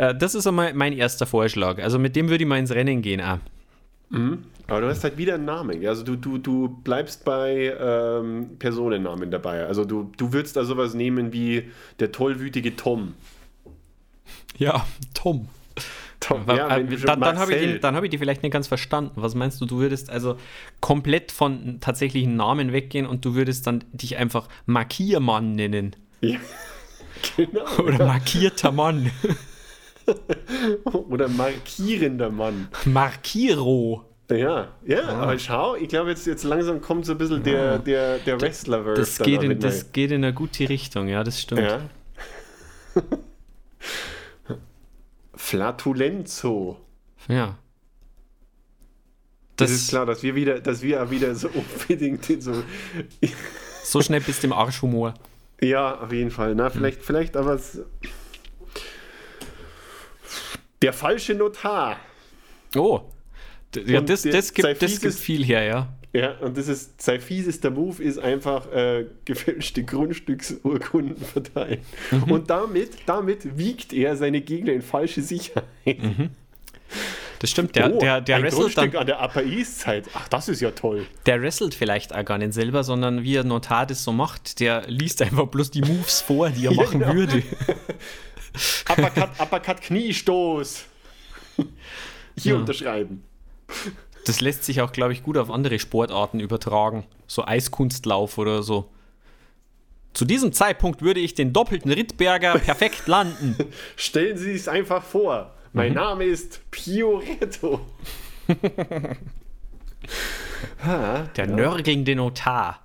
Äh, 0.03 0.15
das 0.17 0.35
ist 0.35 0.47
einmal 0.47 0.75
mein 0.75 0.93
erster 0.93 1.27
Vorschlag. 1.27 1.81
Also 1.81 1.99
mit 1.99 2.17
dem 2.17 2.29
würde 2.29 2.43
ich 2.43 2.49
mal 2.49 2.59
ins 2.59 2.73
Rennen 2.73 3.03
gehen. 3.03 3.21
Auch. 3.21 3.39
Aber 4.67 4.81
du 4.81 4.89
hast 4.89 5.05
halt 5.05 5.17
wieder 5.17 5.35
einen 5.35 5.45
Namen. 5.45 5.87
Also 5.87 6.03
du, 6.03 6.17
du, 6.17 6.39
du 6.39 6.69
bleibst 6.69 7.25
bei 7.25 7.75
ähm, 7.79 8.57
Personennamen 8.59 9.31
dabei. 9.31 9.65
Also 9.65 9.85
du, 9.85 10.11
du 10.17 10.33
würdest 10.33 10.57
da 10.57 10.65
sowas 10.65 10.95
nehmen 10.95 11.33
wie 11.33 11.71
der 12.01 12.11
tollwütige 12.11 12.75
Tom. 12.77 13.15
Ja, 14.59 14.85
Tom. 15.15 15.49
Tom 16.21 16.45
ja, 16.49 16.77
äh, 16.77 16.85
dann 16.85 17.21
dann 17.21 17.39
habe 17.39 17.55
ich, 17.55 17.81
dann 17.81 17.97
hab 17.97 18.05
ich 18.05 18.11
die 18.11 18.19
vielleicht 18.19 18.43
nicht 18.43 18.53
ganz 18.53 18.69
verstanden. 18.69 19.13
Was 19.17 19.35
meinst 19.35 19.61
du? 19.61 19.67
Du 19.67 19.79
würdest 19.79 20.11
also 20.11 20.37
komplett 20.81 21.33
von 21.33 21.81
tatsächlichen 21.81 22.37
Namen 22.37 22.73
weggehen 22.73 23.07
und 23.07 23.25
du 23.25 23.35
würdest 23.35 23.67
dann 23.67 23.85
dich 23.93 24.19
einfach 24.19 24.49
Markiermann 24.67 25.53
nennen. 25.53 25.95
Ja. 26.21 26.39
Genau. 27.37 27.65
Oder 27.79 28.05
markierter 28.05 28.73
Mann. 28.73 29.13
Oder 30.85 31.29
markierender 31.29 32.31
Mann. 32.31 32.69
Markiro. 32.85 34.05
Ja, 34.31 34.69
ja, 34.87 35.09
aber 35.09 35.39
schau, 35.39 35.75
ich 35.77 35.89
glaube, 35.89 36.11
jetzt, 36.11 36.27
jetzt 36.27 36.45
langsam 36.45 36.81
kommt 36.81 37.05
so 37.05 37.13
ein 37.13 37.19
bisschen 37.19 37.43
der, 37.43 37.79
der, 37.79 38.19
der 38.19 38.41
Wrestler-Verse. 38.41 39.01
Das, 39.01 39.17
dann 39.17 39.27
geht 39.27 39.43
in, 39.43 39.61
das 39.61 39.93
geht 39.93 40.11
in 40.11 40.25
eine 40.25 40.33
gute 40.33 40.69
Richtung, 40.69 41.09
ja, 41.09 41.23
das 41.23 41.41
stimmt. 41.41 41.61
Ja. 41.61 41.81
Flatulenzo. 45.35 46.79
Ja. 47.29 47.59
Das, 49.57 49.71
Das, 49.71 49.81
ist 49.81 49.89
klar, 49.91 50.07
dass 50.07 50.23
wir 50.23 50.35
wieder, 50.35 50.61
dass 50.61 50.83
wir 50.83 51.11
wieder 51.11 51.35
so 51.35 51.49
unbedingt 51.89 52.29
in 52.31 52.41
so. 52.41 52.63
So 53.85 54.01
schnell 54.01 54.21
bist 54.21 54.43
du 54.43 54.47
im 54.47 54.53
Arschhumor. 54.53 55.15
Ja, 55.61 56.01
auf 56.01 56.13
jeden 56.13 56.31
Fall. 56.31 56.55
Na, 56.55 56.71
vielleicht, 56.71 57.03
vielleicht 57.03 57.37
aber. 57.37 57.61
Der 60.83 60.93
falsche 60.93 61.35
Notar. 61.35 61.97
Oh. 62.77 63.01
Ja, 63.87 64.01
Und 64.01 64.09
das, 64.09 64.23
das, 64.23 64.53
gibt, 64.53 64.83
das 64.83 65.01
gibt 65.01 65.15
viel 65.15 65.45
her, 65.45 65.65
ja. 65.65 65.89
Ja, 66.13 66.37
und 66.41 66.59
das 66.59 66.69
ist 66.69 67.01
sein 67.01 67.21
fiesester 67.21 67.71
Move 67.71 68.03
ist 68.03 68.19
einfach 68.19 68.71
äh, 68.71 69.07
gefälschte 69.25 69.83
Grundstücksurkunden 69.83 71.17
verteilen. 71.17 71.81
Mhm. 72.11 72.25
Und 72.25 72.51
damit, 72.51 72.91
damit 73.07 73.57
wiegt 73.57 73.95
er 73.95 74.17
seine 74.17 74.43
Gegner 74.43 74.73
in 74.73 74.83
falsche 74.83 75.23
Sicherheit. 75.23 75.67
Das 77.43 77.51
stimmt. 77.51 77.75
Der, 77.75 77.93
oh, 77.93 77.99
der, 77.99 78.21
der, 78.21 78.37
ein 78.37 78.45
wrestelt 78.45 78.63
Grundstück 78.63 78.93
dann, 78.93 79.01
an 79.01 79.07
der 79.09 79.21
Upper 79.21 79.43
East 79.43 79.81
Side. 79.81 80.05
Ach, 80.15 80.29
das 80.29 80.49
ist 80.49 80.61
ja 80.61 80.71
toll. 80.71 81.09
der 81.27 81.43
wrestelt 81.43 81.75
vielleicht 81.75 82.15
auch 82.15 82.25
gar 82.25 82.39
nicht 82.39 82.53
selber, 82.53 82.85
sondern 82.85 83.25
wie 83.25 83.37
ein 83.37 83.49
Notar 83.49 83.85
das 83.85 84.05
so 84.05 84.13
macht, 84.13 84.61
der 84.61 84.85
liest 84.87 85.21
einfach 85.23 85.47
bloß 85.49 85.73
die 85.73 85.81
Moves 85.81 86.21
vor, 86.21 86.51
die 86.51 86.67
er 86.67 86.73
machen 86.77 87.01
genau. 87.01 87.15
würde. 87.15 87.43
Uppercut, 88.89 89.31
Uppercut, 89.41 89.81
Kniestoß. 89.81 90.85
Hier 92.39 92.53
Ja. 92.53 92.59
unterschreiben. 92.61 93.25
Das 94.25 94.41
lässt 94.41 94.63
sich 94.63 94.81
auch, 94.81 94.93
glaube 94.93 95.13
ich, 95.13 95.25
gut 95.25 95.37
auf 95.37 95.51
andere 95.51 95.81
Sportarten 95.81 96.39
übertragen. 96.39 97.05
So 97.27 97.45
Eiskunstlauf 97.45 98.39
oder 98.39 98.63
so. 98.63 98.89
Zu 100.15 100.27
diesem 100.27 100.53
Zeitpunkt 100.53 101.03
würde 101.03 101.19
ich 101.19 101.35
den 101.35 101.53
doppelten 101.53 101.91
Rittberger 101.91 102.57
perfekt 102.61 103.09
landen. 103.09 103.57
Stellen 103.97 104.37
Sie 104.39 104.53
es 104.53 104.69
einfach 104.69 105.03
vor. 105.03 105.53
Mein 105.73 105.91
Mhm. 105.91 105.95
Name 105.95 106.25
ist 106.25 106.61
Pioretto. 106.71 107.81
ha, 110.85 111.23
Der 111.37 111.47
nörgelnde 111.47 112.15
Notar. 112.15 112.85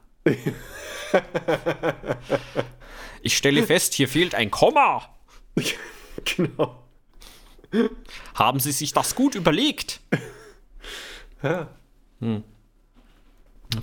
Ich 3.21 3.35
stelle 3.37 3.63
fest, 3.63 3.93
hier 3.93 4.07
fehlt 4.07 4.35
ein 4.35 4.51
Komma. 4.51 5.09
genau. 6.37 6.83
Haben 8.35 8.59
Sie 8.59 8.71
sich 8.71 8.93
das 8.93 9.15
gut 9.15 9.35
überlegt? 9.35 9.99
Ja. 11.43 11.67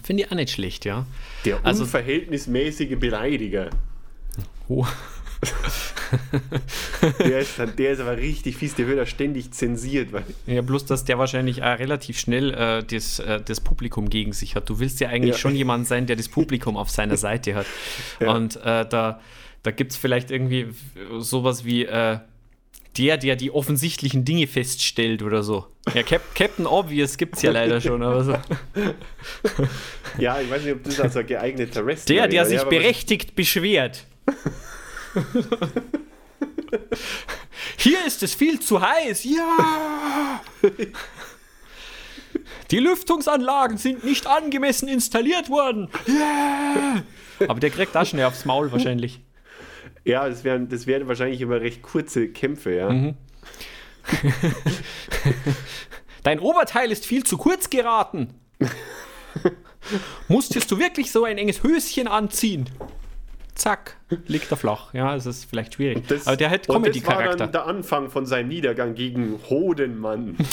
Finde 0.03 0.23
ich 0.23 0.31
auch 0.31 0.35
nicht 0.37 0.51
schlecht, 0.53 0.85
ja. 0.87 1.07
Der 1.45 1.65
Also- 1.65 1.85
unverhältnismäßige 1.85 2.99
Beleidiger. 2.99 3.71
Oh. 4.69 4.87
Der 7.19 7.41
ist, 7.41 7.53
der 7.79 7.91
ist 7.93 8.01
aber 8.01 8.17
richtig 8.17 8.57
fies, 8.57 8.75
der 8.75 8.87
wird 8.87 8.99
ja 8.99 9.07
ständig 9.07 9.51
zensiert. 9.53 10.09
Ja, 10.47 10.63
bloß, 10.63 10.87
dass 10.87 11.05
der 11.05 11.19
wahrscheinlich 11.19 11.63
auch 11.63 11.79
relativ 11.79 12.19
schnell 12.19 12.53
äh, 12.55 12.83
das, 12.85 13.19
äh, 13.19 13.41
das 13.45 13.61
Publikum 13.61 14.09
gegen 14.11 14.33
sich 14.33 14.57
hat. 14.57 14.69
Du 14.69 14.79
willst 14.79 15.01
ja 15.01 15.09
eigentlich 15.09 15.35
Ja. 15.35 15.39
schon 15.39 15.55
jemand 15.57 15.87
sein, 15.87 16.07
der 16.07 16.17
das 16.17 16.29
Publikum 16.29 16.77
auf 16.77 16.91
seiner 16.91 17.17
Seite 17.17 17.55
hat. 17.55 17.67
Ja. 18.21 18.33
Und 18.33 18.57
äh, 18.57 18.87
da, 18.89 19.21
da 19.63 19.71
gibt 19.71 19.93
es 19.93 19.99
vielleicht 19.99 20.31
irgendwie 20.31 20.69
sowas 21.19 21.65
wie 21.65 21.85
äh, 21.85 22.19
der, 22.97 23.17
der 23.19 23.35
die 23.37 23.51
offensichtlichen 23.51 24.25
Dinge 24.25 24.47
feststellt 24.47 25.23
oder 25.23 25.43
so. 25.43 25.67
Ja, 25.95 26.03
Cap 26.05 26.23
Captain 26.35 26.65
Obvious 26.67 27.17
gibt 27.19 27.37
es 27.37 27.43
ja 27.43 27.51
leider 27.51 27.81
schon, 27.81 28.03
aber 28.03 28.23
so. 28.25 28.37
ja, 30.19 30.41
ich 30.41 30.49
weiß 30.49 30.63
nicht, 30.63 30.75
ob 30.75 30.85
das 30.85 31.01
als 31.01 31.17
ein 31.17 31.27
geeigneter 31.27 31.85
Wrestler 31.85 32.15
Der, 32.15 32.29
der 32.29 32.33
wäre. 32.43 32.47
sich 32.49 32.59
Ja, 32.59 32.65
berechtigt 32.69 33.35
beschwert. 33.35 34.05
Hier 37.77 38.05
ist 38.07 38.23
es 38.23 38.35
viel 38.35 38.61
zu 38.61 38.81
heiß. 38.81 39.25
Ja! 39.25 40.41
Die 42.71 42.79
Lüftungsanlagen 42.79 43.77
sind 43.79 44.05
nicht 44.05 44.27
angemessen 44.27 44.89
installiert 44.89 45.51
worden. 45.51 45.89
Ja! 46.07 47.03
Aber 47.47 47.61
der 47.61 47.71
kriegt 47.71 47.95
da 47.95 48.05
schnell 48.05 48.25
aufs 48.25 48.45
Maul 48.45 48.73
wahrscheinlich. 48.73 49.21
Ja, 50.05 50.29
das 50.29 50.45
wären, 50.45 50.69
das 50.69 50.87
wären 50.87 51.09
wahrscheinlich 51.09 51.41
immer 51.41 51.61
recht 51.61 51.83
kurze 51.83 52.29
Kämpfe, 52.29 52.75
ja. 52.75 52.91
Mhm. 52.91 53.15
Dein 56.23 56.41
Oberteil 56.41 56.91
ist 56.91 57.07
viel 57.07 57.25
zu 57.25 57.39
kurz 57.39 57.71
geraten. 57.71 58.35
Musstest 60.29 60.71
du 60.71 60.79
wirklich 60.79 61.11
so 61.11 61.25
ein 61.25 61.39
enges 61.39 61.62
Höschen 61.62 62.09
anziehen? 62.09 62.69
Zack, 63.55 63.97
liegt 64.27 64.51
er 64.51 64.57
flach. 64.57 64.93
Ja, 64.95 65.15
es 65.15 65.27
ist 65.27 65.45
vielleicht 65.45 65.75
schwierig. 65.75 66.07
Das- 66.09 66.27
Aber 66.27 66.37
der 66.37 66.51
hat 66.51 66.69
und 66.69 66.69
Das 66.69 66.75
war 66.75 66.83
Comedy-Charakter. 66.83 67.37
dann 67.37 67.53
der 67.53 67.67
Anfang 67.67 68.11
von 68.11 68.27
seinem 68.27 68.49
Niedergang 68.49 68.95
gegen 68.95 69.39
Hodenmann. 69.49 70.37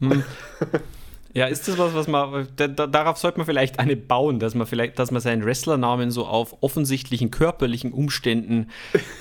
Ja, 1.34 1.46
ist 1.46 1.68
das 1.68 1.76
was, 1.76 1.94
was 1.94 2.08
man. 2.08 2.48
Da, 2.56 2.68
da, 2.68 2.86
darauf 2.86 3.18
sollte 3.18 3.38
man 3.38 3.46
vielleicht 3.46 3.78
eine 3.78 3.96
bauen, 3.96 4.38
dass 4.38 4.54
man 4.54 4.66
vielleicht, 4.66 4.98
dass 4.98 5.10
man 5.10 5.20
seinen 5.20 5.44
Wrestlernamen 5.44 6.10
so 6.10 6.26
auf 6.26 6.56
offensichtlichen 6.62 7.30
körperlichen 7.30 7.92
Umständen 7.92 8.70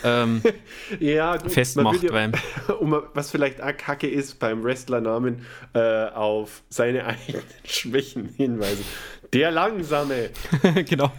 ähm, 0.03 0.41
ja, 0.99 1.35
gut, 1.35 1.51
festmacht. 1.51 2.03
man 2.03 2.13
weil, 2.13 2.31
ja, 2.67 2.73
um, 2.75 3.01
was 3.13 3.29
vielleicht 3.31 3.61
auch 3.61 3.75
kacke 3.75 4.07
ist 4.07 4.39
beim 4.39 4.63
Wrestlernamen, 4.63 5.45
äh, 5.73 6.05
auf 6.05 6.63
seine 6.69 7.05
eigenen 7.07 7.43
Schwächen 7.65 8.29
hinweisen. 8.35 8.85
Der 9.33 9.51
Langsame. 9.51 10.29
genau. 10.85 11.11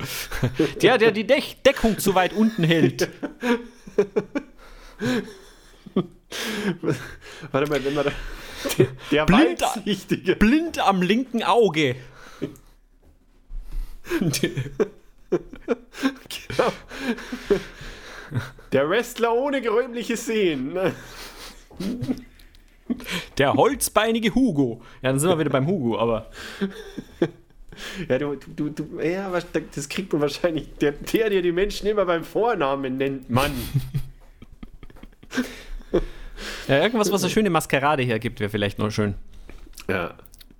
Der, 0.80 0.96
der 0.96 1.10
die 1.10 1.26
Dech 1.26 1.58
Deckung 1.62 1.98
zu 1.98 2.14
weit 2.14 2.32
unten 2.32 2.64
hält. 2.64 3.10
Warte 7.52 7.70
mal, 7.70 7.84
wenn 7.84 7.94
man 7.94 8.06
da. 8.06 8.12
Der, 8.78 8.86
der 9.10 9.26
Blind- 9.26 9.60
Weitsichtige. 9.62 10.36
Blind 10.36 10.78
am 10.78 11.02
linken 11.02 11.42
Auge. 11.42 11.96
Der 18.72 18.88
Wrestler 18.88 19.34
ohne 19.34 19.60
geräumliches 19.60 20.26
Sehen. 20.26 20.76
Der 23.38 23.54
holzbeinige 23.54 24.34
Hugo. 24.34 24.82
Ja, 25.02 25.10
dann 25.10 25.18
sind 25.20 25.30
wir 25.30 25.38
wieder 25.38 25.50
beim 25.50 25.66
Hugo, 25.66 25.98
aber. 25.98 26.30
Ja, 28.08 28.18
du, 28.18 28.34
du, 28.36 28.70
du, 28.70 29.00
ja, 29.00 29.30
das 29.74 29.88
kriegt 29.88 30.12
man 30.12 30.22
wahrscheinlich. 30.22 30.68
Der, 30.80 30.92
der, 30.92 31.30
der 31.30 31.42
die 31.42 31.52
Menschen 31.52 31.86
immer 31.86 32.04
beim 32.04 32.24
Vornamen 32.24 32.96
nennt, 32.96 33.30
Mann. 33.30 33.52
Ja, 36.66 36.82
irgendwas, 36.82 37.10
was 37.12 37.22
eine 37.22 37.30
schöne 37.30 37.50
Maskerade 37.50 38.02
hergibt, 38.02 38.40
wäre 38.40 38.50
vielleicht 38.50 38.78
noch 38.78 38.90
schön. 38.90 39.14
Ja. 39.88 40.14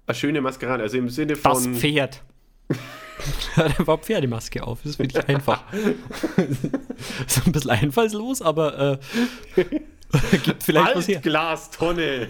Eine 0.07 0.15
schöne 0.15 0.41
Maskerade, 0.41 0.83
also 0.83 0.97
im 0.97 1.11
Sinne 1.11 1.35
Das 1.35 1.41
von. 1.41 1.75
Pferd. 1.75 2.23
Hat 3.57 3.79
einfach 3.79 4.01
Pferdemaske 4.01 4.63
auf. 4.63 4.81
Das 4.83 4.93
ist 4.93 4.99
wirklich 4.99 5.29
einfach. 5.29 5.63
ist 7.27 7.47
ein 7.47 7.53
bisschen 7.53 7.71
einfallslos, 7.71 8.43
aber 8.43 9.01
äh, 9.57 9.65
gibt 10.45 10.63
vielleicht 10.63 10.97
was 10.97 11.09
her. 11.09 11.17
Altglastonne. 11.17 12.29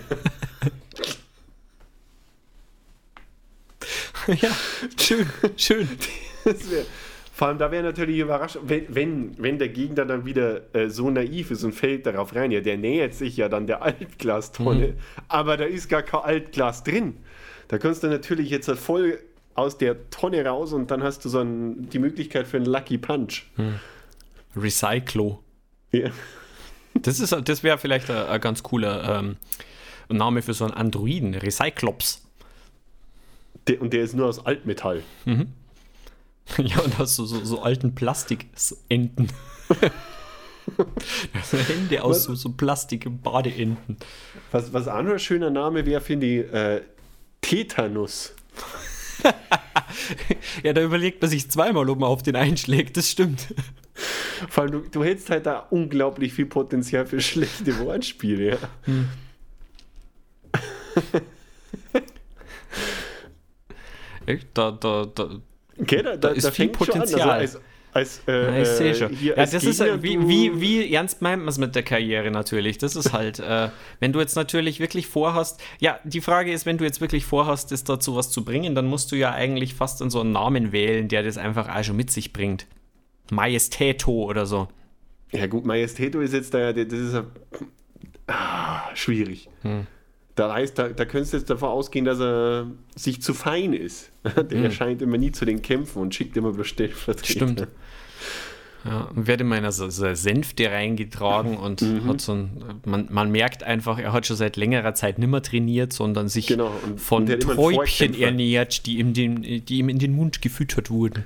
ja, 4.28 4.50
schön, 4.98 5.26
schön. 5.56 5.88
Das 6.44 6.70
wär, 6.70 6.84
vor 7.38 7.46
allem, 7.48 7.58
da 7.58 7.70
wäre 7.70 7.84
natürlich 7.84 8.18
überrascht, 8.18 8.58
wenn, 8.64 8.86
wenn, 8.92 9.34
wenn 9.38 9.58
der 9.60 9.68
Gegner 9.68 10.04
dann 10.04 10.24
wieder 10.26 10.74
äh, 10.74 10.88
so 10.90 11.08
naiv 11.08 11.52
ist 11.52 11.62
und 11.62 11.72
fällt 11.72 12.04
darauf 12.04 12.34
rein. 12.34 12.50
Ja, 12.50 12.60
der 12.60 12.76
nähert 12.76 13.14
sich 13.14 13.36
ja 13.36 13.48
dann 13.48 13.68
der 13.68 13.80
Altglastonne, 13.88 14.94
aber 15.28 15.56
da 15.56 15.64
ist 15.64 15.88
gar 15.88 16.02
kein 16.02 16.20
Altglas 16.22 16.82
drin. 16.82 17.18
Da 17.68 17.78
kannst 17.78 18.02
du 18.02 18.08
natürlich 18.08 18.50
jetzt 18.50 18.66
halt 18.66 18.80
voll 18.80 19.20
aus 19.54 19.78
der 19.78 20.10
Tonne 20.10 20.44
raus 20.44 20.72
und 20.72 20.90
dann 20.90 21.04
hast 21.04 21.24
du 21.24 21.28
so 21.28 21.38
ein, 21.40 21.88
die 21.90 22.00
Möglichkeit 22.00 22.48
für 22.48 22.56
einen 22.56 22.66
Lucky 22.66 22.98
Punch. 22.98 23.44
Recyclo. 24.56 25.42
Ja. 25.92 26.10
Das, 27.00 27.20
ist- 27.20 27.36
das 27.44 27.62
wäre 27.62 27.78
vielleicht 27.78 28.10
ein, 28.10 28.26
ein 28.26 28.40
ganz 28.40 28.64
cooler 28.64 29.20
ähm, 29.20 29.36
Name 30.08 30.42
für 30.42 30.54
so 30.54 30.64
einen 30.64 30.74
Androiden. 30.74 31.34
Recyclops. 31.34 32.26
Der, 33.68 33.80
und 33.80 33.92
der 33.92 34.02
ist 34.02 34.14
nur 34.16 34.26
aus 34.26 34.44
Altmetall. 34.44 35.02
Ja, 36.58 36.80
und 36.80 36.98
hast 36.98 37.16
so, 37.16 37.26
so, 37.26 37.44
so 37.44 37.62
alten 37.62 37.94
Plastikenten. 37.94 39.28
Hände 41.68 42.02
aus 42.02 42.24
so, 42.24 42.34
so 42.34 42.50
Plastik-Badeenten. 42.50 43.96
Was, 44.50 44.72
was 44.72 44.88
auch 44.88 45.02
noch 45.02 45.12
ein 45.12 45.18
schöner 45.18 45.50
Name 45.50 45.86
wäre, 45.86 46.00
finde 46.00 46.26
ich, 46.26 46.52
äh, 46.52 46.82
Tetanus. 47.40 48.34
Ja, 50.62 50.72
da 50.72 50.82
überlegt 50.82 51.22
man 51.22 51.30
sich 51.30 51.50
zweimal, 51.50 51.88
ob 51.88 51.98
man 51.98 52.08
auf 52.08 52.22
den 52.22 52.36
einschlägt. 52.36 52.96
Das 52.96 53.10
stimmt. 53.10 53.54
Vor 54.48 54.64
allem, 54.64 54.72
du, 54.72 54.80
du 54.80 55.04
hättest 55.04 55.30
halt 55.30 55.46
da 55.46 55.60
unglaublich 55.70 56.32
viel 56.32 56.46
Potenzial 56.46 57.06
für 57.06 57.20
schlechte 57.20 57.78
Wortspiele. 57.78 58.58
Ja. 58.60 58.68
Echt? 64.26 64.48
Da, 64.54 64.70
da, 64.72 65.06
da. 65.06 65.40
Okay, 65.80 66.02
da, 66.02 66.16
da, 66.16 66.28
ist 66.28 66.46
da 66.46 66.50
viel 66.50 66.66
fängt's 66.66 66.86
schon 66.86 66.94
an. 66.94 67.00
Potenzial. 67.00 67.30
Also 67.30 67.58
als, 67.92 68.20
als, 68.26 68.28
äh, 68.28 68.32
Ja, 68.32 68.62
ich 68.62 68.68
sehe 68.68 68.90
äh, 68.90 68.94
schon. 68.94 69.10
hier 69.10 69.36
Ja, 69.36 69.46
das 69.46 69.54
ist 69.54 69.78
Gegner, 69.78 69.92
halt, 69.92 70.02
wie, 70.02 70.28
wie, 70.28 70.60
wie 70.60 70.92
ernst 70.94 71.22
meint 71.22 71.40
man 71.40 71.48
es 71.48 71.58
mit 71.58 71.74
der 71.74 71.82
Karriere 71.82 72.30
natürlich? 72.30 72.78
Das 72.78 72.96
ist 72.96 73.12
halt, 73.12 73.38
äh, 73.40 73.70
wenn 74.00 74.12
du 74.12 74.20
jetzt 74.20 74.36
natürlich 74.36 74.80
wirklich 74.80 75.06
vorhast, 75.06 75.60
ja, 75.80 75.98
die 76.04 76.20
Frage 76.20 76.52
ist, 76.52 76.66
wenn 76.66 76.78
du 76.78 76.84
jetzt 76.84 77.00
wirklich 77.00 77.24
vorhast, 77.24 77.72
das 77.72 77.84
dazu 77.84 78.16
was 78.16 78.30
zu 78.30 78.44
bringen, 78.44 78.74
dann 78.74 78.86
musst 78.86 79.10
du 79.12 79.16
ja 79.16 79.32
eigentlich 79.32 79.74
fast 79.74 80.00
in 80.00 80.10
so 80.10 80.20
einen 80.20 80.32
Namen 80.32 80.72
wählen, 80.72 81.08
der 81.08 81.22
das 81.22 81.38
einfach 81.38 81.68
auch 81.74 81.84
schon 81.84 81.96
mit 81.96 82.10
sich 82.10 82.32
bringt. 82.32 82.66
Majestäto 83.30 84.24
oder 84.24 84.46
so. 84.46 84.68
Ja 85.32 85.46
gut, 85.46 85.64
Majestäto 85.64 86.20
ist 86.20 86.32
jetzt 86.32 86.54
da, 86.54 86.72
das 86.72 86.92
ist 86.92 87.14
ja, 87.14 87.24
ah, 88.26 88.94
schwierig. 88.94 89.48
Hm. 89.62 89.86
Da, 90.38 90.52
heißt, 90.54 90.78
da, 90.78 90.88
da 90.88 91.04
könntest 91.04 91.32
du 91.32 91.36
jetzt 91.38 91.50
davon 91.50 91.68
ausgehen, 91.70 92.04
dass 92.04 92.20
er 92.20 92.66
sich 92.94 93.20
zu 93.22 93.34
fein 93.34 93.72
ist. 93.72 94.10
Der 94.50 94.64
erscheint 94.64 95.02
immer 95.02 95.18
nie 95.18 95.32
zu 95.32 95.44
den 95.44 95.62
Kämpfen 95.62 96.00
und 96.00 96.14
schickt 96.14 96.36
immer 96.36 96.52
bloß 96.52 96.66
Stellvertreter. 96.68 97.30
Stimmt. 97.30 97.66
Ja, 98.84 99.08
und 99.14 99.26
wird 99.26 99.40
immer 99.40 99.58
in 99.58 99.70
so, 99.72 99.90
so 99.90 100.14
Sänfte 100.14 100.70
reingetragen 100.70 101.56
und 101.66 101.82
Mhm. 101.82 102.04
hat 102.08 102.20
so 102.20 102.32
ein, 102.32 102.50
man, 102.84 103.08
man 103.10 103.30
merkt 103.32 103.64
einfach, 103.64 103.98
er 103.98 104.12
hat 104.12 104.26
schon 104.26 104.36
seit 104.36 104.56
längerer 104.56 104.94
Zeit 104.94 105.18
nimmer 105.18 105.42
trainiert, 105.42 105.92
sondern 105.92 106.28
sich 106.28 106.46
Genau, 106.46 106.70
und- 106.86 107.00
von 107.00 107.24
und 107.28 107.40
Träubchen 107.40 108.18
ernährt, 108.18 108.86
die 108.86 108.98
ihm, 108.98 109.14
den, 109.14 109.42
die 109.42 109.78
ihm 109.78 109.88
in 109.88 109.98
den 109.98 110.12
Mund 110.14 110.40
gefüttert 110.40 110.90
wurden. 110.90 111.24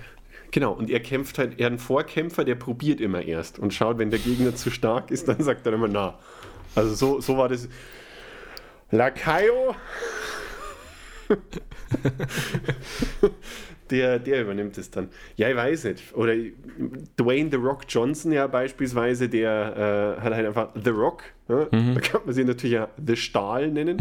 Genau, 0.50 0.72
und 0.72 0.90
er 0.90 1.00
kämpft 1.00 1.38
halt, 1.38 1.58
er 1.60 1.66
hat 1.66 1.72
einen 1.72 1.78
Vorkämpfer, 1.78 2.44
der 2.44 2.54
probiert 2.54 3.00
immer 3.00 3.22
erst 3.22 3.58
und 3.58 3.72
schaut, 3.74 3.98
wenn 3.98 4.10
der 4.10 4.18
Gegner 4.18 4.54
zu 4.54 4.70
stark 4.70 5.10
ist, 5.10 5.28
dann 5.28 5.42
sagt 5.42 5.66
er 5.66 5.74
immer 5.74 5.88
na. 5.88 6.18
Also 6.74 6.94
so, 6.94 7.20
so 7.20 7.36
war 7.36 7.48
das. 7.50 7.68
Lacayo. 8.93 9.74
der, 13.90 14.18
der 14.18 14.43
übernimmt 14.43 14.76
es 14.78 14.90
dann. 14.90 15.09
Ja, 15.36 15.49
ich 15.49 15.57
weiß 15.57 15.84
nicht. 15.84 16.14
Oder 16.14 16.34
Dwayne 17.18 17.51
The 17.51 17.57
Rock 17.57 17.84
Johnson 17.88 18.32
ja 18.32 18.47
beispielsweise, 18.47 19.28
der 19.28 20.16
äh, 20.18 20.22
hat 20.22 20.34
halt 20.34 20.47
einfach 20.47 20.68
The 20.82 20.90
Rock. 20.90 21.24
Ja? 21.49 21.64
Da 21.64 22.01
kann 22.01 22.20
man 22.26 22.34
sie 22.34 22.45
natürlich 22.45 22.74
ja 22.74 22.88
The 23.05 23.16
Stahl 23.16 23.70
nennen. 23.70 23.97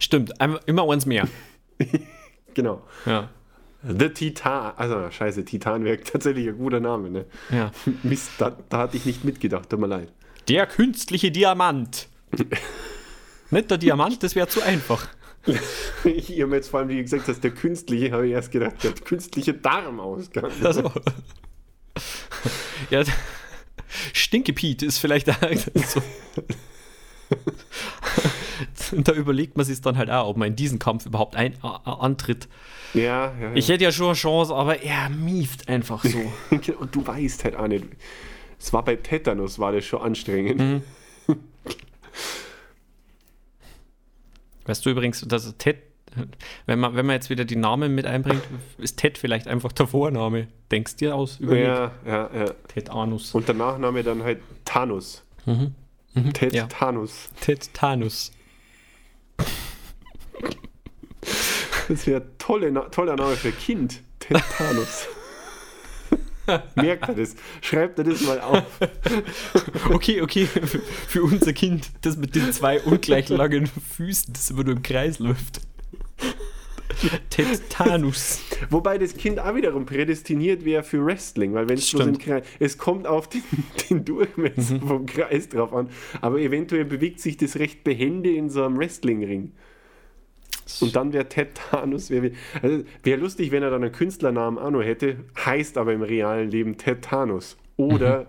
Stimmt, 0.00 0.32
immer 0.66 0.90
eins 0.90 1.06
mehr. 1.06 1.28
genau. 2.54 2.82
Ja. 3.06 3.28
The 3.82 4.08
Titan. 4.08 4.72
Also, 4.76 5.10
scheiße, 5.10 5.44
Titan 5.44 5.84
wäre 5.84 6.00
tatsächlich 6.00 6.48
ein 6.48 6.56
guter 6.56 6.80
Name, 6.80 7.10
ne? 7.10 7.26
ja. 7.50 7.70
Mist, 8.02 8.30
da, 8.38 8.56
da 8.68 8.78
hatte 8.78 8.96
ich 8.96 9.04
nicht 9.04 9.24
mitgedacht, 9.24 9.68
tut 9.68 9.80
mir 9.80 9.86
leid. 9.86 10.08
Der 10.48 10.66
künstliche 10.66 11.30
Diamant. 11.30 12.08
Nicht 13.52 13.70
der 13.70 13.78
Diamant, 13.78 14.22
das 14.22 14.34
wäre 14.34 14.48
zu 14.48 14.62
einfach. 14.62 15.06
Ich 16.04 16.30
habe 16.30 16.46
mir 16.46 16.56
jetzt 16.56 16.68
vor 16.68 16.80
allem, 16.80 16.88
wie 16.88 17.02
gesagt 17.02 17.26
hast, 17.26 17.42
der 17.42 17.50
künstliche, 17.50 18.12
habe 18.12 18.26
ich 18.26 18.32
erst 18.32 18.52
gedacht, 18.52 18.82
der 18.82 18.92
künstliche 18.92 19.52
Darmausgang. 19.52 20.52
Also. 20.62 20.90
Ja, 22.90 23.02
Stinkepiet 24.12 24.82
ist 24.82 24.98
vielleicht 24.98 25.26
so. 25.26 26.02
da 28.92 29.12
überlegt 29.12 29.56
man 29.56 29.66
sich 29.66 29.80
dann 29.80 29.98
halt 29.98 30.10
auch, 30.10 30.28
ob 30.28 30.36
man 30.36 30.48
in 30.48 30.56
diesen 30.56 30.78
Kampf 30.78 31.06
überhaupt 31.06 31.34
ein, 31.36 31.54
a, 31.62 31.80
a, 31.84 31.94
antritt. 31.94 32.48
Ja, 32.94 33.34
ja. 33.40 33.52
Ich 33.54 33.68
hätte 33.68 33.84
ja 33.84 33.92
schon 33.92 34.06
eine 34.06 34.14
Chance, 34.14 34.54
aber 34.54 34.82
er 34.82 35.08
mieft 35.08 35.68
einfach 35.68 36.04
so. 36.04 36.18
Und 36.78 36.94
du 36.94 37.06
weißt 37.06 37.44
halt 37.44 37.56
auch 37.56 37.68
nicht. 37.68 37.84
Es 38.58 38.72
war 38.72 38.84
bei 38.84 38.96
Tetanus, 38.96 39.58
war 39.58 39.72
das 39.72 39.84
schon 39.84 40.00
anstrengend. 40.00 40.82
Weißt 44.66 44.84
du 44.84 44.90
übrigens, 44.90 45.20
dass 45.22 45.56
Ted, 45.58 45.78
wenn 46.66 46.78
man, 46.78 46.94
wenn 46.94 47.06
man 47.06 47.14
jetzt 47.14 47.30
wieder 47.30 47.44
die 47.44 47.56
Namen 47.56 47.94
mit 47.94 48.06
einbringt, 48.06 48.42
ist 48.78 48.98
Ted 48.98 49.18
vielleicht 49.18 49.48
einfach 49.48 49.72
der 49.72 49.86
Vorname. 49.86 50.48
Denkst 50.70 50.96
dir 50.96 51.14
aus? 51.14 51.38
Überleg. 51.40 51.66
Ja, 51.66 51.92
ja, 52.06 52.30
ja. 52.34 52.44
Ted 52.68 52.90
Anus. 52.90 53.34
Und 53.34 53.48
der 53.48 53.54
Nachname 53.54 54.02
dann 54.02 54.22
halt 54.22 54.40
Thanos. 54.64 55.24
Ted 56.34 56.52
ja. 56.52 56.66
Thanos. 56.66 57.30
Ted 57.40 57.72
Tanus. 57.74 58.32
Das 61.88 62.06
wäre 62.06 62.22
tolle, 62.38 62.72
toller 62.90 63.16
Name 63.16 63.36
für 63.36 63.52
Kind. 63.52 64.02
Ted 64.18 64.42
Thanos. 64.56 65.08
Merkt 66.74 67.08
er 67.08 67.14
das? 67.14 67.34
Schreibt 67.60 67.98
er 67.98 68.04
das 68.04 68.20
mal 68.22 68.40
auf. 68.40 68.64
Okay, 69.90 70.22
okay, 70.22 70.46
für, 70.46 71.22
unser 71.22 71.52
Kind, 71.52 71.90
das 72.02 72.16
mit 72.16 72.34
den 72.34 72.52
zwei 72.52 72.80
ungleich 72.80 73.28
langen 73.28 73.66
Füßen, 73.66 74.32
das 74.32 74.50
immer 74.50 74.64
nur 74.64 74.76
im 74.76 74.82
Kreis 74.82 75.18
läuft. 75.18 75.60
Ted 77.30 77.68
Tanus. 77.68 78.40
Wobei 78.70 78.98
das 78.98 79.14
Kind 79.14 79.38
auch 79.38 79.54
wiederum 79.54 79.86
prädestiniert 79.86 80.64
wäre 80.64 80.82
für 80.82 81.04
Wrestling, 81.04 81.54
weil 81.54 81.68
wenn 81.68 81.78
es 81.78 81.90
bloß 81.90 82.06
im. 82.06 82.18
Kreis, 82.18 82.44
es 82.58 82.78
kommt 82.78 83.06
auf 83.06 83.28
den, 83.28 83.42
den 83.90 84.04
Durchmesser 84.04 84.80
vom 84.80 85.06
Kreis 85.06 85.48
drauf 85.48 85.72
an, 85.72 85.88
aber 86.20 86.38
eventuell 86.38 86.84
bewegt 86.84 87.20
sich 87.20 87.36
das 87.36 87.56
recht 87.56 87.84
behende 87.84 88.30
in 88.30 88.50
so 88.50 88.64
einem 88.64 88.78
Wrestlingring. 88.78 89.52
Und 90.80 90.96
dann 90.96 91.12
wäre 91.12 91.28
Ted 91.28 91.54
Thanos, 91.54 92.10
wäre 92.10 92.32
also 92.62 92.84
wär 93.02 93.16
lustig, 93.16 93.50
wenn 93.50 93.62
er 93.62 93.70
dann 93.70 93.82
einen 93.82 93.92
Künstlernamen 93.92 94.56
noch 94.72 94.82
hätte, 94.82 95.16
heißt 95.44 95.78
aber 95.78 95.92
im 95.92 96.02
realen 96.02 96.50
Leben 96.50 96.76
Ted 96.76 97.02
Thanos. 97.02 97.56
Oder 97.76 98.26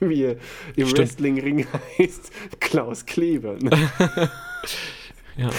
wie 0.08 0.22
er 0.24 0.36
im. 0.76 0.92
Wrestlingring 0.92 1.66
heißt, 1.98 2.32
Klaus 2.60 3.06
Kleber. 3.06 3.56
Ne? 3.60 3.70
Ja. 5.36 5.50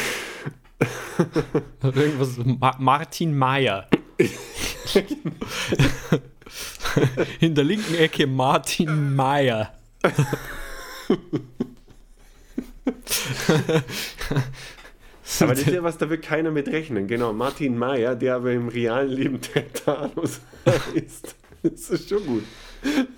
Irgendwas, 1.83 2.37
Ma 2.37 2.77
Martin 2.79 3.37
Mayer. 3.37 3.89
In 7.41 7.55
der 7.55 7.65
linken 7.65 7.93
Ecke 7.95 8.25
Martin 8.25 9.13
Mayer. 9.13 9.73
Aber 15.39 15.53
das 15.55 15.61
ist 15.61 15.71
ja 15.73 15.83
was, 15.83 15.97
da 15.97 16.09
wird 16.09 16.23
keiner 16.23 16.51
mit 16.51 16.67
rechnen. 16.67 17.07
Genau, 17.07 17.33
Martin 17.33 17.77
Mayer, 17.77 18.15
der 18.15 18.35
aber 18.35 18.51
im 18.51 18.67
realen 18.67 19.09
Leben 19.09 19.41
Ted 19.41 19.83
Thanos 19.83 20.39
heißt. 20.65 21.35
Das 21.63 21.89
ist 21.89 22.09
schon 22.09 22.25
gut. 22.25 22.43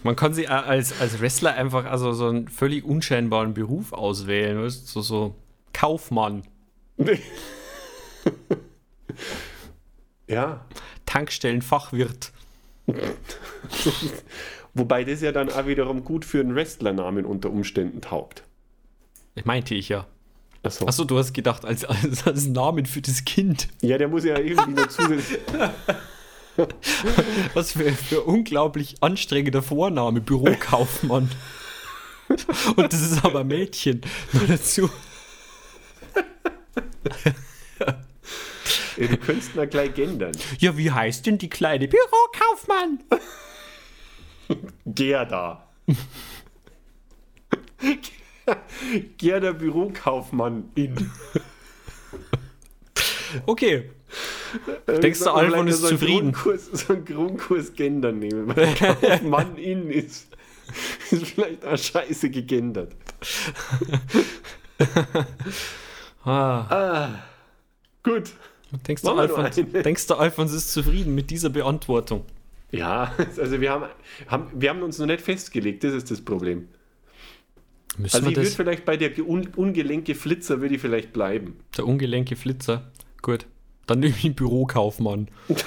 Man 0.03 0.15
kann 0.15 0.33
sich 0.33 0.49
als, 0.49 0.99
als 1.01 1.19
Wrestler 1.19 1.53
einfach 1.55 1.85
also 1.85 2.13
so 2.13 2.27
einen 2.29 2.47
völlig 2.47 2.85
unscheinbaren 2.85 3.53
Beruf 3.53 3.91
auswählen. 3.91 4.61
Weißt? 4.61 4.83
du? 4.87 4.91
So, 4.91 5.01
so 5.01 5.35
Kaufmann, 5.73 6.43
Ja, 10.27 10.65
Tankstellenfachwirt. 11.05 12.31
wobei 14.73 15.03
das 15.03 15.21
ja 15.21 15.31
dann 15.31 15.49
auch 15.51 15.67
wiederum 15.67 16.03
gut 16.03 16.25
für 16.25 16.39
einen 16.39 16.55
Wrestlernamen 16.55 17.25
unter 17.25 17.49
Umständen 17.49 18.01
taugt. 18.01 18.43
Meinte 19.43 19.75
ich 19.75 19.89
ja. 19.89 20.05
Achso. 20.63 20.85
Achso, 20.87 21.03
du 21.05 21.17
hast 21.17 21.33
gedacht, 21.33 21.65
als, 21.65 21.85
als, 21.85 22.25
als 22.25 22.47
Namen 22.47 22.85
für 22.85 23.01
das 23.01 23.25
Kind. 23.25 23.67
Ja, 23.81 23.97
der 23.97 24.07
muss 24.07 24.23
ja 24.23 24.37
irgendwie 24.37 24.71
noch 24.71 24.87
zusätzlich. 24.87 25.39
Was 27.53 27.73
für, 27.73 27.91
für 27.91 28.21
unglaublich 28.23 28.95
anstrengender 29.01 29.61
Vorname, 29.61 30.21
Bürokaufmann. 30.21 31.29
Und 32.75 32.93
das 32.93 33.01
ist 33.01 33.23
aber 33.23 33.43
Mädchen. 33.43 34.01
Nur 34.33 34.47
dazu. 34.47 34.89
Ja, 38.97 39.07
du 39.07 39.17
könntest 39.17 39.55
ja 39.55 39.65
gleich 39.65 39.93
gendern. 39.93 40.35
Ja, 40.59 40.75
wie 40.75 40.91
heißt 40.91 41.25
denn 41.27 41.37
die 41.37 41.49
kleine 41.49 41.87
Bürokaufmann? 41.87 43.03
Gerda. 44.85 45.67
Gerda 49.17 49.51
Bürokaufmann 49.51 50.69
in. 50.75 51.09
Okay. 53.45 53.89
Denkst 54.87 55.19
du, 55.19 55.31
Alfon 55.31 55.67
ist 55.67 55.81
so 55.81 55.89
zufrieden? 55.89 56.31
Grundkurs, 56.31 56.65
so 56.71 56.93
einen 56.93 57.05
Grundkurs 57.05 57.73
gendern 57.73 58.19
nehmen. 58.19 58.55
Weil 58.55 58.73
Kaufmann 58.75 59.57
in 59.57 59.89
ist, 59.89 60.27
ist 61.11 61.27
vielleicht 61.27 61.65
auch 61.65 61.77
scheiße 61.77 62.29
gegendert. 62.29 62.95
Ah, 66.23 67.09
Gut. 68.03 68.31
denkst, 68.87 69.01
du, 69.01 69.11
Alfons, 69.11 69.55
denkst 69.55 70.07
du, 70.07 70.15
Alfons 70.15 70.53
ist 70.53 70.71
zufrieden 70.71 71.15
mit 71.15 71.29
dieser 71.29 71.49
Beantwortung? 71.49 72.25
Ja, 72.71 73.13
also 73.37 73.61
wir 73.61 73.71
haben, 73.71 73.85
haben, 74.27 74.51
wir 74.53 74.69
haben 74.69 74.81
uns 74.83 74.99
noch 74.99 75.05
nicht 75.05 75.21
festgelegt, 75.21 75.83
das 75.83 75.93
ist 75.93 76.11
das 76.11 76.21
Problem. 76.21 76.67
Müssen 77.97 78.15
Also 78.15 78.29
ich 78.29 78.35
würde 78.35 78.49
vielleicht 78.49 78.85
bei 78.85 78.97
der 78.97 79.17
un 79.19 79.47
ungelenke 79.55 80.15
Flitzer 80.15 80.61
würde 80.61 80.75
ich 80.75 80.81
vielleicht 80.81 81.13
bleiben. 81.13 81.55
Der 81.77 81.87
ungelenke 81.87 82.35
Flitzer. 82.35 82.91
Gut. 83.21 83.45
Dann 83.87 83.99
nehme 83.99 84.13
ich 84.15 84.25
einen 84.25 84.35
Bürokaufmann. 84.35 85.29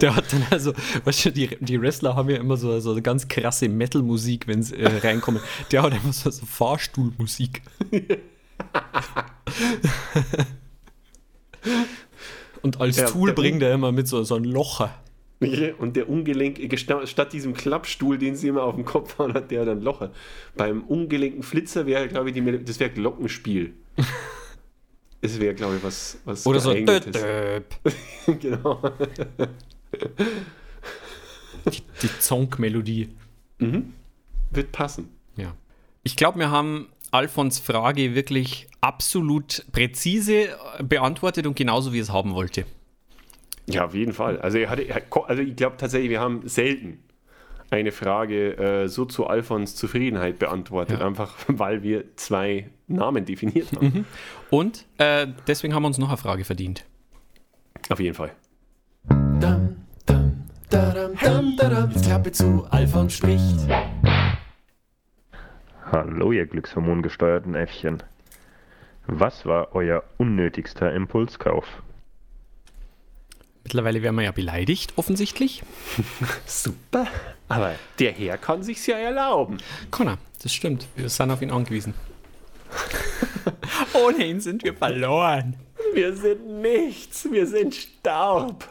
Der 0.00 0.14
hat 0.16 0.32
dann 0.32 0.46
also, 0.50 0.72
weißt 1.04 1.26
du, 1.26 1.32
die, 1.32 1.48
die 1.60 1.80
Wrestler 1.80 2.14
haben 2.16 2.30
ja 2.30 2.36
immer 2.36 2.56
so, 2.56 2.80
so 2.80 2.92
eine 2.92 3.02
ganz 3.02 3.28
krasse 3.28 3.68
Metal-Musik, 3.68 4.46
wenn 4.46 4.62
sie 4.62 4.76
äh, 4.76 4.98
reinkommen. 5.06 5.40
Der 5.72 5.82
hat 5.82 5.92
immer 5.92 6.12
so, 6.12 6.30
so 6.30 6.46
Fahrstuhlmusik. 6.46 7.62
Und 12.62 12.80
als 12.80 12.96
Ja, 12.96 13.06
Tool 13.06 13.32
bringt 13.32 13.62
er 13.62 13.72
immer 13.74 13.92
mit 13.92 14.06
so, 14.08 14.22
so 14.22 14.34
einem 14.36 14.44
Locher. 14.44 14.94
Und 15.78 15.96
der 15.96 16.08
ungelenke, 16.10 16.62
gesta- 16.66 17.06
statt 17.06 17.32
diesem 17.32 17.54
Klappstuhl, 17.54 18.18
den 18.18 18.36
sie 18.36 18.48
immer 18.48 18.62
auf 18.64 18.74
dem 18.74 18.84
Kopf 18.84 19.18
haben, 19.18 19.32
hat 19.34 19.50
der 19.50 19.64
dann 19.64 19.80
Locher. 19.80 20.12
Beim 20.54 20.82
ungelenken 20.82 21.42
Flitzer 21.42 21.86
wäre, 21.86 22.08
glaube 22.08 22.28
ich, 22.30 22.34
die, 22.34 22.64
das 22.64 22.78
wäre 22.80 22.90
Glockenspiel. 22.90 23.72
Das 25.22 25.38
wäre, 25.38 25.54
glaube 25.54 25.76
ich, 25.76 25.82
was, 25.82 26.18
was 26.24 26.46
Oder 26.46 26.60
so. 26.60 26.70
genau. 28.40 28.80
Die 32.02 32.18
Zong-Melodie. 32.20 33.10
Wird 33.58 34.72
passen. 34.72 35.10
Ja. 35.36 35.54
Ich 36.02 36.16
glaube, 36.16 36.38
wir 36.38 36.50
haben 36.50 36.88
Alfons 37.10 37.58
Frage 37.58 38.14
wirklich 38.14 38.68
absolut 38.80 39.66
präzise 39.72 40.48
beantwortet 40.82 41.46
und 41.46 41.54
genauso 41.54 41.92
wie 41.92 41.98
es 41.98 42.10
haben 42.10 42.32
wollte. 42.34 42.64
Ja, 43.68 43.84
auf 43.84 43.94
jeden 43.94 44.12
Fall. 44.12 44.40
Also, 44.40 44.58
er 44.58 44.70
hatte, 44.70 44.86
also 45.26 45.42
ich 45.42 45.56
glaube 45.56 45.76
tatsächlich, 45.76 46.10
wir 46.10 46.20
haben 46.20 46.46
selten 46.48 47.02
eine 47.70 47.92
Frage 47.92 48.56
äh, 48.58 48.88
so 48.88 49.04
zu 49.04 49.28
Alfons 49.28 49.76
Zufriedenheit 49.76 50.38
beantwortet, 50.40 50.98
Ja. 51.00 51.06
einfach 51.06 51.36
weil 51.46 51.82
wir 51.84 52.16
zwei 52.16 52.68
Namen 52.88 53.24
definiert 53.24 53.68
haben. 53.76 54.06
Und 54.50 54.86
äh, 54.98 55.28
deswegen 55.46 55.72
haben 55.74 55.84
wir 55.84 55.86
uns 55.88 55.98
noch 55.98 56.08
eine 56.08 56.16
Frage 56.16 56.44
verdient. 56.44 56.84
Auf 57.88 58.00
jeden 58.00 58.14
Fall. 58.14 58.32
Dam, 59.38 59.76
dam, 60.04 60.42
dadam, 60.68 61.12
dam, 61.22 61.56
dadam. 61.56 61.90
Jetzt 61.92 62.04
Klappe 62.06 62.32
zu, 62.32 62.66
Alfons 62.70 63.14
spricht. 63.14 63.56
Hallo, 65.92 66.32
ihr 66.32 66.46
glückshormongesteuerten 66.46 67.54
Äffchen. 67.54 68.02
Was 69.06 69.46
war 69.46 69.74
euer 69.74 70.04
unnötigster 70.18 70.92
Impulskauf? 70.92 71.64
Mittlerweile 73.70 74.02
wären 74.02 74.16
wir 74.16 74.24
ja 74.24 74.32
beleidigt, 74.32 74.94
offensichtlich. 74.96 75.62
Super. 76.44 77.06
Aber 77.46 77.76
der 78.00 78.10
Herr 78.10 78.36
kann 78.36 78.64
sich's 78.64 78.84
ja 78.88 78.96
erlauben. 78.96 79.58
Connor, 79.92 80.18
das 80.42 80.52
stimmt. 80.52 80.88
Wir 80.96 81.08
sind 81.08 81.30
auf 81.30 81.40
ihn 81.40 81.52
angewiesen. 81.52 81.94
Ohne 83.94 84.26
ihn 84.26 84.40
sind 84.40 84.64
wir 84.64 84.74
verloren. 84.74 85.54
Wir 85.94 86.16
sind 86.16 86.60
nichts, 86.60 87.30
wir 87.30 87.46
sind 87.46 87.72
Staub. 87.76 88.68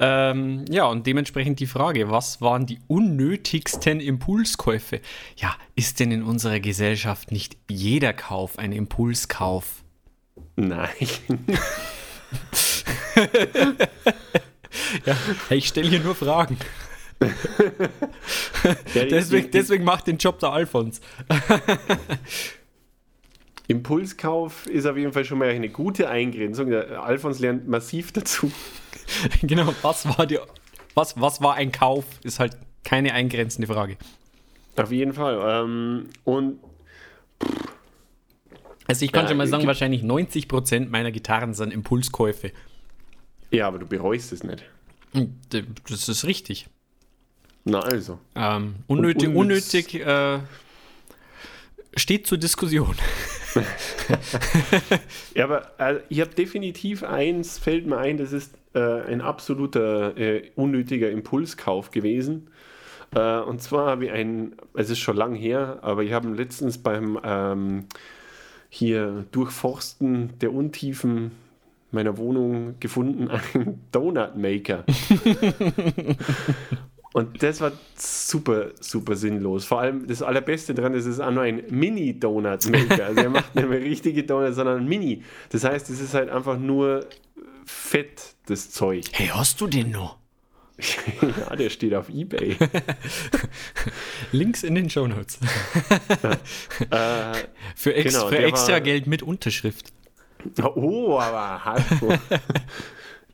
Ähm, 0.00 0.64
ja, 0.68 0.86
und 0.86 1.06
dementsprechend 1.06 1.60
die 1.60 1.68
Frage, 1.68 2.10
was 2.10 2.40
waren 2.40 2.66
die 2.66 2.80
unnötigsten 2.88 4.00
Impulskäufe? 4.00 5.00
Ja, 5.36 5.54
ist 5.76 6.00
denn 6.00 6.10
in 6.10 6.24
unserer 6.24 6.58
Gesellschaft 6.58 7.30
nicht 7.30 7.56
jeder 7.70 8.12
Kauf 8.12 8.58
ein 8.58 8.72
Impulskauf? 8.72 9.84
Nein. 10.56 10.88
Ja, 15.06 15.16
ich 15.50 15.68
stelle 15.68 15.88
hier 15.88 16.00
nur 16.00 16.14
Fragen. 16.14 16.56
Deswegen, 18.94 19.50
deswegen 19.50 19.84
macht 19.84 20.06
den 20.06 20.18
Job 20.18 20.38
der 20.38 20.50
Alfons. 20.50 21.00
Impulskauf 23.66 24.66
ist 24.66 24.86
auf 24.86 24.96
jeden 24.96 25.12
Fall 25.12 25.24
schon 25.24 25.38
mal 25.38 25.48
eine 25.48 25.68
gute 25.68 26.08
Eingrenzung. 26.08 26.70
Der 26.70 27.02
Alfons 27.02 27.40
lernt 27.40 27.66
massiv 27.66 28.12
dazu. 28.12 28.52
genau, 29.42 29.74
was 29.82 30.06
war, 30.16 30.26
die, 30.26 30.38
was, 30.94 31.20
was 31.20 31.42
war 31.42 31.54
ein 31.54 31.72
Kauf? 31.72 32.04
Ist 32.22 32.38
halt 32.38 32.56
keine 32.84 33.12
eingrenzende 33.12 33.72
Frage. 33.72 33.96
Auf 34.76 34.92
jeden 34.92 35.12
Fall. 35.12 35.40
Ähm, 35.44 36.08
und 36.24 36.60
Also 38.86 39.04
ich 39.04 39.12
kann 39.12 39.24
Ja, 39.24 39.28
schon 39.28 39.38
mal 39.38 39.48
sagen, 39.48 39.66
wahrscheinlich 39.66 40.02
90% 40.02 40.88
meiner 40.88 41.10
Gitarren 41.10 41.52
sind 41.52 41.72
Impulskäufe. 41.72 42.52
Ja, 43.50 43.66
aber 43.66 43.78
du 43.78 43.86
bereust 43.86 44.32
es 44.32 44.42
nicht. 44.44 44.64
Äh, 45.14 45.62
Das 45.88 46.08
ist 46.08 46.24
richtig. 46.24 46.68
Na 47.64 47.80
also. 47.80 48.18
Ähm, 48.34 48.76
unnötig, 48.86 49.28
unnötig 49.28 49.94
äh, 49.94 50.38
steht 51.96 52.26
zur 52.26 52.38
Diskussion. 52.38 52.96
Ja, 55.34 55.44
aber 55.44 55.72
äh, 55.78 56.00
ich 56.08 56.20
habe 56.20 56.34
definitiv 56.34 57.02
eins, 57.02 57.58
fällt 57.58 57.86
mir 57.86 57.98
ein, 57.98 58.18
das 58.18 58.32
ist 58.32 58.54
äh, 58.74 58.78
ein 59.02 59.20
absoluter 59.20 60.16
äh, 60.16 60.50
unnötiger 60.54 61.10
Impulskauf 61.10 61.90
gewesen. 61.90 62.50
Äh, 63.14 63.38
und 63.40 63.62
zwar 63.62 63.86
habe 63.86 64.06
ich 64.06 64.12
einen, 64.12 64.56
es 64.74 64.90
ist 64.90 64.98
schon 64.98 65.16
lang 65.16 65.34
her, 65.34 65.78
aber 65.82 66.02
ich 66.02 66.12
habe 66.12 66.28
letztens 66.28 66.78
beim 66.78 67.18
ähm, 67.24 67.86
hier 68.68 69.24
Durchforsten 69.32 70.38
der 70.40 70.52
Untiefen 70.52 71.32
meiner 71.90 72.16
Wohnung 72.18 72.74
gefunden, 72.80 73.28
einen 73.54 73.80
Donut 73.92 74.36
Maker. 74.36 74.84
Und 77.14 77.42
das 77.42 77.60
war 77.62 77.72
super, 77.96 78.66
super 78.80 79.16
sinnlos. 79.16 79.64
Vor 79.64 79.80
allem 79.80 80.06
das 80.06 80.22
Allerbeste 80.22 80.74
dran 80.74 80.92
ist, 80.94 81.06
es 81.06 81.14
ist 81.14 81.20
auch 81.20 81.30
nur 81.30 81.42
ein 81.42 81.62
Mini-Donut-Maker. 81.70 83.06
Also 83.06 83.20
er 83.22 83.30
macht 83.30 83.54
nicht 83.54 83.68
mehr 83.68 83.80
richtige 83.80 84.24
Donuts, 84.24 84.56
sondern 84.56 84.80
ein 84.82 84.86
Mini. 84.86 85.22
Das 85.50 85.64
heißt, 85.64 85.88
es 85.88 86.00
ist 86.00 86.12
halt 86.14 86.28
einfach 86.28 86.58
nur 86.58 87.06
Fett, 87.64 88.34
das 88.46 88.70
Zeug. 88.70 89.06
Hey, 89.12 89.28
hast 89.28 89.60
du 89.60 89.66
den 89.66 89.90
noch? 89.90 90.18
ja, 91.50 91.56
der 91.56 91.70
steht 91.70 91.94
auf 91.94 92.08
Ebay. 92.08 92.56
Links 94.30 94.62
in 94.62 94.74
den 94.76 94.88
Shownotes. 94.90 95.38
äh, 96.90 97.32
Für, 97.74 97.94
ex 97.94 98.12
Genau, 98.14 98.28
für 98.28 98.38
extra 98.38 98.72
war- 98.74 98.80
Geld 98.80 99.06
mit 99.08 99.22
Unterschrift. 99.24 99.92
Oh, 100.74 101.18
aber 101.18 101.64
hardcore. 101.64 102.18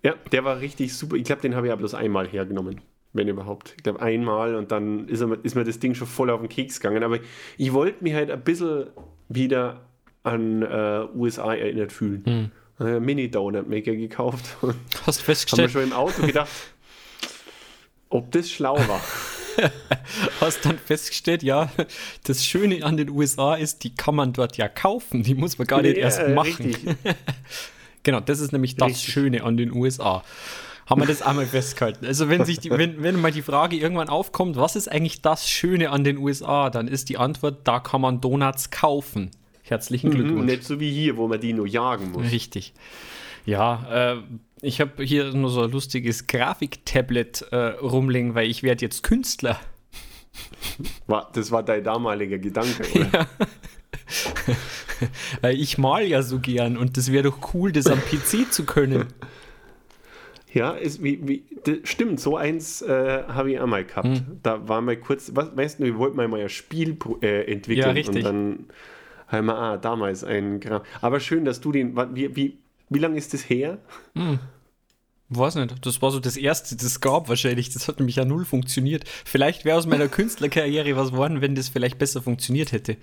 ja, 0.03 0.15
der 0.33 0.45
war 0.45 0.61
richtig 0.61 0.95
super. 0.95 1.17
Ich 1.17 1.25
glaube, 1.25 1.43
den 1.43 1.55
habe 1.55 1.67
ich 1.67 1.71
ja 1.71 1.77
bloß 1.77 1.95
einmal 1.95 2.27
hergenommen. 2.29 2.81
Wenn 3.13 3.29
überhaupt. 3.29 3.75
Ich 3.77 3.85
glaube, 3.85 4.01
einmal 4.01 4.57
und 4.57 4.73
dann 4.73 5.09
ist, 5.09 5.21
er, 5.21 5.39
ist 5.45 5.55
mir 5.55 5.63
das 5.63 5.79
Ding 5.79 5.95
schon 5.95 6.09
voll 6.09 6.31
auf 6.31 6.41
den 6.41 6.49
Keks 6.49 6.81
gegangen. 6.81 7.05
Aber 7.05 7.19
ich 7.57 7.73
wollte 7.73 8.03
mich 8.03 8.15
halt 8.15 8.31
ein 8.31 8.43
bisschen 8.43 8.87
wieder 9.29 9.83
an 10.25 10.63
äh, 10.63 11.07
USA 11.15 11.55
erinnert 11.55 11.93
fühlen. 11.93 12.25
Hm. 12.25 12.51
Mini-Donut-Maker 12.79 13.95
gekauft 13.95 14.57
und 14.61 14.75
Hast 15.07 15.07
haben 15.07 15.07
wir 15.07 15.13
festgestellt, 15.13 15.71
schon 15.71 15.85
im 15.85 15.93
Auto 15.93 16.27
gedacht, 16.27 16.51
ob 18.09 18.33
das 18.33 18.51
schlau 18.51 18.77
war. 18.77 19.01
hast 20.41 20.65
dann 20.65 20.79
festgestellt, 20.79 21.43
ja, 21.43 21.71
das 22.25 22.45
Schöne 22.45 22.85
an 22.85 22.97
den 22.97 23.11
USA 23.11 23.55
ist, 23.55 23.85
die 23.85 23.95
kann 23.95 24.15
man 24.15 24.33
dort 24.33 24.57
ja 24.57 24.69
kaufen, 24.69 25.23
die 25.23 25.35
muss 25.35 25.59
man 25.59 25.67
gar 25.67 25.83
nicht 25.83 25.97
Ja, 25.97 26.05
erst 26.05 26.29
machen. 26.29 26.77
Genau, 28.05 28.21
das 28.21 28.41
ist 28.41 28.53
nämlich 28.53 28.77
das 28.77 28.89
Richtig. 28.89 29.15
Schöne 29.15 29.45
an 29.45 29.57
den 29.57 29.73
USA. 29.73 30.23
Haben 30.87 31.01
wir 31.01 31.07
das 31.07 31.23
einmal 31.23 31.47
festgehalten. 31.47 32.05
Also 32.05 32.29
wenn 32.29 32.45
sich 32.45 32.59
die, 32.59 32.71
wenn, 32.71 33.03
wenn 33.03 33.19
mal 33.19 33.33
die 33.33 33.41
Frage 33.41 33.77
irgendwann 33.77 34.11
aufkommt, 34.11 34.57
was 34.57 34.77
ist 34.77 34.89
eigentlich 34.93 35.23
das 35.23 35.49
Schöne 35.49 35.89
an 35.89 36.05
den 36.05 36.19
USA, 36.19 36.69
dann 36.69 36.87
ist 36.87 37.09
die 37.09 37.17
Antwort, 37.17 37.67
da 37.67 37.81
kann 37.81 38.03
man 38.03 38.21
Donuts 38.21 38.71
kaufen. 38.71 39.31
Herzlichen 39.63 40.11
Glückwunsch. 40.11 40.45
Nicht 40.45 40.65
so 40.65 40.79
wie 40.79 40.93
hier, 40.93 41.17
wo 41.17 41.27
man 41.27 41.41
die 41.41 41.55
nur 41.55 41.67
jagen 41.67 42.13
muss. 42.13 42.31
Richtig. 42.31 42.75
Ja, 43.45 44.15
äh, 44.15 44.23
ich 44.63 44.81
habe 44.81 45.05
hier 45.05 45.33
nur 45.35 45.51
so 45.51 45.63
ein 45.63 45.71
lustiges 45.71 46.27
Grafiktablet 46.27 47.43
äh, 47.51 47.57
rumliegen, 47.57 48.35
weil 48.35 48.49
ich 48.51 48.63
werde 48.63 48.83
jetzt 48.83 49.03
Künstler. 49.03 49.59
War, 51.07 51.31
das 51.33 51.51
war 51.51 51.63
dein 51.63 51.85
damaliger 51.85 52.39
Gedanke, 52.39 52.85
oder? 52.95 53.29
Weil 55.41 55.61
ich 55.61 55.79
mal 55.79 56.05
ja 56.05 56.23
so 56.23 56.41
gern 56.41 56.77
und 56.77 56.97
das 56.97 57.13
wäre 57.13 57.25
doch 57.25 57.55
cool, 57.55 57.73
das 57.73 57.87
am 57.87 58.01
PC 58.01 58.53
zu 58.53 58.65
können. 58.65 59.07
Ja, 60.55 60.71
ist, 60.71 61.03
wie, 61.03 61.19
wie, 61.27 61.43
das 61.65 61.79
stimmt, 61.83 62.21
so 62.21 62.37
eins 62.37 62.81
äh, 62.81 63.25
habe 63.27 63.51
ich 63.51 63.61
einmal 63.61 63.85
gehabt. 63.85 64.07
Hm. 64.07 64.39
Da 64.45 64.69
war 64.69 64.81
mal 64.83 64.97
kurz, 64.97 65.33
was, 65.35 65.57
weißt 65.57 65.81
du, 65.81 65.85
wir 65.85 65.99
wollten 65.99 66.17
mal 66.17 66.33
ein 66.33 66.49
Spiel 66.49 66.97
äh, 67.23 67.51
entwickeln 67.51 67.89
Ja, 67.89 67.91
richtig. 67.91 68.19
und 68.19 68.23
dann 68.23 68.67
haben 69.27 69.47
wir, 69.47 69.59
ah, 69.59 69.77
damals 69.79 70.23
ein 70.23 70.61
Gra 70.61 70.85
Aber 71.01 71.19
schön, 71.19 71.45
dass 71.45 71.61
du 71.61 71.73
den, 71.73 71.97
wie, 72.15 72.37
wie, 72.37 72.59
wie 72.91 72.99
lange 72.99 73.17
ist 73.17 73.35
das 73.35 73.49
her? 73.49 73.79
Weiß 75.31 75.55
nicht, 75.57 75.85
das 75.85 76.03
war 76.03 76.11
so 76.11 76.21
das 76.21 76.37
erste, 76.37 76.77
das 76.77 77.01
gab 77.01 77.29
wahrscheinlich. 77.29 77.71
Das 77.71 77.89
hat 77.89 77.99
nämlich 77.99 78.17
ja 78.17 78.25
null 78.25 78.45
funktioniert. 78.45 79.05
Vielleicht 79.25 79.65
wäre 79.65 79.79
aus 79.79 79.87
meiner 79.87 80.09
Künstlerkarriere 80.09 80.97
was 80.97 81.11
geworden, 81.11 81.41
wenn 81.41 81.55
das 81.55 81.69
vielleicht 81.69 81.99
besser 81.99 82.23
funktioniert 82.23 82.73
hätte. 82.73 82.97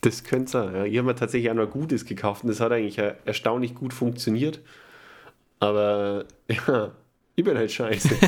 Das 0.00 0.22
könnte 0.22 0.50
sein. 0.50 0.74
Ja. 0.74 0.84
Ich 0.84 0.96
habe 0.98 1.06
mir 1.06 1.14
tatsächlich 1.14 1.50
auch 1.50 1.54
noch 1.54 1.70
Gutes 1.70 2.04
gekauft 2.04 2.44
und 2.44 2.48
das 2.50 2.60
hat 2.60 2.72
eigentlich 2.72 2.98
erstaunlich 2.98 3.74
gut 3.74 3.92
funktioniert. 3.92 4.60
Aber 5.60 6.26
ja, 6.48 6.92
ich 7.36 7.44
bin 7.44 7.56
halt 7.56 7.72
scheiße. 7.72 8.10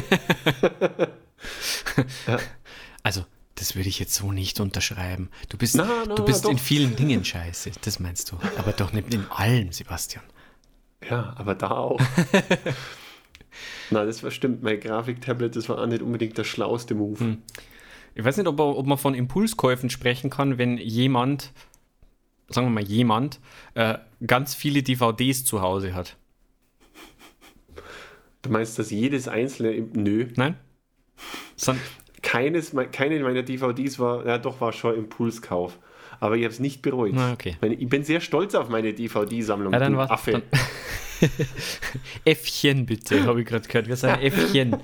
Also, 3.03 3.25
das 3.57 3.75
würde 3.75 3.89
ich 3.89 3.99
jetzt 3.99 4.15
so 4.15 4.33
nicht 4.33 4.61
unterschreiben. 4.61 5.29
Du 5.49 5.59
bist, 5.59 5.77
Na, 5.77 6.05
na, 6.07 6.15
du 6.15 6.25
bist 6.25 6.45
doch. 6.45 6.51
in 6.51 6.59
vielen 6.59 6.95
Dingen 6.95 7.25
scheiße, 7.25 7.73
das 7.83 7.99
meinst 7.99 8.31
du. 8.31 8.39
Aber 8.59 8.73
doch 8.73 8.93
nicht 8.93 9.13
in 9.13 9.27
allem, 9.31 9.73
Sebastian. 9.73 10.25
ja, 11.11 11.35
aber 11.37 11.55
da 11.55 11.71
auch. 11.71 12.01
Na, 13.91 14.05
das 14.05 14.23
war 14.23 14.31
stimmt. 14.31 14.63
Mein 14.63 14.79
Grafiktablet, 14.81 15.57
das 15.57 15.69
war 15.69 15.79
auch 15.79 15.87
nicht 15.87 16.03
unbedingt 16.03 16.37
der 16.37 16.45
schlauste 16.45 16.95
Move. 16.95 17.19
Hm. 17.21 17.43
Ich 18.15 18.25
weiß 18.25 18.37
nicht, 18.37 18.47
ob, 18.47 18.61
ob 18.61 18.87
man 18.87 18.99
von 18.99 19.15
Impulskäufen 19.15 19.89
sprechen 19.91 20.29
kann, 20.31 20.59
wenn 20.59 20.77
jemand, 20.79 21.53
sagen 22.49 22.67
wir 22.67 22.71
mal 22.73 22.85
jemand, 22.85 23.41
äh, 23.75 23.99
ganz 24.27 24.55
viele 24.55 24.83
DVDs 24.83 25.45
zu 25.45 25.63
Hause 25.63 25.95
hat. 25.95 26.17
Du 28.43 28.51
meinst, 28.51 28.79
dass 28.79 28.91
jedes 28.91 29.29
einzelne. 29.29 29.89
Nö. 29.95 30.29
Nein? 30.37 30.57
Son 31.57 31.79
Keines, 32.27 32.75
keine 32.91 33.21
meiner 33.21 33.45
DVDs 33.45 34.01
war, 34.01 34.27
ja 34.27 34.37
doch, 34.39 34.61
war 34.61 34.73
schon 34.73 34.97
Impulskauf. 34.97 35.79
Aber 36.19 36.37
ich 36.37 36.43
habe 36.43 36.53
es 36.53 36.59
nicht 36.59 36.83
bereut. 36.83 37.13
Na, 37.15 37.33
okay. 37.33 37.57
Ich 37.79 37.89
bin 37.89 38.03
sehr 38.03 38.21
stolz 38.21 38.57
auf 38.57 38.69
meine 38.69 38.93
DVD-Sammlung. 38.93 39.73
Ja, 39.73 39.79
dann 39.79 39.93
du 39.93 39.99
war's- 39.99 40.11
Affe. 40.11 40.33
dann- 40.33 40.43
Äffchen 42.25 42.85
bitte, 42.85 43.25
habe 43.25 43.41
ich 43.43 43.47
gerade 43.47 43.69
gehört. 43.69 43.87
Wir 43.87 43.97
sagen 43.97 44.21
Äffchen. 44.23 44.77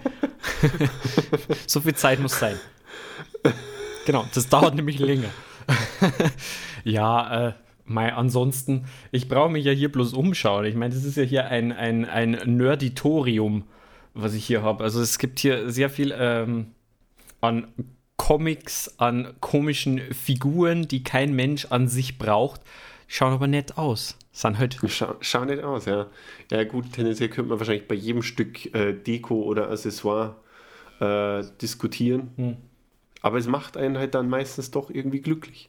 so 1.66 1.80
viel 1.80 1.94
Zeit 1.94 2.20
muss 2.20 2.38
sein. 2.38 2.54
Genau, 4.06 4.24
das 4.34 4.48
dauert 4.48 4.76
nämlich 4.76 5.00
länger. 5.00 5.30
ja, 6.84 7.48
äh, 7.48 7.52
mei, 7.86 8.12
ansonsten, 8.12 8.84
ich 9.10 9.28
brauche 9.28 9.50
mich 9.50 9.64
ja 9.64 9.72
hier 9.72 9.90
bloß 9.90 10.12
umschauen. 10.14 10.64
Ich 10.66 10.76
meine, 10.76 10.94
das 10.94 11.02
ist 11.04 11.16
ja 11.16 11.24
hier 11.24 11.46
ein, 11.46 11.72
ein, 11.72 12.04
ein 12.04 12.38
Nerditorium, 12.44 13.64
was 14.14 14.34
ich 14.34 14.44
hier 14.46 14.62
habe. 14.62 14.84
Also 14.84 15.00
es 15.00 15.18
gibt 15.18 15.40
hier 15.40 15.70
sehr 15.70 15.90
viel 15.90 16.14
ähm, 16.16 16.68
an 17.42 17.66
Comics, 18.16 18.94
an 18.98 19.34
komischen 19.40 20.00
Figuren, 20.14 20.88
die 20.88 21.02
kein 21.04 21.34
Mensch 21.34 21.66
an 21.66 21.88
sich 21.88 22.16
braucht. 22.18 22.62
Schauen 23.08 23.34
aber 23.34 23.46
nett 23.46 23.76
aus. 23.76 24.16
Sind 24.32 24.58
halt 24.58 24.78
Schau, 24.86 25.16
schau 25.20 25.44
nicht 25.44 25.62
aus, 25.62 25.84
ja. 25.84 26.06
Ja, 26.50 26.64
gut, 26.64 26.90
tendenziell 26.92 27.28
könnte 27.28 27.50
man 27.50 27.58
wahrscheinlich 27.58 27.86
bei 27.86 27.94
jedem 27.94 28.22
Stück 28.22 28.74
äh, 28.74 28.94
Deko 28.94 29.42
oder 29.42 29.70
Accessoire 29.70 30.36
äh, 31.00 31.42
diskutieren. 31.60 32.30
Hm. 32.36 32.56
aber 33.20 33.36
es 33.38 33.46
macht 33.46 33.76
einen 33.76 33.98
halt 33.98 34.14
dann 34.14 34.30
meistens 34.30 34.70
doch 34.70 34.88
irgendwie 34.88 35.20
glücklich. 35.20 35.68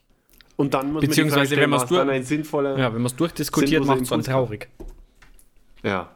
Und 0.56 0.72
dann 0.72 0.92
muss 0.92 1.02
Beziehungsweise, 1.04 1.56
wenn 1.56 1.68
man 1.68 1.80
die 1.80 1.86
Frage 1.86 1.86
stellen, 1.86 1.88
durch- 1.88 1.98
war 1.98 2.00
es 2.00 2.06
dann 2.06 2.16
ein 2.16 2.24
sinnvoller. 2.24 2.78
Ja, 2.78 2.86
wenn 2.94 3.02
man 3.02 3.06
es 3.06 3.16
durchdiskutiert, 3.16 3.84
macht 3.84 4.02
es 4.02 4.08
dann 4.08 4.22
traurig. 4.22 4.68
Ja. 5.82 6.14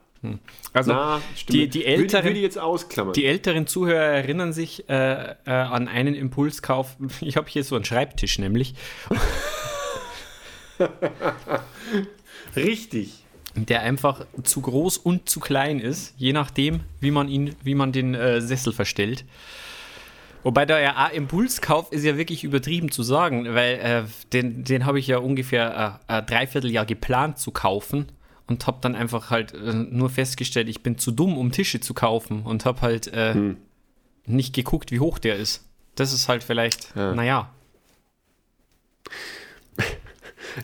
Also 0.73 0.93
Na, 0.93 1.21
die, 1.49 1.69
die, 1.69 1.81
Würde- 1.81 1.87
älteren, 1.87 2.25
Würde 2.25 2.37
ich 2.39 2.43
jetzt 2.43 2.59
ausklammern. 2.59 3.13
die 3.15 3.27
älteren 3.27 3.67
Zuhörer 3.67 4.01
erinnern 4.03 4.53
sich 4.53 4.89
äh, 4.89 5.33
äh, 5.47 5.51
an 5.51 5.89
einen 5.89 6.15
Impulskauf. 6.15 6.97
Ich 7.21 7.37
habe 7.37 7.49
hier 7.49 7.65
so 7.65 7.77
einen 7.77 7.85
Schreibtisch 7.85 8.39
nämlich, 8.39 8.75
Richtig. 12.57 13.25
der 13.55 13.83
einfach 13.83 14.25
zu 14.43 14.61
groß 14.61 14.99
und 14.99 15.29
zu 15.29 15.41
klein 15.41 15.81
ist, 15.81 16.15
je 16.17 16.33
nachdem, 16.33 16.81
wie 17.01 17.11
man 17.11 17.29
ihn, 17.29 17.55
wie 17.63 17.75
man 17.75 17.93
den 17.93 18.15
äh, 18.15 18.41
Sessel 18.41 18.73
verstellt. 18.73 19.25
Wobei 20.45 20.65
der 20.67 20.79
ja 20.81 21.07
Impulskauf 21.09 21.93
ist 21.93 22.05
ja 22.05 22.17
wirklich 22.17 22.45
übertrieben 22.45 22.93
zu 22.93 23.03
sagen, 23.03 23.53
weil 23.55 23.75
äh, 23.81 24.03
den, 24.33 24.63
den 24.65 24.87
habe 24.87 24.99
ich 25.01 25.09
ja 25.09 25.19
ungefähr 25.19 26.01
äh, 26.09 26.13
ein 26.13 26.27
Dreivierteljahr 26.27 26.87
geplant 26.87 27.39
zu 27.39 27.51
kaufen 27.51 28.07
und 28.49 28.67
habe 28.67 28.79
dann 28.81 28.95
einfach 28.95 29.31
halt 29.31 29.55
äh, 29.55 29.73
nur 29.73 30.11
festgestellt, 30.11 30.69
ich 30.69 30.83
bin 30.83 30.99
zu 30.99 31.11
dumm, 31.13 31.37
um 31.39 31.53
Tische 31.53 31.81
zu 31.81 31.95
kaufen 31.95 32.43
und 32.43 32.65
habe 32.65 32.81
halt 32.81 33.07
äh, 33.09 33.55
nicht 34.27 34.55
geguckt, 34.55 34.91
wie 34.91 35.01
hoch 35.01 35.19
der 35.19 35.37
ist. 35.37 35.65
Das 35.95 36.13
ist 36.13 36.29
halt 36.29 36.43
vielleicht, 36.43 36.95
Ja. 36.97 37.15
naja. 37.15 37.51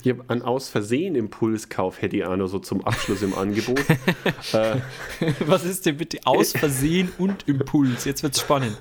Ich 0.02 0.10
habe 0.10 0.24
einen 0.28 0.42
aus 0.42 0.68
Versehen 0.68 1.14
Impulskauf, 1.14 2.00
hätte 2.02 2.16
ich 2.16 2.24
auch 2.24 2.36
noch 2.36 2.46
so 2.48 2.58
zum 2.58 2.84
Abschluss 2.84 3.22
im 3.22 3.34
Angebot. 3.34 3.78
äh, 4.52 4.76
Was 5.46 5.64
ist 5.64 5.86
denn 5.86 5.96
bitte 5.96 6.18
aus 6.24 6.52
Versehen 6.52 7.12
und 7.18 7.48
Impuls? 7.48 8.04
Jetzt 8.04 8.22
wird's 8.22 8.40
spannend. 8.40 8.80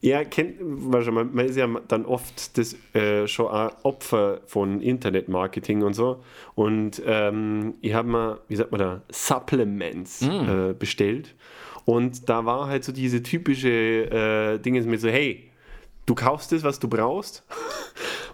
ja, 0.00 0.24
kennt, 0.24 0.56
wahrscheinlich, 0.60 1.32
man 1.32 1.46
ist 1.46 1.56
ja 1.56 1.68
dann 1.88 2.04
oft 2.04 2.56
das, 2.58 2.76
äh, 2.94 3.26
schon 3.26 3.48
ein 3.48 3.70
Opfer 3.82 4.40
von 4.46 4.80
Internetmarketing 4.80 5.82
und 5.82 5.94
so. 5.94 6.22
Und 6.54 7.02
ähm, 7.06 7.74
ich 7.80 7.94
habe 7.94 8.08
mal, 8.08 8.40
wie 8.48 8.56
sagt 8.56 8.72
man 8.72 8.80
da, 8.80 9.02
Supplements 9.10 10.22
äh, 10.22 10.74
bestellt. 10.78 11.34
Und 11.84 12.28
da 12.28 12.44
war 12.44 12.66
halt 12.66 12.84
so 12.84 12.92
diese 12.92 13.22
typische 13.22 13.68
äh, 13.68 14.58
Dinge 14.58 14.82
mit 14.82 15.00
so, 15.00 15.08
hey, 15.08 15.48
du 16.04 16.14
kaufst 16.14 16.52
das, 16.52 16.62
was 16.62 16.78
du 16.78 16.88
brauchst. 16.88 17.44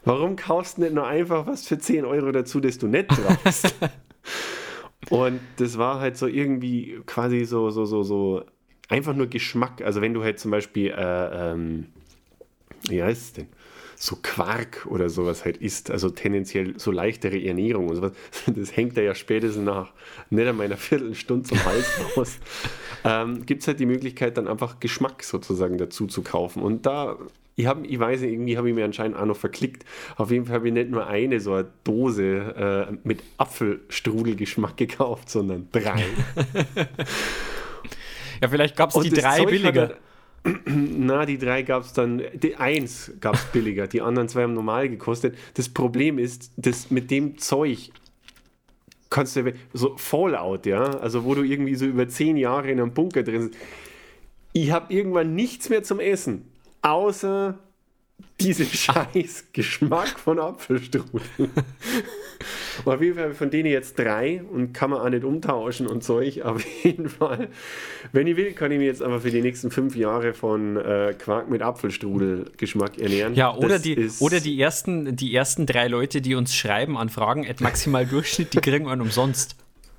Warum 0.04 0.36
kaufst 0.36 0.78
du 0.78 0.82
nicht 0.82 0.94
nur 0.94 1.06
einfach 1.06 1.46
was 1.46 1.66
für 1.66 1.78
10 1.78 2.04
Euro 2.04 2.30
dazu, 2.32 2.60
das 2.60 2.78
du 2.78 2.86
nicht 2.86 3.08
brauchst? 3.08 3.74
Und 5.10 5.40
das 5.56 5.78
war 5.78 6.00
halt 6.00 6.16
so 6.16 6.26
irgendwie 6.26 7.00
quasi 7.06 7.44
so, 7.44 7.70
so, 7.70 7.84
so, 7.84 8.02
so 8.02 8.44
einfach 8.88 9.14
nur 9.14 9.26
Geschmack. 9.26 9.82
Also 9.82 10.00
wenn 10.00 10.14
du 10.14 10.22
halt 10.22 10.38
zum 10.38 10.50
Beispiel, 10.50 10.90
äh, 10.90 11.52
ähm, 11.52 11.86
wie 12.88 13.02
heißt 13.02 13.22
es 13.22 13.32
denn? 13.34 13.46
So 13.96 14.18
Quark 14.20 14.86
oder 14.90 15.08
sowas 15.08 15.44
halt 15.44 15.58
isst, 15.58 15.90
also 15.90 16.10
tendenziell 16.10 16.78
so 16.78 16.90
leichtere 16.90 17.42
Ernährung 17.42 17.88
und 17.88 17.96
sowas, 17.96 18.12
das 18.46 18.76
hängt 18.76 18.96
da 18.96 19.02
ja 19.02 19.14
spätestens 19.14 19.64
nach 19.64 19.92
nicht 20.30 20.46
einmal 20.46 20.66
einer 20.66 20.76
Viertelstunde 20.76 21.48
zum 21.48 21.64
Hals 21.64 21.86
raus. 22.16 22.38
ähm, 23.04 23.46
Gibt 23.46 23.62
es 23.62 23.68
halt 23.68 23.80
die 23.80 23.86
Möglichkeit, 23.86 24.36
dann 24.36 24.48
einfach 24.48 24.80
Geschmack 24.80 25.22
sozusagen 25.22 25.78
dazu 25.78 26.06
zu 26.06 26.22
kaufen. 26.22 26.62
Und 26.62 26.86
da, 26.86 27.18
ich, 27.56 27.66
hab, 27.66 27.84
ich 27.84 27.98
weiß 27.98 28.20
nicht, 28.20 28.32
irgendwie 28.32 28.56
habe 28.56 28.68
ich 28.68 28.74
mir 28.74 28.84
anscheinend 28.84 29.16
auch 29.16 29.26
noch 29.26 29.36
verklickt. 29.36 29.84
Auf 30.16 30.30
jeden 30.30 30.46
Fall 30.46 30.56
habe 30.56 30.68
ich 30.68 30.74
nicht 30.74 30.90
nur 30.90 31.06
eine 31.06 31.40
so 31.40 31.54
eine 31.54 31.68
Dose 31.84 32.88
äh, 32.90 32.96
mit 33.04 33.22
Apfelstrudelgeschmack 33.38 34.76
gekauft, 34.76 35.30
sondern 35.30 35.68
drei. 35.72 36.04
Ja, 38.44 38.48
vielleicht 38.48 38.76
gab's 38.76 38.94
die 38.94 39.08
Und 39.08 39.16
das 39.16 39.24
drei 39.24 39.38
Zeug 39.38 39.48
billiger. 39.48 39.94
Na, 40.66 41.24
die 41.24 41.38
drei 41.38 41.62
gab 41.62 41.84
es 41.84 41.94
dann, 41.94 42.22
die 42.34 42.56
eins 42.56 43.12
gab 43.20 43.36
es 43.36 43.44
billiger, 43.46 43.86
die 43.86 44.02
anderen 44.02 44.28
zwei 44.28 44.42
haben 44.42 44.52
normal 44.52 44.90
gekostet. 44.90 45.38
Das 45.54 45.70
Problem 45.70 46.18
ist, 46.18 46.52
dass 46.56 46.90
mit 46.90 47.10
dem 47.10 47.38
Zeug 47.38 47.90
kannst 49.08 49.36
du, 49.36 49.54
so 49.72 49.96
Fallout, 49.96 50.66
ja, 50.66 50.82
also 50.98 51.24
wo 51.24 51.34
du 51.34 51.42
irgendwie 51.42 51.74
so 51.74 51.86
über 51.86 52.06
zehn 52.08 52.36
Jahre 52.36 52.70
in 52.70 52.80
einem 52.80 52.92
Bunker 52.92 53.22
drin 53.22 53.48
bist. 53.48 53.60
Ich 54.52 54.70
habe 54.70 54.92
irgendwann 54.92 55.34
nichts 55.34 55.70
mehr 55.70 55.82
zum 55.82 55.98
Essen, 55.98 56.44
außer 56.84 57.58
diesen 58.40 58.66
scheiß 58.66 59.46
Geschmack 59.52 60.18
von 60.18 60.38
Apfelstrudel. 60.38 61.22
Auf 62.84 63.00
jeden 63.00 63.14
Fall 63.14 63.32
von 63.32 63.50
denen 63.50 63.70
jetzt 63.70 63.98
drei 63.98 64.42
und 64.42 64.72
kann 64.72 64.90
man 64.90 65.00
auch 65.00 65.08
nicht 65.08 65.24
umtauschen 65.24 65.86
und 65.86 66.02
Zeug. 66.02 66.42
Auf 66.42 66.64
jeden 66.82 67.08
Fall, 67.08 67.48
wenn 68.12 68.26
ich 68.26 68.36
will, 68.36 68.52
kann 68.52 68.72
ich 68.72 68.78
mir 68.78 68.86
jetzt 68.86 69.02
aber 69.02 69.20
für 69.20 69.30
die 69.30 69.40
nächsten 69.40 69.70
fünf 69.70 69.94
Jahre 69.96 70.34
von 70.34 70.76
äh, 70.76 71.14
Quark 71.18 71.48
mit 71.48 71.62
Apfelstrudel-Geschmack 71.62 72.98
ernähren. 72.98 73.34
Ja, 73.34 73.54
oder 73.54 73.78
Das 73.78 73.82
die, 73.82 74.10
oder 74.18 74.40
die 74.40 74.60
ersten, 74.60 75.16
die 75.16 75.34
ersten 75.34 75.66
drei 75.66 75.86
Leute, 75.86 76.20
die 76.20 76.34
uns 76.34 76.54
schreiben 76.54 76.98
an 76.98 77.08
Fragen 77.08 77.48
at 77.48 77.60
maximal 77.60 78.04
Durchschnitt, 78.04 78.52
die 78.52 78.58
kriegen 78.58 78.88
einen 78.88 79.00
umsonst. 79.00 79.56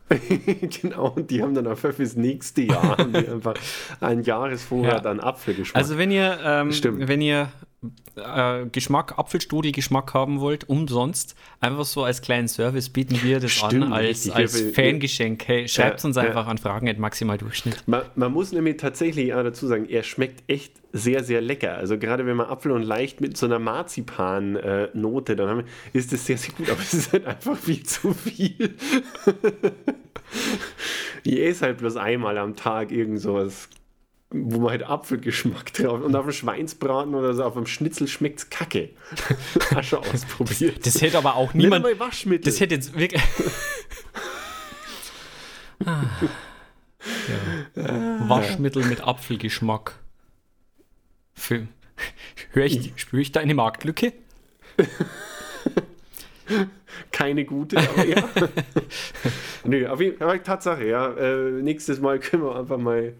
genau, 0.82 1.10
und 1.16 1.32
die 1.32 1.41
haben 1.41 1.53
dann 1.56 1.68
einfach 1.68 1.93
fürs 1.93 2.16
nächste 2.16 2.62
Jahr 2.62 2.97
haben 2.97 3.12
die 3.14 3.28
einfach 3.28 3.56
einen 4.01 4.24
Jahresvorrat 4.24 5.06
Ja. 5.06 5.12
an 5.12 5.20
Apfelgeschmack. 5.20 5.76
Also 5.82 5.97
wenn 5.97 6.12
ihr, 6.12 6.38
ähm, 6.43 6.70
wenn 7.08 7.22
ihr 7.22 7.49
äh, 8.16 8.66
Geschmack, 8.72 9.18
Apfelstrudel-Geschmack 9.18 10.14
haben 10.14 10.40
wollt, 10.40 10.70
umsonst, 10.70 11.36
einfach 11.60 11.86
so 11.86 12.04
als 12.04 12.22
kleinen 12.22 12.48
Service 12.48 12.90
bieten 12.90 13.22
wir 13.24 13.40
das 13.40 13.52
Stimmt, 13.52 13.86
an 13.86 13.94
als, 13.94 14.30
als 14.30 14.62
Fangeschenk. 14.62 15.48
Hey, 15.48 15.68
schreibt 15.68 16.02
Ja, 16.02 16.08
uns 16.08 16.16
ja. 16.16 16.24
einfach 16.24 16.48
an 16.48 16.58
Fragen 16.58 16.90
at 16.90 16.98
maximal 16.98 17.38
Durchschnitt. 17.38 17.84
Man, 17.88 18.04
man 18.16 18.32
muss 18.32 18.52
nämlich 18.52 18.78
tatsächlich 18.78 19.34
auch 19.34 19.44
dazu 19.44 19.68
sagen, 19.68 19.88
er 19.90 20.04
schmeckt 20.04 20.44
echt 20.50 20.74
sehr, 20.94 21.24
sehr 21.24 21.42
lecker. 21.42 21.76
Also 21.76 21.98
gerade 21.98 22.26
wenn 22.26 22.38
man 22.38 22.48
Apfel 22.48 22.72
und 22.72 22.84
leicht 22.84 23.20
mit 23.20 23.36
so 23.36 23.46
einer 23.46 23.60
Marzipan-Note, 23.60 25.36
dann 25.36 25.50
haben 25.50 25.58
wir, 25.60 25.66
ist 25.92 26.14
das 26.14 26.26
sehr, 26.26 26.38
sehr 26.38 26.54
gut. 26.54 26.70
Aber 26.70 26.80
es 26.80 26.94
ist 26.94 27.12
halt 27.12 27.26
einfach 27.26 27.58
viel 27.58 27.84
zu 27.84 28.14
viel. 28.14 28.76
ich 31.24 31.40
esse 31.42 31.66
halt 31.66 31.80
bloß 31.80 31.98
einmal 31.98 32.38
am 32.38 32.56
Tag 32.56 32.92
irgend 32.92 33.20
sowas, 33.20 33.68
wo 34.30 34.59
man 34.59 34.71
halt 34.71 34.84
Apfelgeschmack 34.84 35.73
drauf 35.73 36.01
und 36.01 36.15
auf 36.15 36.26
dem 36.26 36.32
Schweinsbraten 36.34 37.15
oder 37.15 37.34
so 37.34 37.43
auf 37.43 37.53
dem 37.53 37.65
Schnitzel 37.65 38.07
schmeckt 38.07 38.49
kacke. 38.51 38.89
Hast 39.76 39.89
schon 39.89 39.99
ausprobiert. 39.99 40.86
Das 40.86 41.01
hätte 41.01 41.17
aber 41.17 41.36
auch 41.36 41.53
Nicht 41.53 41.63
niemand. 41.63 41.86
einmal 41.86 41.99
Waschmittel. 41.99 42.45
Das 42.45 42.59
hätte 42.59 42.76
jetzt 42.76 42.97
wirklich. 42.97 43.21
Ah. 45.86 46.03
ja. 47.76 48.30
Waschmittel 48.30 48.86
mit 48.86 49.01
Apfelgeschmack. 49.01 49.99
Für, 51.34 51.67
hör 52.53 52.65
ich, 52.65 52.93
spüre 52.95 53.21
ich 53.21 53.34
da 53.34 53.41
eine 53.41 53.53
Marktlücke? 53.53 54.13
Keine 57.11 57.43
gute, 57.45 57.78
aber 57.78 58.05
ja. 58.05 58.23
Nö, 59.65 59.88
auf 59.88 59.99
jeden 59.99 60.17
Fall, 60.17 60.39
Tatsache, 60.39 60.88
ja. 60.88 61.13
Äh, 61.13 61.61
nächstes 61.61 61.99
Mal 61.99 62.19
können 62.19 62.43
wir 62.43 62.55
einfach 62.55 62.78
mal, 62.78 63.13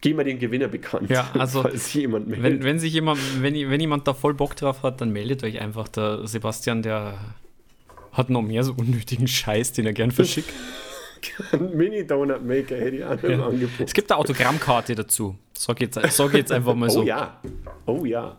geben 0.00 0.18
wir 0.18 0.24
den 0.24 0.38
Gewinner 0.38 0.68
bekannt. 0.68 1.10
Ja, 1.10 1.30
also, 1.38 1.62
falls 1.62 1.92
jemand 1.94 2.28
meldet. 2.28 2.44
Wenn, 2.44 2.62
wenn 2.64 2.78
sich 2.78 2.92
jemand, 2.92 3.20
wenn, 3.42 3.54
wenn 3.54 3.80
jemand 3.80 4.06
da 4.06 4.14
voll 4.14 4.34
Bock 4.34 4.56
drauf 4.56 4.82
hat, 4.82 5.00
dann 5.00 5.10
meldet 5.10 5.42
euch 5.44 5.60
einfach. 5.60 5.88
Der 5.88 6.26
Sebastian, 6.26 6.82
der 6.82 7.18
hat 8.12 8.30
noch 8.30 8.42
mehr 8.42 8.64
so 8.64 8.72
unnötigen 8.72 9.28
Scheiß, 9.28 9.72
den 9.72 9.86
er 9.86 9.92
gern 9.92 10.10
verschickt. 10.10 10.52
Mini-Donut-Maker 11.58 12.76
hätte 12.76 12.96
ich 12.96 13.04
auch 13.04 13.16
noch 13.16 13.22
im 13.24 13.40
Ja. 13.40 13.46
Angebot. 13.46 13.86
Es 13.86 13.94
gibt 13.94 14.10
eine 14.10 14.18
Autogrammkarte 14.20 14.94
dazu. 14.94 15.36
Sag 15.56 15.80
jetzt, 15.80 15.98
sag 16.10 16.34
jetzt 16.34 16.52
einfach 16.52 16.74
mal 16.74 16.90
so. 16.90 17.00
Oh 17.00 17.04
ja, 17.04 17.40
oh 17.86 18.04
ja. 18.04 18.38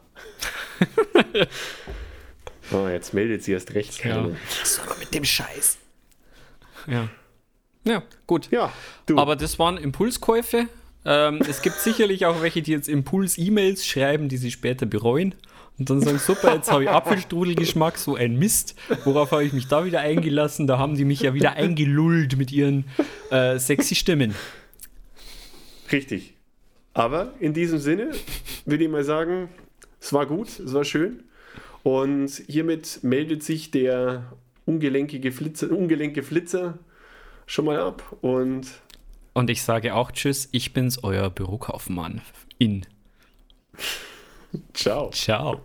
oh, 2.71 2.87
jetzt 2.87 3.13
meldet 3.13 3.43
sie 3.43 3.51
erst 3.53 3.73
recht 3.73 4.03
Ja. 4.03 4.13
keiner. 4.15 4.29
Sogar 4.63 4.97
mit 4.99 5.13
dem 5.13 5.25
Scheiß. 5.25 5.77
Ja. 6.87 7.09
Ja, 7.83 8.03
gut. 8.25 8.49
Ja, 8.51 8.71
du. 9.05 9.17
Aber 9.17 9.35
das 9.35 9.57
waren 9.59 9.77
Impulskäufe. 9.77 10.67
Ähm, 11.07 11.39
es 11.47 11.61
gibt 11.61 11.77
sicherlich 11.77 12.25
auch 12.25 12.41
welche, 12.41 12.61
die 12.61 12.71
jetzt 12.71 12.89
Impuls-E-Mails 12.89 13.87
schreiben, 13.87 14.27
die 14.27 14.35
sie 14.35 14.51
später 14.51 14.85
bereuen. 14.85 15.33
Und 15.79 15.89
dann 15.89 16.01
sagen, 16.01 16.17
super, 16.17 16.53
jetzt 16.53 16.69
habe 16.69 16.83
ich 16.83 16.89
Apfelstrudelgeschmack, 16.89 17.97
so 17.97 18.15
ein 18.15 18.37
Mist. 18.37 18.75
Worauf 19.05 19.31
habe 19.31 19.45
ich 19.45 19.53
mich 19.53 19.67
da 19.67 19.85
wieder 19.85 20.01
eingelassen? 20.01 20.67
Da 20.67 20.77
haben 20.77 20.95
die 20.95 21.05
mich 21.05 21.21
ja 21.21 21.33
wieder 21.33 21.53
eingelullt 21.53 22.37
mit 22.37 22.51
ihren 22.51 22.85
äh, 23.31 23.57
sexy 23.57 23.95
Stimmen. 23.95 24.35
Richtig. 25.91 26.33
Aber 26.93 27.33
in 27.39 27.53
diesem 27.53 27.79
Sinne 27.79 28.11
würde 28.65 28.83
ich 28.83 28.89
mal 28.89 29.03
sagen, 29.03 29.49
es 30.01 30.11
war 30.11 30.25
gut, 30.25 30.59
es 30.59 30.73
war 30.73 30.83
schön. 30.83 31.23
Und 31.83 32.41
hiermit 32.47 32.99
meldet 33.03 33.43
sich 33.43 33.71
der 33.71 34.33
ungelenkige 34.65 35.31
Flitzer, 35.31 35.71
ungelenke 35.71 36.21
Flitzer 36.21 36.79
schon 37.45 37.65
mal 37.65 37.79
ab. 37.79 38.17
Und 38.21 38.67
Und 39.37 39.51
ich 39.51 39.61
sage 39.61 39.93
auch 39.93 40.11
Tschüss, 40.11 40.49
ich 40.51 40.73
bin's, 40.73 41.03
euer 41.03 41.29
Bürokaufmann. 41.29 42.21
In. 42.57 42.87
ciao. 44.73 45.11
Ciao. 45.11 45.61